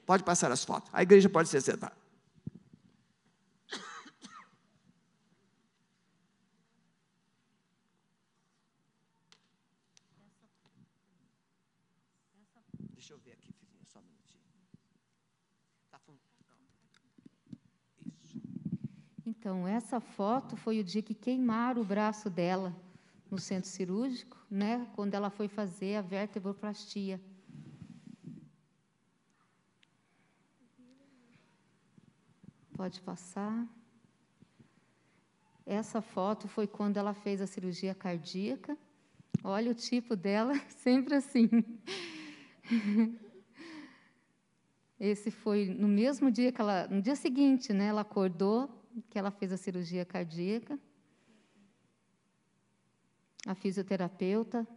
Pode 0.05 0.23
passar 0.23 0.51
as 0.51 0.63
fotos. 0.63 0.89
A 0.91 1.03
igreja 1.03 1.29
pode 1.29 1.49
se 1.49 1.59
sentar. 1.61 1.95
Deixa 12.93 13.13
eu 13.13 13.19
ver 13.19 13.33
aqui, 13.33 13.53
filhinha, 13.53 13.85
só 13.85 13.99
um 13.99 14.03
minutinho. 14.03 14.41
Então, 19.47 19.65
essa 19.65 20.01
foto 20.01 20.57
foi 20.57 20.77
o 20.77 20.83
dia 20.83 21.01
que 21.01 21.13
queimaram 21.13 21.81
o 21.81 21.85
braço 21.85 22.29
dela 22.29 22.75
no 23.31 23.39
centro 23.39 23.69
cirúrgico, 23.69 24.37
né, 24.51 24.85
quando 24.93 25.13
ela 25.13 25.29
foi 25.29 25.47
fazer 25.47 25.95
a 25.95 26.01
vertebroplastia. 26.01 27.17
Pode 32.73 32.99
passar. 32.99 33.65
Essa 35.65 36.01
foto 36.01 36.49
foi 36.49 36.67
quando 36.67 36.97
ela 36.97 37.13
fez 37.13 37.39
a 37.39 37.47
cirurgia 37.47 37.95
cardíaca. 37.95 38.77
Olha 39.41 39.71
o 39.71 39.75
tipo 39.75 40.13
dela, 40.13 40.59
sempre 40.67 41.15
assim. 41.15 41.49
Esse 44.99 45.31
foi 45.31 45.67
no 45.67 45.87
mesmo 45.87 46.29
dia 46.29 46.51
que 46.51 46.59
ela, 46.59 46.85
no 46.89 47.01
dia 47.01 47.15
seguinte, 47.15 47.71
né, 47.71 47.85
ela 47.85 48.01
acordou 48.01 48.76
que 49.09 49.17
ela 49.17 49.31
fez 49.31 49.51
a 49.51 49.57
cirurgia 49.57 50.05
cardíaca. 50.05 50.79
A 53.45 53.55
fisioterapeuta, 53.55 54.67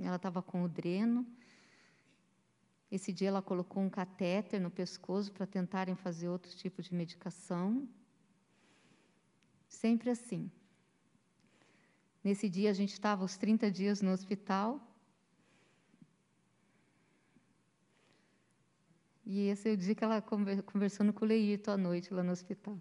ela 0.00 0.16
estava 0.16 0.42
com 0.42 0.62
o 0.62 0.68
dreno. 0.68 1.26
Esse 2.90 3.12
dia 3.12 3.28
ela 3.28 3.42
colocou 3.42 3.82
um 3.82 3.90
catéter 3.90 4.60
no 4.60 4.70
pescoço 4.70 5.32
para 5.32 5.46
tentarem 5.46 5.96
fazer 5.96 6.28
outro 6.28 6.54
tipo 6.54 6.80
de 6.80 6.94
medicação. 6.94 7.88
Sempre 9.68 10.10
assim. 10.10 10.50
Nesse 12.22 12.48
dia 12.48 12.70
a 12.70 12.72
gente 12.72 12.92
estava 12.92 13.24
os 13.24 13.36
30 13.36 13.70
dias 13.70 14.00
no 14.00 14.12
hospital. 14.12 14.80
E 19.26 19.48
esse 19.48 19.70
é 19.70 19.72
o 19.72 19.76
dia 19.76 19.94
que 19.94 20.04
ela 20.04 20.22
conversando 20.22 21.12
com 21.12 21.24
o 21.24 21.28
Leito 21.28 21.70
à 21.70 21.76
noite 21.76 22.12
lá 22.12 22.22
no 22.22 22.30
hospital. 22.30 22.78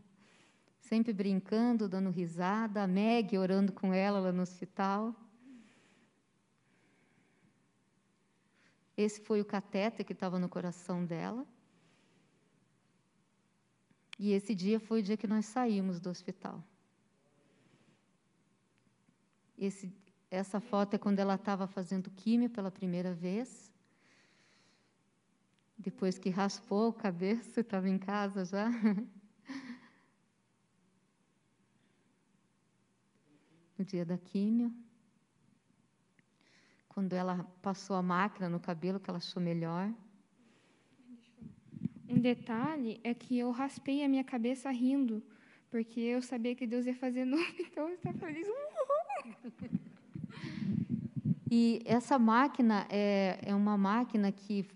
Sempre 0.84 1.14
brincando, 1.14 1.88
dando 1.88 2.10
risada, 2.10 2.84
a 2.84 2.88
Meg 2.88 3.38
orando 3.38 3.72
com 3.72 3.94
ela 3.94 4.20
lá 4.20 4.34
no 4.34 4.42
hospital. 4.42 5.16
Esse 8.98 9.22
foi 9.22 9.40
o 9.40 9.46
catéter 9.46 10.06
que 10.06 10.12
estava 10.12 10.38
no 10.38 10.50
coração 10.50 11.06
dela. 11.06 11.48
E 14.20 14.34
esse 14.34 14.54
dia 14.54 14.78
foi 14.78 15.00
o 15.00 15.04
dia 15.04 15.16
que 15.16 15.26
nós 15.26 15.46
saímos 15.46 16.02
do 16.02 16.10
hospital. 16.10 16.62
Esse, 19.58 19.90
essa 20.30 20.60
foto 20.60 20.96
é 20.96 20.98
quando 20.98 21.20
ela 21.20 21.36
estava 21.36 21.66
fazendo 21.66 22.12
químio 22.12 22.50
pela 22.50 22.70
primeira 22.70 23.14
vez. 23.14 23.72
Depois 25.78 26.20
que 26.20 26.30
raspou 26.30 26.90
a 26.90 26.94
cabeça, 26.94 27.62
estava 27.62 27.88
em 27.88 27.98
casa 27.98 28.44
já. 28.44 28.70
No 33.78 33.86
dia 33.86 34.06
da 34.06 34.18
químio. 34.18 34.74
Quando 36.90 37.14
ela 37.14 37.44
passou 37.62 37.96
a 37.96 38.02
máquina 38.02 38.48
no 38.48 38.60
cabelo, 38.60 39.00
que 39.00 39.10
ela 39.10 39.18
achou 39.18 39.42
melhor. 39.42 39.92
Um 42.08 42.20
detalhe 42.20 43.00
é 43.04 43.14
que 43.14 43.38
eu 43.40 43.50
raspei 43.52 44.04
a 44.04 44.08
minha 44.08 44.24
cabeça 44.24 44.70
rindo, 44.70 45.24
porque 45.72 46.00
eu 46.00 46.22
sabia 46.22 46.54
que 46.56 46.68
Deus 46.68 46.86
ia 46.86 46.96
fazer 46.96 47.26
novo, 47.26 47.44
então 47.60 47.88
eu 47.88 47.96
estava 47.96 48.18
feliz. 48.20 48.48
E 51.50 51.82
essa 51.86 52.20
máquina 52.20 52.86
é, 52.90 53.40
é 53.42 53.56
uma 53.56 53.78
máquina 53.78 54.32
que 54.32 54.68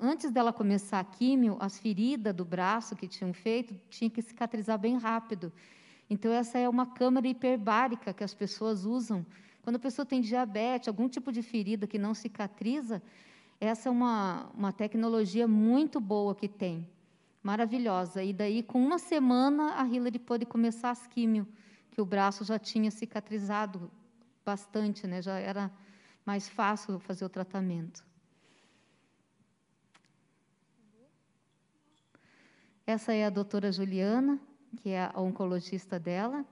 antes 0.00 0.30
dela 0.30 0.52
começar 0.52 1.00
a 1.00 1.04
químio, 1.04 1.56
as 1.60 1.78
feridas 1.78 2.34
do 2.34 2.44
braço 2.44 2.96
que 2.96 3.08
tinham 3.08 3.32
feito 3.32 3.74
tinha 3.88 4.10
que 4.10 4.22
cicatrizar 4.22 4.78
bem 4.78 4.96
rápido. 4.96 5.52
Então, 6.14 6.32
essa 6.32 6.56
é 6.58 6.68
uma 6.68 6.86
câmara 6.86 7.26
hiperbárica 7.26 8.14
que 8.14 8.22
as 8.22 8.32
pessoas 8.32 8.84
usam. 8.84 9.26
Quando 9.62 9.76
a 9.76 9.80
pessoa 9.80 10.06
tem 10.06 10.20
diabetes, 10.20 10.86
algum 10.86 11.08
tipo 11.08 11.32
de 11.32 11.42
ferida 11.42 11.88
que 11.88 11.98
não 11.98 12.14
cicatriza, 12.14 13.02
essa 13.60 13.88
é 13.88 13.92
uma, 13.92 14.48
uma 14.54 14.72
tecnologia 14.72 15.48
muito 15.48 15.98
boa 16.00 16.32
que 16.32 16.46
tem, 16.46 16.88
maravilhosa. 17.42 18.22
E 18.22 18.32
daí, 18.32 18.62
com 18.62 18.80
uma 18.80 18.96
semana, 18.96 19.74
a 19.74 19.84
Hillary 19.84 20.20
pôde 20.20 20.46
começar 20.46 20.92
as 20.92 21.04
químio, 21.04 21.48
que 21.90 22.00
o 22.00 22.06
braço 22.06 22.44
já 22.44 22.60
tinha 22.60 22.92
cicatrizado 22.92 23.90
bastante, 24.46 25.08
né? 25.08 25.20
já 25.20 25.36
era 25.40 25.68
mais 26.24 26.48
fácil 26.48 27.00
fazer 27.00 27.24
o 27.24 27.28
tratamento. 27.28 28.04
Essa 32.86 33.12
é 33.12 33.24
a 33.24 33.30
doutora 33.30 33.72
Juliana, 33.72 34.38
que 34.74 34.90
é 34.90 35.10
a 35.12 35.20
oncologista 35.20 35.98
dela. 35.98 36.44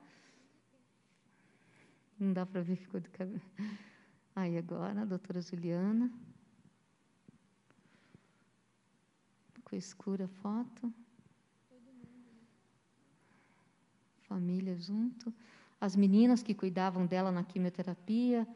Não 2.18 2.32
dá 2.32 2.46
para 2.46 2.62
ver, 2.62 2.76
ficou 2.76 3.00
de 3.00 3.08
cabelo. 3.08 3.40
Aí 4.34 4.56
agora, 4.56 5.02
a 5.02 5.04
doutora 5.04 5.40
Juliana. 5.40 6.10
Ficou 9.52 9.78
escura 9.78 10.24
a 10.24 10.28
foto. 10.28 10.92
Família 14.22 14.76
junto. 14.76 15.32
As 15.80 15.96
meninas 15.96 16.42
que 16.42 16.54
cuidavam 16.54 17.04
dela 17.04 17.32
na 17.32 17.42
quimioterapia, 17.42 18.46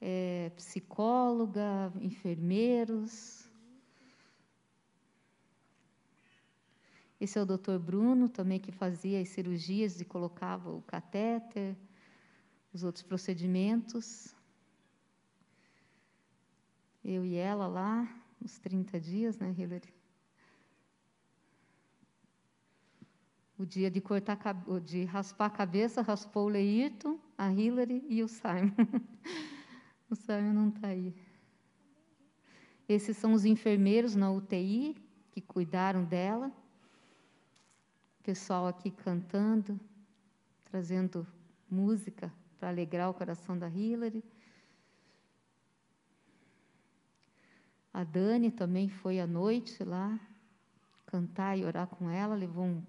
é, 0.00 0.52
psicóloga, 0.54 1.92
enfermeiros. 2.00 3.47
Esse 7.20 7.36
é 7.36 7.42
o 7.42 7.46
doutor 7.46 7.80
Bruno, 7.80 8.28
também 8.28 8.60
que 8.60 8.70
fazia 8.70 9.20
as 9.20 9.28
cirurgias 9.28 10.00
e 10.00 10.04
colocava 10.04 10.70
o 10.70 10.82
catéter, 10.82 11.76
os 12.72 12.84
outros 12.84 13.02
procedimentos. 13.02 14.34
Eu 17.04 17.24
e 17.24 17.34
ela 17.34 17.66
lá, 17.66 18.08
uns 18.40 18.58
30 18.60 19.00
dias, 19.00 19.36
né, 19.36 19.52
Hillary? 19.56 19.92
O 23.58 23.66
dia 23.66 23.90
de 23.90 24.00
cortar, 24.00 24.38
de 24.84 25.02
raspar 25.04 25.46
a 25.46 25.50
cabeça, 25.50 26.00
raspou 26.02 26.46
o 26.46 26.48
Leirton, 26.48 27.18
a 27.36 27.52
Hillary 27.52 28.04
e 28.08 28.22
o 28.22 28.28
Simon. 28.28 28.70
o 30.08 30.14
Simon 30.14 30.52
não 30.52 30.68
está 30.68 30.86
aí. 30.86 31.12
Esses 32.88 33.16
são 33.16 33.32
os 33.32 33.44
enfermeiros 33.44 34.14
na 34.14 34.30
UTI 34.30 34.96
que 35.32 35.40
cuidaram 35.40 36.04
dela 36.04 36.52
pessoal 38.28 38.66
aqui 38.66 38.90
cantando, 38.90 39.80
trazendo 40.66 41.26
música 41.70 42.30
para 42.58 42.68
alegrar 42.68 43.08
o 43.08 43.14
coração 43.14 43.58
da 43.58 43.70
Hillary. 43.70 44.22
A 47.90 48.04
Dani 48.04 48.50
também 48.50 48.90
foi 48.90 49.18
à 49.18 49.26
noite 49.26 49.82
lá 49.82 50.20
cantar 51.06 51.56
e 51.56 51.64
orar 51.64 51.86
com 51.86 52.10
ela, 52.10 52.34
levou 52.34 52.66
um 52.66 52.82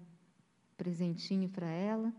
presentinho 0.76 1.48
para 1.48 1.70
ela. 1.70 2.12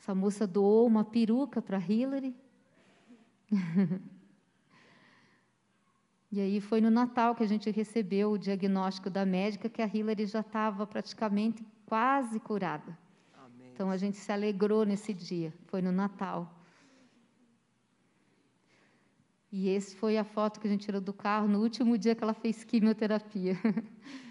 Essa 0.00 0.12
moça 0.12 0.44
doou 0.44 0.88
uma 0.88 1.04
peruca 1.04 1.62
para 1.62 1.78
Hillary. 1.78 2.34
E 6.32 6.40
aí 6.40 6.60
foi 6.60 6.80
no 6.80 6.90
Natal 6.90 7.34
que 7.34 7.42
a 7.42 7.46
gente 7.46 7.68
recebeu 7.70 8.30
o 8.30 8.38
diagnóstico 8.38 9.10
da 9.10 9.26
médica 9.26 9.68
que 9.68 9.82
a 9.82 9.90
Hillary 9.92 10.26
já 10.26 10.40
estava 10.40 10.86
praticamente 10.86 11.66
quase 11.84 12.38
curada. 12.38 12.96
Amém. 13.36 13.70
Então 13.72 13.90
a 13.90 13.96
gente 13.96 14.16
se 14.16 14.30
alegrou 14.30 14.84
nesse 14.84 15.12
dia, 15.12 15.52
foi 15.66 15.82
no 15.82 15.90
Natal. 15.90 16.54
E 19.50 19.68
esse 19.68 19.96
foi 19.96 20.16
a 20.16 20.22
foto 20.22 20.60
que 20.60 20.68
a 20.68 20.70
gente 20.70 20.84
tirou 20.84 21.00
do 21.00 21.12
carro 21.12 21.48
no 21.48 21.60
último 21.60 21.98
dia 21.98 22.14
que 22.14 22.22
ela 22.22 22.32
fez 22.32 22.62
quimioterapia. 22.62 23.58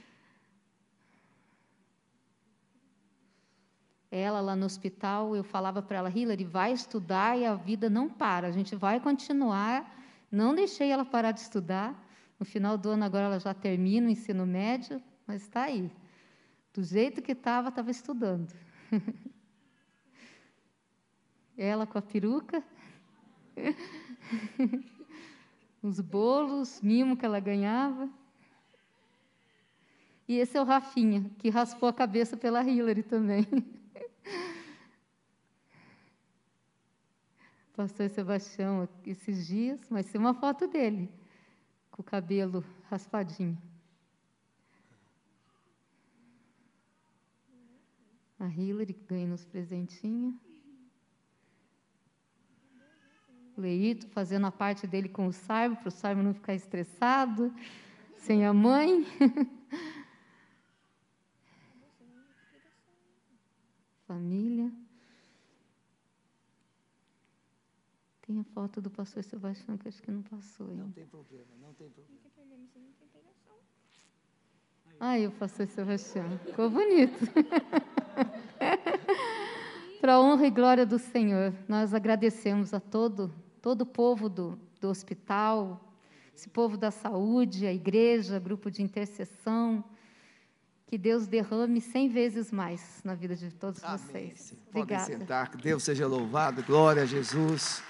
ela 4.10 4.40
lá 4.40 4.56
no 4.56 4.66
hospital, 4.66 5.36
eu 5.36 5.44
falava 5.44 5.82
para 5.82 5.98
ela, 5.98 6.10
Hillary, 6.10 6.46
vai 6.46 6.72
estudar 6.72 7.38
e 7.38 7.46
a 7.46 7.56
vida 7.56 7.90
não 7.90 8.10
para, 8.10 8.48
a 8.48 8.52
gente 8.52 8.74
vai 8.74 9.02
continuar 9.02 9.99
não 10.32 10.54
deixei 10.54 10.92
ela 10.92 11.06
parar 11.06 11.32
de 11.32 11.40
estudar. 11.40 12.08
No 12.40 12.46
final 12.46 12.78
do 12.78 12.90
ano, 12.90 13.04
agora 13.04 13.26
ela 13.26 13.40
já 13.40 13.54
termina 13.54 14.08
o 14.08 14.10
ensino 14.10 14.46
médio, 14.46 15.02
mas 15.28 15.42
está 15.42 15.64
aí. 15.64 15.92
Do 16.74 16.84
jeito 16.84 17.22
que 17.22 17.34
estava, 17.34 17.70
estava 17.70 17.92
estudando. 17.92 18.54
ela 21.58 21.86
com 21.86 21.98
a 21.98 22.02
peruca, 22.02 22.64
os 25.84 26.00
bolos, 26.00 26.80
mimo 26.82 27.18
que 27.18 27.26
ela 27.26 27.40
ganhava. 27.40 28.10
E 30.28 30.38
esse 30.38 30.58
é 30.58 30.62
o 30.62 30.64
Rafinha, 30.64 31.30
que 31.40 31.50
raspou 31.50 31.90
a 31.90 31.94
cabeça 31.94 32.38
pela 32.38 32.64
Hillary 32.64 33.04
também. 33.04 33.46
pastor 37.80 38.10
Sebastião 38.10 38.90
esses 39.06 39.48
dias, 39.48 39.80
mas 39.90 40.12
tem 40.12 40.20
uma 40.20 40.34
foto 40.34 40.68
dele, 40.68 41.10
com 41.90 42.02
o 42.02 42.04
cabelo 42.04 42.62
raspadinho. 42.90 43.58
A 48.38 48.50
Hillary 48.50 48.94
que 48.94 49.06
ganha 49.06 49.28
nos 49.28 49.46
presentinhos. 49.46 50.36
Leito 53.56 54.10
fazendo 54.10 54.48
a 54.48 54.52
parte 54.52 54.86
dele 54.86 55.08
com 55.08 55.28
o 55.28 55.32
Sarmo, 55.32 55.78
para 55.78 55.88
o 55.88 55.92
Sarmo 55.92 56.22
não 56.22 56.34
ficar 56.34 56.54
estressado, 56.54 57.50
sem 58.18 58.46
a 58.46 58.52
mãe. 58.52 59.06
Família. 64.06 64.59
Tem 68.30 68.40
a 68.40 68.44
foto 68.44 68.80
do 68.80 68.92
pastor 68.92 69.24
Sebastião, 69.24 69.76
que 69.76 69.88
acho 69.88 70.04
que 70.04 70.12
não 70.12 70.22
passou 70.22 70.70
ainda. 70.70 70.84
Não 70.84 70.92
tem 70.92 71.08
problema, 71.08 71.48
não 71.60 71.74
tem 71.74 71.90
problema. 71.90 72.14
Aí 75.00 75.26
o 75.26 75.32
pastor 75.32 75.66
Sebastião, 75.66 76.38
ficou 76.46 76.70
bonito. 76.70 77.18
Para 80.00 80.14
a 80.14 80.22
honra 80.22 80.46
e 80.46 80.52
glória 80.52 80.86
do 80.86 81.00
Senhor, 81.00 81.56
nós 81.68 81.92
agradecemos 81.92 82.72
a 82.72 82.80
todo, 82.80 83.34
todo 83.64 83.82
o 83.82 83.86
povo 83.88 84.30
do, 84.30 84.60
do 84.80 84.90
hospital, 84.90 85.92
esse 86.36 86.50
povo 86.50 86.78
da 86.78 86.92
saúde, 86.92 87.66
a 87.66 87.74
igreja, 87.74 88.38
grupo 88.38 88.70
de 88.70 88.84
intercessão. 88.84 89.84
Que 90.86 91.00
Deus 91.00 91.26
derrame 91.26 91.82
cem 91.82 92.08
vezes 92.08 92.52
mais 92.52 93.02
na 93.04 93.16
vida 93.16 93.36
de 93.36 93.52
todos 93.56 93.84
Amém. 93.84 93.98
vocês. 93.98 94.54
Podem 94.72 94.84
Obrigada. 94.84 95.06
sentar, 95.06 95.50
que 95.50 95.58
Deus 95.58 95.82
seja 95.82 96.06
louvado, 96.06 96.62
glória 96.62 97.02
a 97.02 97.08
Jesus. 97.08 97.89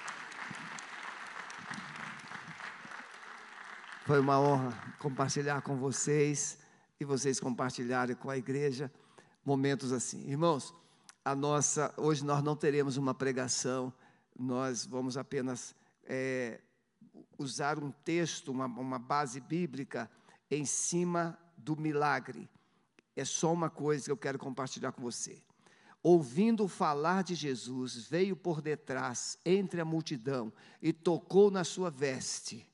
Foi 4.10 4.20
uma 4.20 4.40
honra 4.40 4.72
compartilhar 4.98 5.62
com 5.62 5.78
vocês 5.78 6.58
e 7.00 7.06
vocês 7.06 7.40
compartilharem 7.40 8.16
com 8.16 8.28
a 8.28 8.36
igreja 8.36 8.92
momentos 9.46 9.92
assim. 9.92 10.28
Irmãos, 10.28 10.74
a 11.24 11.36
nossa, 11.36 11.94
hoje 11.96 12.26
nós 12.26 12.44
não 12.44 12.56
teremos 12.56 12.98
uma 12.98 13.14
pregação, 13.14 13.94
nós 14.36 14.84
vamos 14.84 15.16
apenas 15.16 15.76
é, 16.06 16.60
usar 17.38 17.78
um 17.78 17.92
texto, 17.92 18.52
uma, 18.52 18.66
uma 18.66 18.98
base 18.98 19.40
bíblica 19.40 20.10
em 20.50 20.66
cima 20.66 21.38
do 21.56 21.78
milagre. 21.78 22.50
É 23.16 23.24
só 23.24 23.54
uma 23.54 23.70
coisa 23.70 24.06
que 24.06 24.12
eu 24.12 24.18
quero 24.18 24.40
compartilhar 24.40 24.92
com 24.92 25.04
você. 25.04 25.40
Ouvindo 26.02 26.68
falar 26.68 27.24
de 27.24 27.36
Jesus, 27.36 28.08
veio 28.08 28.36
por 28.36 28.60
detrás, 28.60 29.38
entre 29.46 29.80
a 29.80 29.86
multidão, 29.86 30.52
e 30.82 30.92
tocou 30.92 31.52
na 31.52 31.64
sua 31.64 31.92
veste, 31.92 32.68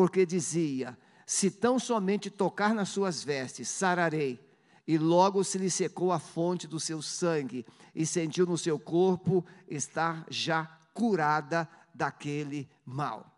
porque 0.00 0.24
dizia: 0.24 0.98
Se 1.26 1.50
tão 1.50 1.78
somente 1.78 2.30
tocar 2.30 2.74
nas 2.74 2.88
suas 2.88 3.22
vestes, 3.22 3.68
sararei. 3.68 4.40
E 4.88 4.96
logo 4.96 5.44
se 5.44 5.58
lhe 5.58 5.70
secou 5.70 6.10
a 6.10 6.18
fonte 6.18 6.66
do 6.66 6.80
seu 6.80 7.02
sangue, 7.02 7.66
e 7.94 8.06
sentiu 8.06 8.46
no 8.46 8.56
seu 8.56 8.78
corpo 8.78 9.44
estar 9.68 10.24
já 10.30 10.64
curada 10.94 11.68
daquele 11.94 12.66
mal. 12.82 13.30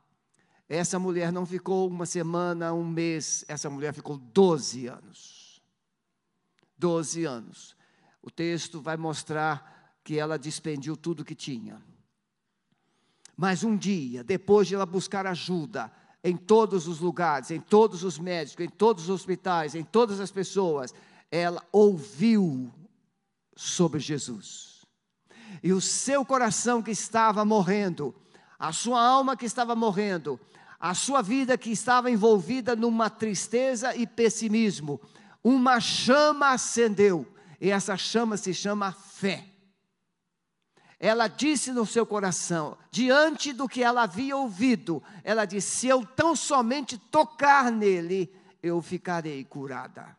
Essa 0.69 1.01
mulher 1.01 1.33
não 1.33 1.45
ficou 1.45 1.89
uma 1.89 2.07
semana, 2.07 2.73
um 2.73 2.87
mês, 2.87 3.45
essa 3.49 3.69
mulher 3.69 3.93
ficou 3.93 4.17
12 4.17 4.87
anos. 4.87 5.61
12 6.79 7.25
anos. 7.25 7.77
O 8.23 8.31
texto 8.31 8.81
vai 8.81 8.97
mostrar 8.97 9.99
que 10.05 10.17
ela 10.17 10.39
despendiu 10.39 10.97
tudo 10.97 11.25
que 11.25 11.35
tinha. 11.35 11.83
Mas 13.37 13.65
um 13.65 13.77
dia, 13.77 14.23
depois 14.23 14.69
de 14.69 14.77
ela 14.77 14.87
buscar 14.87 15.27
ajuda 15.27 15.91
em 16.25 16.37
todos 16.37 16.87
os 16.87 17.01
lugares, 17.01 17.51
em 17.51 17.61
todos 17.61 18.05
os 18.05 18.18
médicos, 18.18 18.64
em 18.64 18.68
todos 18.68 19.05
os 19.05 19.11
hospitais, 19.11 19.75
em 19.75 19.83
todas 19.83 20.20
as 20.20 20.31
pessoas, 20.31 20.95
ela 21.31 21.62
ouviu 21.73 22.73
sobre 23.57 23.99
Jesus. 23.99 24.83
E 25.62 25.73
o 25.73 25.81
seu 25.81 26.25
coração 26.25 26.83
que 26.83 26.91
estava 26.91 27.45
morrendo, 27.45 28.14
a 28.59 28.73
sua 28.73 29.03
alma 29.03 29.37
que 29.37 29.47
estava 29.47 29.75
morrendo, 29.75 30.39
a 30.79 30.95
sua 30.95 31.23
vida 31.23 31.59
que 31.59 31.70
estava 31.70 32.11
envolvida 32.11 32.75
numa 32.77 33.11
tristeza 33.11 33.95
e 33.95 34.07
pessimismo, 34.07 35.01
uma 35.43 35.81
chama 35.81 36.51
acendeu, 36.51 37.27
e 37.61 37.70
essa 37.70 37.97
chama 37.97 38.37
se 38.37 38.55
chama 38.55 38.93
fé. 38.93 39.51
Ela 41.05 41.26
disse 41.26 41.72
no 41.72 41.84
seu 41.84 42.07
coração, 42.07 42.78
diante 42.88 43.53
do 43.53 43.68
que 43.68 43.82
ela 43.82 44.05
havia 44.05 44.36
ouvido, 44.36 45.03
ela 45.24 45.44
disse: 45.44 45.78
Se 45.78 45.88
eu 45.88 46.07
tão 46.07 46.36
somente 46.36 46.96
tocar 46.96 47.72
nele, 47.72 48.32
eu 48.62 48.80
ficarei 48.80 49.42
curada. 49.44 50.16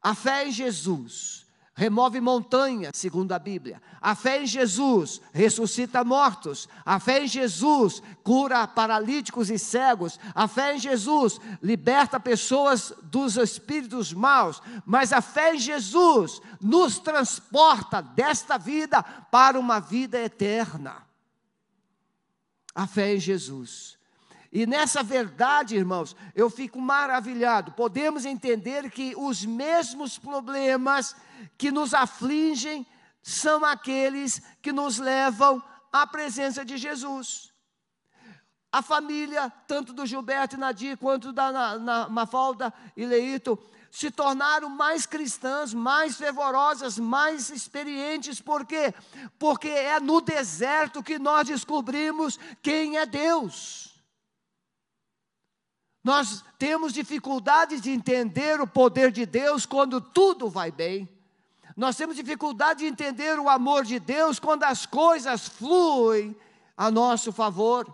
A 0.00 0.14
fé 0.14 0.46
em 0.46 0.52
Jesus 0.52 1.43
remove 1.74 2.20
montanhas, 2.20 2.92
segundo 2.94 3.32
a 3.32 3.38
Bíblia. 3.38 3.82
A 4.00 4.14
fé 4.14 4.42
em 4.42 4.46
Jesus 4.46 5.20
ressuscita 5.32 6.04
mortos. 6.04 6.68
A 6.84 7.00
fé 7.00 7.24
em 7.24 7.26
Jesus 7.26 8.00
cura 8.22 8.66
paralíticos 8.66 9.50
e 9.50 9.58
cegos. 9.58 10.18
A 10.34 10.46
fé 10.46 10.76
em 10.76 10.78
Jesus 10.78 11.40
liberta 11.60 12.20
pessoas 12.20 12.92
dos 13.02 13.36
espíritos 13.36 14.12
maus. 14.12 14.62
Mas 14.86 15.12
a 15.12 15.20
fé 15.20 15.54
em 15.54 15.58
Jesus 15.58 16.40
nos 16.60 16.98
transporta 16.98 18.00
desta 18.00 18.56
vida 18.56 19.02
para 19.02 19.58
uma 19.58 19.80
vida 19.80 20.18
eterna. 20.20 21.04
A 22.72 22.86
fé 22.86 23.16
em 23.16 23.20
Jesus. 23.20 23.98
E 24.52 24.66
nessa 24.66 25.02
verdade, 25.02 25.74
irmãos, 25.74 26.14
eu 26.32 26.48
fico 26.48 26.80
maravilhado. 26.80 27.72
Podemos 27.72 28.24
entender 28.24 28.88
que 28.88 29.12
os 29.16 29.44
mesmos 29.44 30.16
problemas 30.16 31.16
que 31.56 31.70
nos 31.70 31.94
afligem 31.94 32.86
são 33.22 33.64
aqueles 33.64 34.42
que 34.60 34.72
nos 34.72 34.98
levam 34.98 35.62
à 35.92 36.06
presença 36.06 36.64
de 36.64 36.76
Jesus. 36.76 37.52
A 38.70 38.82
família, 38.82 39.50
tanto 39.66 39.92
do 39.92 40.04
Gilberto 40.04 40.56
e 40.56 40.58
Nadir, 40.58 40.98
quanto 40.98 41.32
da 41.32 41.52
na, 41.52 41.78
na 41.78 42.08
Mafalda 42.08 42.74
e 42.96 43.06
Leito, 43.06 43.58
se 43.88 44.10
tornaram 44.10 44.68
mais 44.68 45.06
cristãs, 45.06 45.72
mais 45.72 46.16
fervorosas, 46.16 46.98
mais 46.98 47.48
experientes. 47.50 48.40
Por 48.40 48.66
quê? 48.66 48.92
Porque 49.38 49.68
é 49.68 50.00
no 50.00 50.20
deserto 50.20 51.00
que 51.00 51.16
nós 51.16 51.46
descobrimos 51.46 52.36
quem 52.60 52.98
é 52.98 53.06
Deus. 53.06 53.94
Nós 56.02 56.44
temos 56.58 56.92
dificuldade 56.92 57.80
de 57.80 57.90
entender 57.90 58.60
o 58.60 58.66
poder 58.66 59.12
de 59.12 59.24
Deus 59.24 59.64
quando 59.64 60.00
tudo 60.00 60.50
vai 60.50 60.72
bem. 60.72 61.08
Nós 61.76 61.96
temos 61.96 62.16
dificuldade 62.16 62.80
de 62.80 62.86
entender 62.86 63.38
o 63.38 63.48
amor 63.48 63.84
de 63.84 63.98
Deus 63.98 64.38
quando 64.38 64.62
as 64.64 64.86
coisas 64.86 65.48
fluem 65.48 66.36
a 66.76 66.90
nosso 66.90 67.32
favor. 67.32 67.92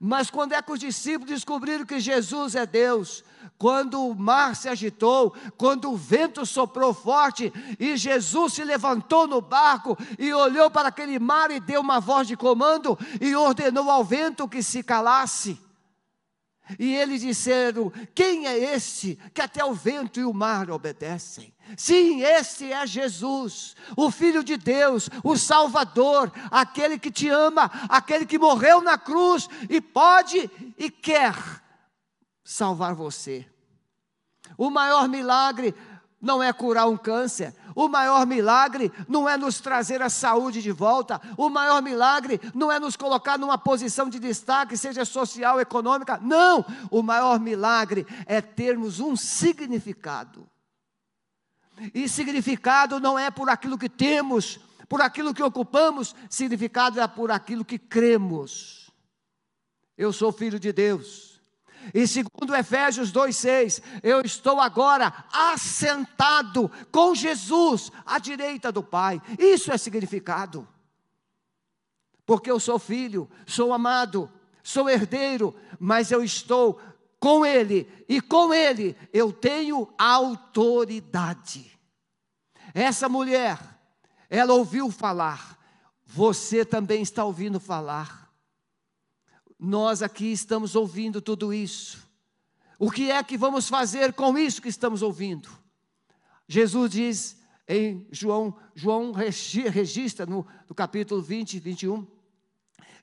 Mas 0.00 0.30
quando 0.30 0.54
é 0.54 0.62
que 0.62 0.72
os 0.72 0.80
discípulos 0.80 1.30
descobriram 1.30 1.84
que 1.84 2.00
Jesus 2.00 2.54
é 2.54 2.64
Deus, 2.64 3.22
quando 3.58 4.06
o 4.06 4.14
mar 4.14 4.56
se 4.56 4.68
agitou, 4.68 5.34
quando 5.56 5.90
o 5.90 5.96
vento 5.96 6.44
soprou 6.46 6.92
forte 6.92 7.52
e 7.78 7.96
Jesus 7.96 8.54
se 8.54 8.64
levantou 8.64 9.26
no 9.26 9.40
barco 9.40 9.96
e 10.18 10.32
olhou 10.32 10.70
para 10.70 10.88
aquele 10.88 11.18
mar 11.18 11.50
e 11.50 11.60
deu 11.60 11.80
uma 11.80 12.00
voz 12.00 12.26
de 12.26 12.36
comando 12.36 12.98
e 13.20 13.34
ordenou 13.36 13.90
ao 13.90 14.02
vento 14.02 14.48
que 14.48 14.62
se 14.62 14.82
calasse. 14.82 15.60
E 16.78 16.94
eles 16.94 17.20
disseram: 17.20 17.92
Quem 18.14 18.46
é 18.46 18.58
este 18.74 19.18
que 19.32 19.42
até 19.42 19.64
o 19.64 19.74
vento 19.74 20.18
e 20.18 20.24
o 20.24 20.32
mar 20.32 20.70
obedecem? 20.70 21.53
Sim, 21.76 22.22
este 22.22 22.72
é 22.72 22.86
Jesus, 22.86 23.74
o 23.96 24.10
Filho 24.10 24.44
de 24.44 24.56
Deus, 24.56 25.08
o 25.22 25.36
Salvador, 25.36 26.32
aquele 26.50 26.98
que 26.98 27.10
te 27.10 27.28
ama, 27.28 27.70
aquele 27.88 28.26
que 28.26 28.38
morreu 28.38 28.80
na 28.80 28.98
cruz 28.98 29.48
e 29.68 29.80
pode 29.80 30.50
e 30.78 30.90
quer 30.90 31.34
salvar 32.44 32.94
você. 32.94 33.46
O 34.56 34.70
maior 34.70 35.08
milagre 35.08 35.74
não 36.20 36.42
é 36.42 36.52
curar 36.52 36.88
um 36.88 36.96
câncer. 36.96 37.54
O 37.74 37.88
maior 37.88 38.26
milagre 38.26 38.90
não 39.08 39.28
é 39.28 39.36
nos 39.36 39.60
trazer 39.60 40.00
a 40.00 40.08
saúde 40.08 40.62
de 40.62 40.70
volta. 40.70 41.20
O 41.36 41.50
maior 41.50 41.82
milagre 41.82 42.40
não 42.54 42.70
é 42.72 42.78
nos 42.78 42.96
colocar 42.96 43.38
numa 43.38 43.58
posição 43.58 44.08
de 44.08 44.18
destaque, 44.18 44.76
seja 44.76 45.04
social, 45.04 45.60
econômica. 45.60 46.18
Não! 46.22 46.64
O 46.90 47.02
maior 47.02 47.38
milagre 47.40 48.06
é 48.26 48.40
termos 48.40 49.00
um 49.00 49.16
significado. 49.16 50.48
E 51.92 52.08
significado 52.08 53.00
não 53.00 53.18
é 53.18 53.30
por 53.30 53.48
aquilo 53.48 53.78
que 53.78 53.88
temos, 53.88 54.60
por 54.88 55.00
aquilo 55.00 55.34
que 55.34 55.42
ocupamos, 55.42 56.14
significado 56.28 57.00
é 57.00 57.06
por 57.06 57.30
aquilo 57.30 57.64
que 57.64 57.78
cremos. 57.78 58.90
Eu 59.96 60.12
sou 60.12 60.32
filho 60.32 60.58
de 60.58 60.72
Deus. 60.72 61.40
E 61.92 62.06
segundo 62.06 62.54
Efésios 62.54 63.12
2:6, 63.12 63.82
eu 64.02 64.20
estou 64.22 64.60
agora 64.60 65.12
assentado 65.32 66.70
com 66.90 67.14
Jesus 67.14 67.90
à 68.06 68.18
direita 68.18 68.72
do 68.72 68.82
Pai. 68.82 69.20
Isso 69.38 69.70
é 69.70 69.76
significado. 69.76 70.66
Porque 72.24 72.50
eu 72.50 72.58
sou 72.58 72.78
filho, 72.78 73.28
sou 73.46 73.72
amado, 73.72 74.30
sou 74.62 74.88
herdeiro, 74.88 75.54
mas 75.78 76.10
eu 76.10 76.24
estou 76.24 76.80
com 77.24 77.46
ele 77.46 77.88
e 78.06 78.20
com 78.20 78.52
ele 78.52 78.94
eu 79.10 79.32
tenho 79.32 79.88
autoridade. 79.96 81.72
Essa 82.74 83.08
mulher, 83.08 83.58
ela 84.28 84.52
ouviu 84.52 84.90
falar, 84.90 85.58
você 86.04 86.66
também 86.66 87.00
está 87.00 87.24
ouvindo 87.24 87.58
falar. 87.58 88.30
Nós 89.58 90.02
aqui 90.02 90.30
estamos 90.32 90.76
ouvindo 90.76 91.22
tudo 91.22 91.54
isso. 91.54 92.06
O 92.78 92.90
que 92.90 93.10
é 93.10 93.24
que 93.24 93.38
vamos 93.38 93.70
fazer 93.70 94.12
com 94.12 94.36
isso 94.36 94.60
que 94.60 94.68
estamos 94.68 95.00
ouvindo? 95.00 95.48
Jesus 96.46 96.90
diz 96.90 97.38
em 97.66 98.06
João, 98.10 98.54
João 98.74 99.12
registra 99.12 100.26
no, 100.26 100.46
no 100.68 100.74
capítulo 100.74 101.22
20, 101.22 101.58
21. 101.58 102.06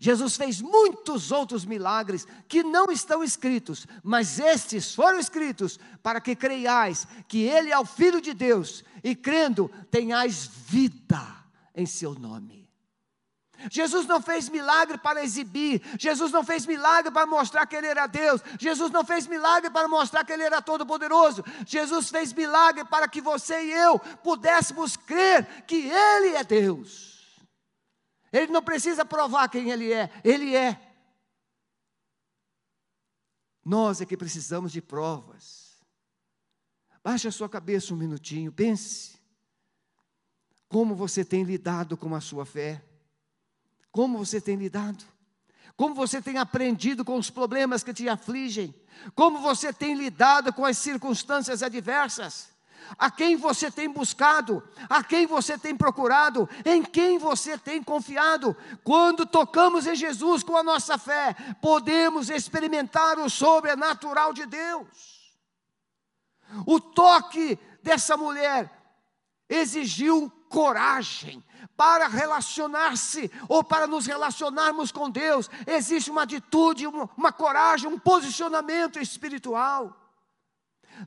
Jesus 0.03 0.35
fez 0.35 0.59
muitos 0.59 1.31
outros 1.31 1.63
milagres 1.63 2.25
que 2.47 2.63
não 2.63 2.91
estão 2.91 3.23
escritos, 3.23 3.85
mas 4.01 4.39
estes 4.39 4.95
foram 4.95 5.19
escritos 5.19 5.79
para 6.01 6.19
que 6.19 6.35
creiais 6.35 7.05
que 7.27 7.43
Ele 7.43 7.71
é 7.71 7.77
o 7.77 7.85
Filho 7.85 8.19
de 8.19 8.33
Deus 8.33 8.83
e 9.03 9.15
crendo 9.15 9.69
tenhais 9.91 10.47
vida 10.47 11.21
em 11.75 11.85
seu 11.85 12.15
nome. 12.15 12.67
Jesus 13.69 14.07
não 14.07 14.19
fez 14.19 14.49
milagre 14.49 14.97
para 14.97 15.23
exibir, 15.23 15.83
Jesus 15.99 16.31
não 16.31 16.43
fez 16.43 16.65
milagre 16.65 17.11
para 17.11 17.27
mostrar 17.27 17.67
que 17.67 17.75
Ele 17.75 17.85
era 17.85 18.07
Deus, 18.07 18.41
Jesus 18.59 18.91
não 18.91 19.05
fez 19.05 19.27
milagre 19.27 19.69
para 19.69 19.87
mostrar 19.87 20.25
que 20.25 20.33
Ele 20.33 20.41
era 20.41 20.63
todo-poderoso, 20.63 21.45
Jesus 21.63 22.09
fez 22.09 22.33
milagre 22.33 22.83
para 22.85 23.07
que 23.07 23.21
você 23.21 23.65
e 23.65 23.71
eu 23.71 23.99
pudéssemos 23.99 24.97
crer 24.97 25.63
que 25.67 25.91
Ele 25.91 26.35
é 26.35 26.43
Deus. 26.43 27.10
Ele 28.31 28.51
não 28.51 28.63
precisa 28.63 29.03
provar 29.03 29.49
quem 29.49 29.69
Ele 29.69 29.91
é, 29.91 30.09
Ele 30.23 30.55
é. 30.55 30.79
Nós 33.63 34.01
é 34.01 34.05
que 34.05 34.17
precisamos 34.17 34.71
de 34.71 34.81
provas. 34.81 35.79
Baixe 37.03 37.27
a 37.27 37.31
sua 37.31 37.49
cabeça 37.49 37.93
um 37.93 37.97
minutinho, 37.97 38.51
pense. 38.51 39.19
Como 40.67 40.95
você 40.95 41.25
tem 41.25 41.43
lidado 41.43 41.97
com 41.97 42.15
a 42.15 42.21
sua 42.21 42.45
fé? 42.45 42.83
Como 43.91 44.17
você 44.17 44.39
tem 44.39 44.55
lidado? 44.55 45.03
Como 45.75 45.95
você 45.95 46.21
tem 46.21 46.37
aprendido 46.37 47.03
com 47.03 47.17
os 47.17 47.29
problemas 47.29 47.83
que 47.83 47.93
te 47.93 48.07
afligem? 48.07 48.73
Como 49.15 49.39
você 49.39 49.73
tem 49.73 49.95
lidado 49.95 50.53
com 50.53 50.63
as 50.63 50.77
circunstâncias 50.77 51.63
adversas? 51.63 52.50
A 52.97 53.09
quem 53.09 53.35
você 53.35 53.71
tem 53.71 53.89
buscado? 53.89 54.63
A 54.89 55.03
quem 55.03 55.25
você 55.25 55.57
tem 55.57 55.75
procurado? 55.75 56.49
Em 56.65 56.83
quem 56.83 57.17
você 57.17 57.57
tem 57.57 57.81
confiado? 57.81 58.55
Quando 58.83 59.25
tocamos 59.25 59.87
em 59.87 59.95
Jesus 59.95 60.43
com 60.43 60.55
a 60.55 60.63
nossa 60.63 60.97
fé, 60.97 61.35
podemos 61.61 62.29
experimentar 62.29 63.19
o 63.19 63.29
sobrenatural 63.29 64.33
de 64.33 64.45
Deus. 64.45 64.87
O 66.65 66.79
toque 66.79 67.57
dessa 67.81 68.17
mulher 68.17 68.69
exigiu 69.49 70.31
coragem, 70.49 71.43
para 71.77 72.07
relacionar-se 72.07 73.31
ou 73.47 73.63
para 73.63 73.87
nos 73.87 74.05
relacionarmos 74.05 74.91
com 74.91 75.09
Deus, 75.09 75.49
existe 75.65 76.11
uma 76.11 76.23
atitude, 76.23 76.85
uma, 76.85 77.09
uma 77.17 77.31
coragem, 77.31 77.89
um 77.89 77.97
posicionamento 77.97 78.99
espiritual. 78.99 80.00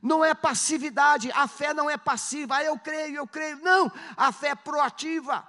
Não 0.03 0.25
é 0.25 0.35
passividade, 0.35 1.31
a 1.33 1.47
fé 1.47 1.73
não 1.73 1.89
é 1.89 1.97
passiva, 1.97 2.57
ah, 2.57 2.65
eu 2.65 2.79
creio, 2.79 3.17
eu 3.17 3.27
creio. 3.27 3.59
Não, 3.59 3.91
a 4.17 4.33
fé 4.33 4.49
é 4.49 4.55
proativa. 4.55 5.47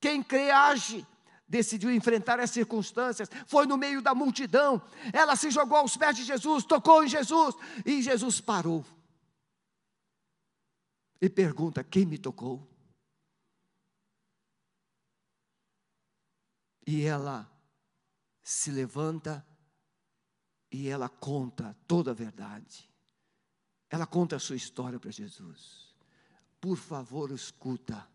Quem 0.00 0.22
crê 0.22 0.50
age 0.50 1.06
decidiu 1.46 1.92
enfrentar 1.92 2.38
as 2.38 2.50
circunstâncias, 2.50 3.28
foi 3.46 3.66
no 3.66 3.76
meio 3.76 4.00
da 4.00 4.14
multidão, 4.14 4.80
ela 5.12 5.34
se 5.34 5.50
jogou 5.50 5.76
aos 5.76 5.96
pés 5.96 6.16
de 6.16 6.22
Jesus, 6.22 6.64
tocou 6.64 7.02
em 7.02 7.08
Jesus, 7.08 7.56
e 7.84 8.00
Jesus 8.00 8.40
parou. 8.40 8.84
E 11.20 11.28
pergunta: 11.28 11.84
quem 11.84 12.06
me 12.06 12.18
tocou? 12.18 12.66
E 16.86 17.02
ela 17.04 17.50
se 18.42 18.70
levanta 18.70 19.46
e 20.72 20.88
ela 20.88 21.08
conta 21.08 21.76
toda 21.86 22.12
a 22.12 22.14
verdade. 22.14 22.89
Ela 23.90 24.06
conta 24.06 24.36
a 24.36 24.38
sua 24.38 24.56
história 24.56 24.98
para 24.98 25.10
Jesus. 25.10 25.94
Por 26.60 26.76
favor, 26.76 27.30
escuta. 27.32 28.06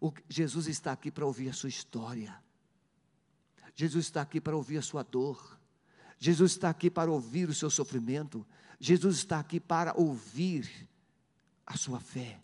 O, 0.00 0.12
Jesus 0.28 0.68
está 0.68 0.92
aqui 0.92 1.10
para 1.10 1.26
ouvir 1.26 1.48
a 1.48 1.52
sua 1.52 1.68
história. 1.68 2.40
Jesus 3.74 4.06
está 4.06 4.22
aqui 4.22 4.40
para 4.40 4.56
ouvir 4.56 4.78
a 4.78 4.82
sua 4.82 5.02
dor. 5.02 5.58
Jesus 6.18 6.52
está 6.52 6.70
aqui 6.70 6.88
para 6.88 7.10
ouvir 7.10 7.48
o 7.48 7.54
seu 7.54 7.68
sofrimento. 7.68 8.46
Jesus 8.78 9.16
está 9.16 9.40
aqui 9.40 9.58
para 9.58 9.92
ouvir 9.98 10.88
a 11.66 11.76
sua 11.76 11.98
fé. 11.98 12.40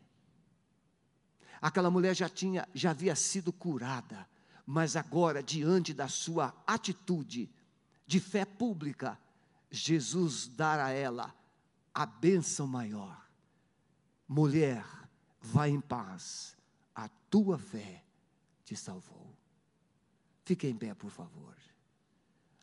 Aquela 1.63 1.91
mulher 1.91 2.17
já 2.17 2.29
tinha, 2.29 2.69
já 2.75 2.91
havia 2.91 3.15
sido 3.15 3.53
curada 3.53 4.27
mas 4.73 4.95
agora, 4.95 5.43
diante 5.43 5.93
da 5.93 6.07
sua 6.07 6.55
atitude 6.65 7.51
de 8.07 8.21
fé 8.21 8.45
pública, 8.45 9.19
Jesus 9.69 10.47
dará 10.47 10.87
a 10.87 10.91
ela 10.93 11.35
a 11.95 12.07
bênção 12.07 12.67
maior. 12.67 13.21
Mulher, 14.29 14.85
vá 15.41 15.69
em 15.69 15.81
paz, 15.81 16.57
a 16.95 17.09
tua 17.29 17.59
fé 17.59 18.05
te 18.65 18.77
salvou. 18.77 19.37
Fique 20.45 20.67
em 20.67 20.77
pé, 20.77 20.95
por 20.95 21.11
favor. 21.11 21.55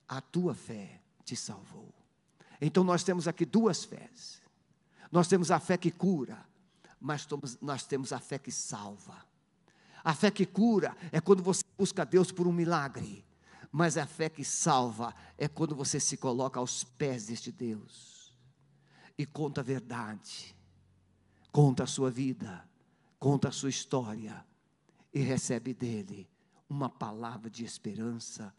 A 0.07 0.21
tua 0.21 0.55
fé 0.55 1.01
te 1.23 1.35
salvou. 1.35 1.93
Então 2.59 2.83
nós 2.83 3.03
temos 3.03 3.27
aqui 3.27 3.45
duas 3.45 3.83
fés. 3.83 4.41
Nós 5.11 5.27
temos 5.27 5.51
a 5.51 5.59
fé 5.59 5.77
que 5.77 5.91
cura, 5.91 6.45
mas 6.99 7.27
nós 7.61 7.85
temos 7.85 8.11
a 8.11 8.19
fé 8.19 8.39
que 8.39 8.51
salva. 8.51 9.25
A 10.03 10.13
fé 10.13 10.31
que 10.31 10.45
cura 10.45 10.95
é 11.11 11.19
quando 11.19 11.43
você 11.43 11.63
busca 11.77 12.05
Deus 12.05 12.31
por 12.31 12.47
um 12.47 12.53
milagre. 12.53 13.25
Mas 13.71 13.97
a 13.97 14.07
fé 14.07 14.29
que 14.29 14.43
salva 14.45 15.13
é 15.37 15.47
quando 15.47 15.75
você 15.75 15.99
se 15.99 16.15
coloca 16.15 16.59
aos 16.59 16.83
pés 16.85 17.27
deste 17.27 17.51
Deus 17.51 18.16
e 19.17 19.25
conta 19.25 19.61
a 19.61 19.63
verdade, 19.63 20.55
conta 21.51 21.83
a 21.83 21.87
sua 21.87 22.11
vida, 22.11 22.67
conta 23.19 23.49
a 23.49 23.51
sua 23.51 23.69
história 23.69 24.45
e 25.13 25.19
recebe 25.19 25.73
dele 25.73 26.29
uma 26.69 26.89
palavra 26.89 27.49
de 27.49 27.63
esperança 27.63 28.53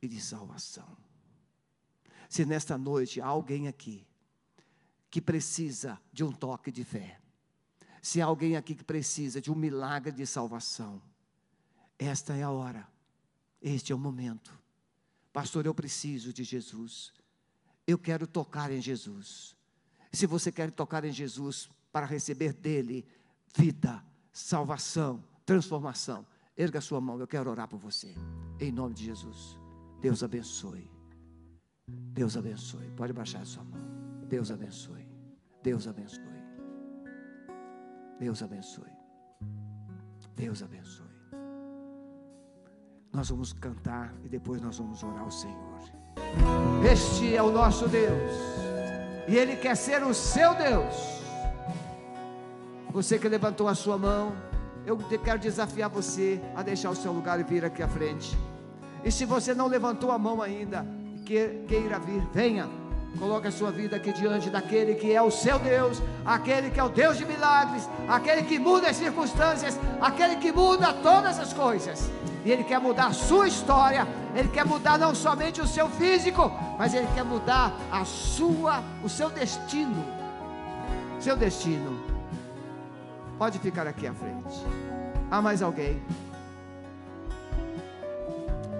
e 0.00 0.08
de 0.08 0.20
salvação. 0.20 0.96
Se 2.28 2.44
nesta 2.44 2.76
noite 2.76 3.20
há 3.20 3.26
alguém 3.26 3.68
aqui 3.68 4.06
que 5.10 5.20
precisa 5.20 6.00
de 6.12 6.24
um 6.24 6.32
toque 6.32 6.70
de 6.70 6.84
fé, 6.84 7.20
se 8.02 8.20
há 8.20 8.24
alguém 8.26 8.56
aqui 8.56 8.74
que 8.74 8.84
precisa 8.84 9.40
de 9.40 9.50
um 9.50 9.54
milagre 9.54 10.12
de 10.12 10.26
salvação, 10.26 11.00
esta 11.98 12.34
é 12.34 12.42
a 12.42 12.50
hora, 12.50 12.88
este 13.60 13.92
é 13.92 13.94
o 13.94 13.98
momento. 13.98 14.58
Pastor, 15.32 15.64
eu 15.64 15.74
preciso 15.74 16.32
de 16.32 16.42
Jesus. 16.42 17.12
Eu 17.86 17.98
quero 17.98 18.26
tocar 18.26 18.70
em 18.70 18.82
Jesus. 18.82 19.56
Se 20.12 20.26
você 20.26 20.52
quer 20.52 20.70
tocar 20.70 21.04
em 21.04 21.12
Jesus 21.12 21.70
para 21.90 22.04
receber 22.04 22.52
dele 22.52 23.04
vida, 23.56 24.02
salvação, 24.32 25.22
transformação, 25.44 26.26
erga 26.56 26.80
sua 26.80 27.00
mão, 27.00 27.18
eu 27.18 27.26
quero 27.26 27.50
orar 27.50 27.66
por 27.66 27.78
você. 27.78 28.14
Em 28.60 28.70
nome 28.70 28.94
de 28.94 29.04
Jesus. 29.04 29.58
Deus 30.00 30.22
abençoe. 30.22 30.90
Deus 31.88 32.36
abençoe. 32.36 32.90
Pode 32.96 33.12
baixar 33.12 33.40
a 33.40 33.44
sua 33.44 33.64
mão. 33.64 33.80
Deus 34.28 34.50
abençoe. 34.50 35.06
Deus 35.62 35.86
abençoe. 35.86 36.22
Deus 38.18 38.42
abençoe. 38.42 38.92
Deus 40.36 40.62
abençoe. 40.62 41.06
Nós 43.12 43.28
vamos 43.28 43.52
cantar 43.52 44.14
e 44.24 44.28
depois 44.28 44.60
nós 44.60 44.78
vamos 44.78 45.02
orar 45.02 45.22
ao 45.22 45.30
Senhor. 45.30 45.80
Este 46.90 47.34
é 47.34 47.42
o 47.42 47.50
nosso 47.50 47.88
Deus. 47.88 48.71
E 49.28 49.36
Ele 49.36 49.56
quer 49.56 49.76
ser 49.76 50.02
o 50.02 50.12
seu 50.12 50.54
Deus. 50.54 50.94
Você 52.90 53.18
que 53.18 53.28
levantou 53.28 53.68
a 53.68 53.74
sua 53.74 53.96
mão, 53.96 54.34
eu 54.84 54.96
quero 54.96 55.38
desafiar 55.38 55.88
você 55.88 56.40
a 56.54 56.62
deixar 56.62 56.90
o 56.90 56.96
seu 56.96 57.12
lugar 57.12 57.40
e 57.40 57.42
vir 57.42 57.64
aqui 57.64 57.82
à 57.82 57.88
frente. 57.88 58.36
E 59.04 59.10
se 59.10 59.24
você 59.24 59.54
não 59.54 59.66
levantou 59.66 60.10
a 60.10 60.18
mão 60.18 60.42
ainda, 60.42 60.86
queira 61.24 61.98
vir, 61.98 62.22
venha. 62.32 62.68
Coloque 63.18 63.48
a 63.48 63.52
sua 63.52 63.70
vida 63.70 63.96
aqui 63.96 64.12
diante 64.12 64.48
daquele 64.48 64.94
que 64.94 65.12
é 65.12 65.20
o 65.20 65.30
seu 65.30 65.58
Deus, 65.58 66.02
aquele 66.24 66.70
que 66.70 66.80
é 66.80 66.84
o 66.84 66.88
Deus 66.88 67.18
de 67.18 67.26
milagres, 67.26 67.88
aquele 68.08 68.42
que 68.42 68.58
muda 68.58 68.88
as 68.88 68.96
circunstâncias, 68.96 69.78
aquele 70.00 70.36
que 70.36 70.50
muda 70.50 70.92
todas 70.94 71.38
as 71.38 71.52
coisas. 71.52 72.10
E 72.44 72.50
Ele 72.50 72.64
quer 72.64 72.80
mudar 72.80 73.06
a 73.06 73.12
sua 73.12 73.46
história, 73.46 74.06
Ele 74.34 74.48
quer 74.48 74.64
mudar 74.64 74.98
não 74.98 75.14
somente 75.14 75.60
o 75.60 75.66
seu 75.66 75.88
físico, 75.88 76.50
mas 76.78 76.92
Ele 76.92 77.06
quer 77.14 77.24
mudar 77.24 77.72
a 77.90 78.04
sua, 78.04 78.82
o 79.04 79.08
seu 79.08 79.30
destino. 79.30 80.04
Seu 81.20 81.36
destino. 81.36 82.00
Pode 83.38 83.58
ficar 83.58 83.86
aqui 83.86 84.06
à 84.06 84.14
frente. 84.14 84.64
Há 85.30 85.40
mais 85.40 85.62
alguém? 85.62 86.02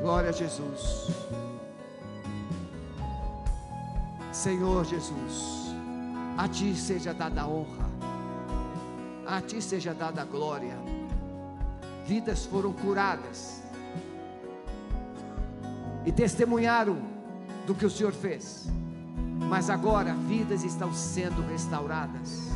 Glória 0.00 0.30
a 0.30 0.32
Jesus. 0.32 1.10
Senhor 4.32 4.84
Jesus, 4.84 5.74
a 6.36 6.48
Ti 6.48 6.74
seja 6.74 7.14
dada 7.14 7.42
a 7.42 7.46
honra, 7.46 7.86
A 9.24 9.40
ti 9.40 9.62
seja 9.62 9.94
dada 9.94 10.22
a 10.22 10.24
glória. 10.24 10.76
Vidas 12.12 12.44
foram 12.44 12.74
curadas 12.74 13.62
e 16.04 16.12
testemunharam 16.12 16.98
do 17.66 17.74
que 17.74 17.86
o 17.86 17.90
Senhor 17.90 18.12
fez. 18.12 18.66
Mas 19.48 19.70
agora 19.70 20.12
vidas 20.28 20.62
estão 20.62 20.92
sendo 20.92 21.40
restauradas, 21.40 22.48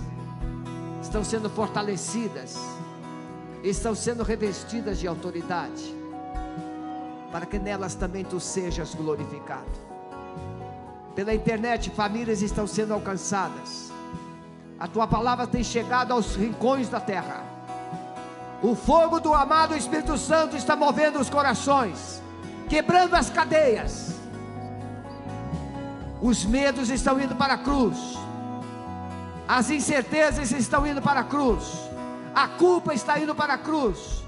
estão 1.01 1.25
sendo 1.25 1.49
fortalecidas, 1.49 2.55
estão 3.65 3.95
sendo 3.95 4.23
revestidas 4.23 4.99
de 4.99 5.09
autoridade, 5.09 5.85
para 7.33 7.47
que 7.47 7.59
nelas 7.59 7.95
também 7.95 8.27
tu 8.27 8.39
sejas 8.39 8.95
glorificado. 8.95 9.73
Pela 11.15 11.35
internet, 11.35 11.89
famílias 11.89 12.43
estão 12.43 12.67
sendo 12.67 12.93
alcançadas, 12.93 13.91
a 14.79 14.87
tua 14.87 15.07
palavra 15.07 15.47
tem 15.47 15.65
chegado 15.65 16.13
aos 16.13 16.37
rincões 16.37 16.91
da 16.91 17.01
terra. 17.01 17.56
O 18.63 18.75
fogo 18.75 19.21
do 19.21 19.35
amado 19.35 19.77
Espírito 19.77 20.17
Santo 20.17 20.57
está 20.57 20.75
movendo 20.75 21.21
os 21.21 21.29
corações, 21.29 22.23
quebrando 22.69 23.15
as 23.15 23.29
cadeias. 23.29 24.15
Os 26.23 26.45
medos 26.45 26.89
estão 26.89 27.21
indo 27.21 27.37
para 27.37 27.55
a 27.55 27.59
cruz, 27.59 27.99
as 29.47 29.71
incertezas 29.71 30.51
estão 30.53 30.87
indo 30.87 31.03
para 31.03 31.21
a 31.21 31.25
cruz, 31.25 31.65
a 32.35 32.49
culpa 32.49 32.95
está 32.95 33.19
indo 33.21 33.35
para 33.35 33.55
a 33.55 33.59
cruz, 33.59 34.25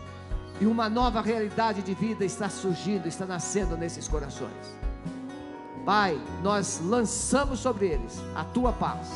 e 0.60 0.66
uma 0.66 0.88
nova 0.88 1.22
realidade 1.22 1.80
de 1.80 1.94
vida 1.94 2.24
está 2.24 2.50
surgindo, 2.50 3.08
está 3.08 3.24
nascendo 3.24 3.76
nesses 3.76 4.06
corações. 4.06 4.76
Pai, 5.86 6.20
nós 6.42 6.80
lançamos 6.84 7.60
sobre 7.60 7.86
eles 7.86 8.20
a 8.34 8.44
tua 8.44 8.72
paz 8.72 9.08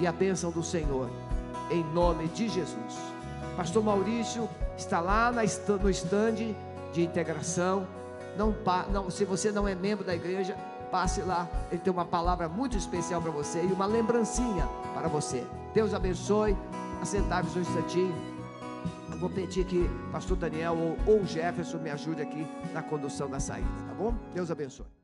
e 0.00 0.06
a 0.06 0.12
bênção 0.12 0.50
do 0.50 0.62
Senhor, 0.62 1.08
em 1.70 1.84
nome 1.94 2.26
de 2.28 2.48
Jesus. 2.48 3.15
Pastor 3.56 3.82
Maurício 3.82 4.48
está 4.76 5.00
lá 5.00 5.32
no 5.32 5.90
estande 5.90 6.54
de 6.92 7.02
integração. 7.02 7.86
Não, 8.36 8.54
não, 8.92 9.10
se 9.10 9.24
você 9.24 9.50
não 9.50 9.66
é 9.66 9.74
membro 9.74 10.04
da 10.04 10.14
igreja, 10.14 10.54
passe 10.90 11.22
lá. 11.22 11.48
Ele 11.70 11.80
tem 11.80 11.92
uma 11.92 12.04
palavra 12.04 12.48
muito 12.48 12.76
especial 12.76 13.20
para 13.22 13.30
você 13.30 13.62
e 13.62 13.72
uma 13.72 13.86
lembrancinha 13.86 14.68
para 14.94 15.08
você. 15.08 15.44
Deus 15.72 15.94
abençoe. 15.94 16.56
Assentar-vos 17.00 17.56
um 17.56 17.60
instantinho. 17.60 18.14
Eu 19.10 19.18
vou 19.18 19.30
pedir 19.30 19.64
que 19.64 19.88
Pastor 20.12 20.36
Daniel 20.36 20.76
ou, 20.76 21.14
ou 21.14 21.24
Jefferson 21.24 21.78
me 21.78 21.90
ajude 21.90 22.22
aqui 22.22 22.46
na 22.72 22.82
condução 22.82 23.28
da 23.28 23.40
saída, 23.40 23.68
tá 23.86 23.94
bom? 23.94 24.14
Deus 24.34 24.50
abençoe. 24.50 24.95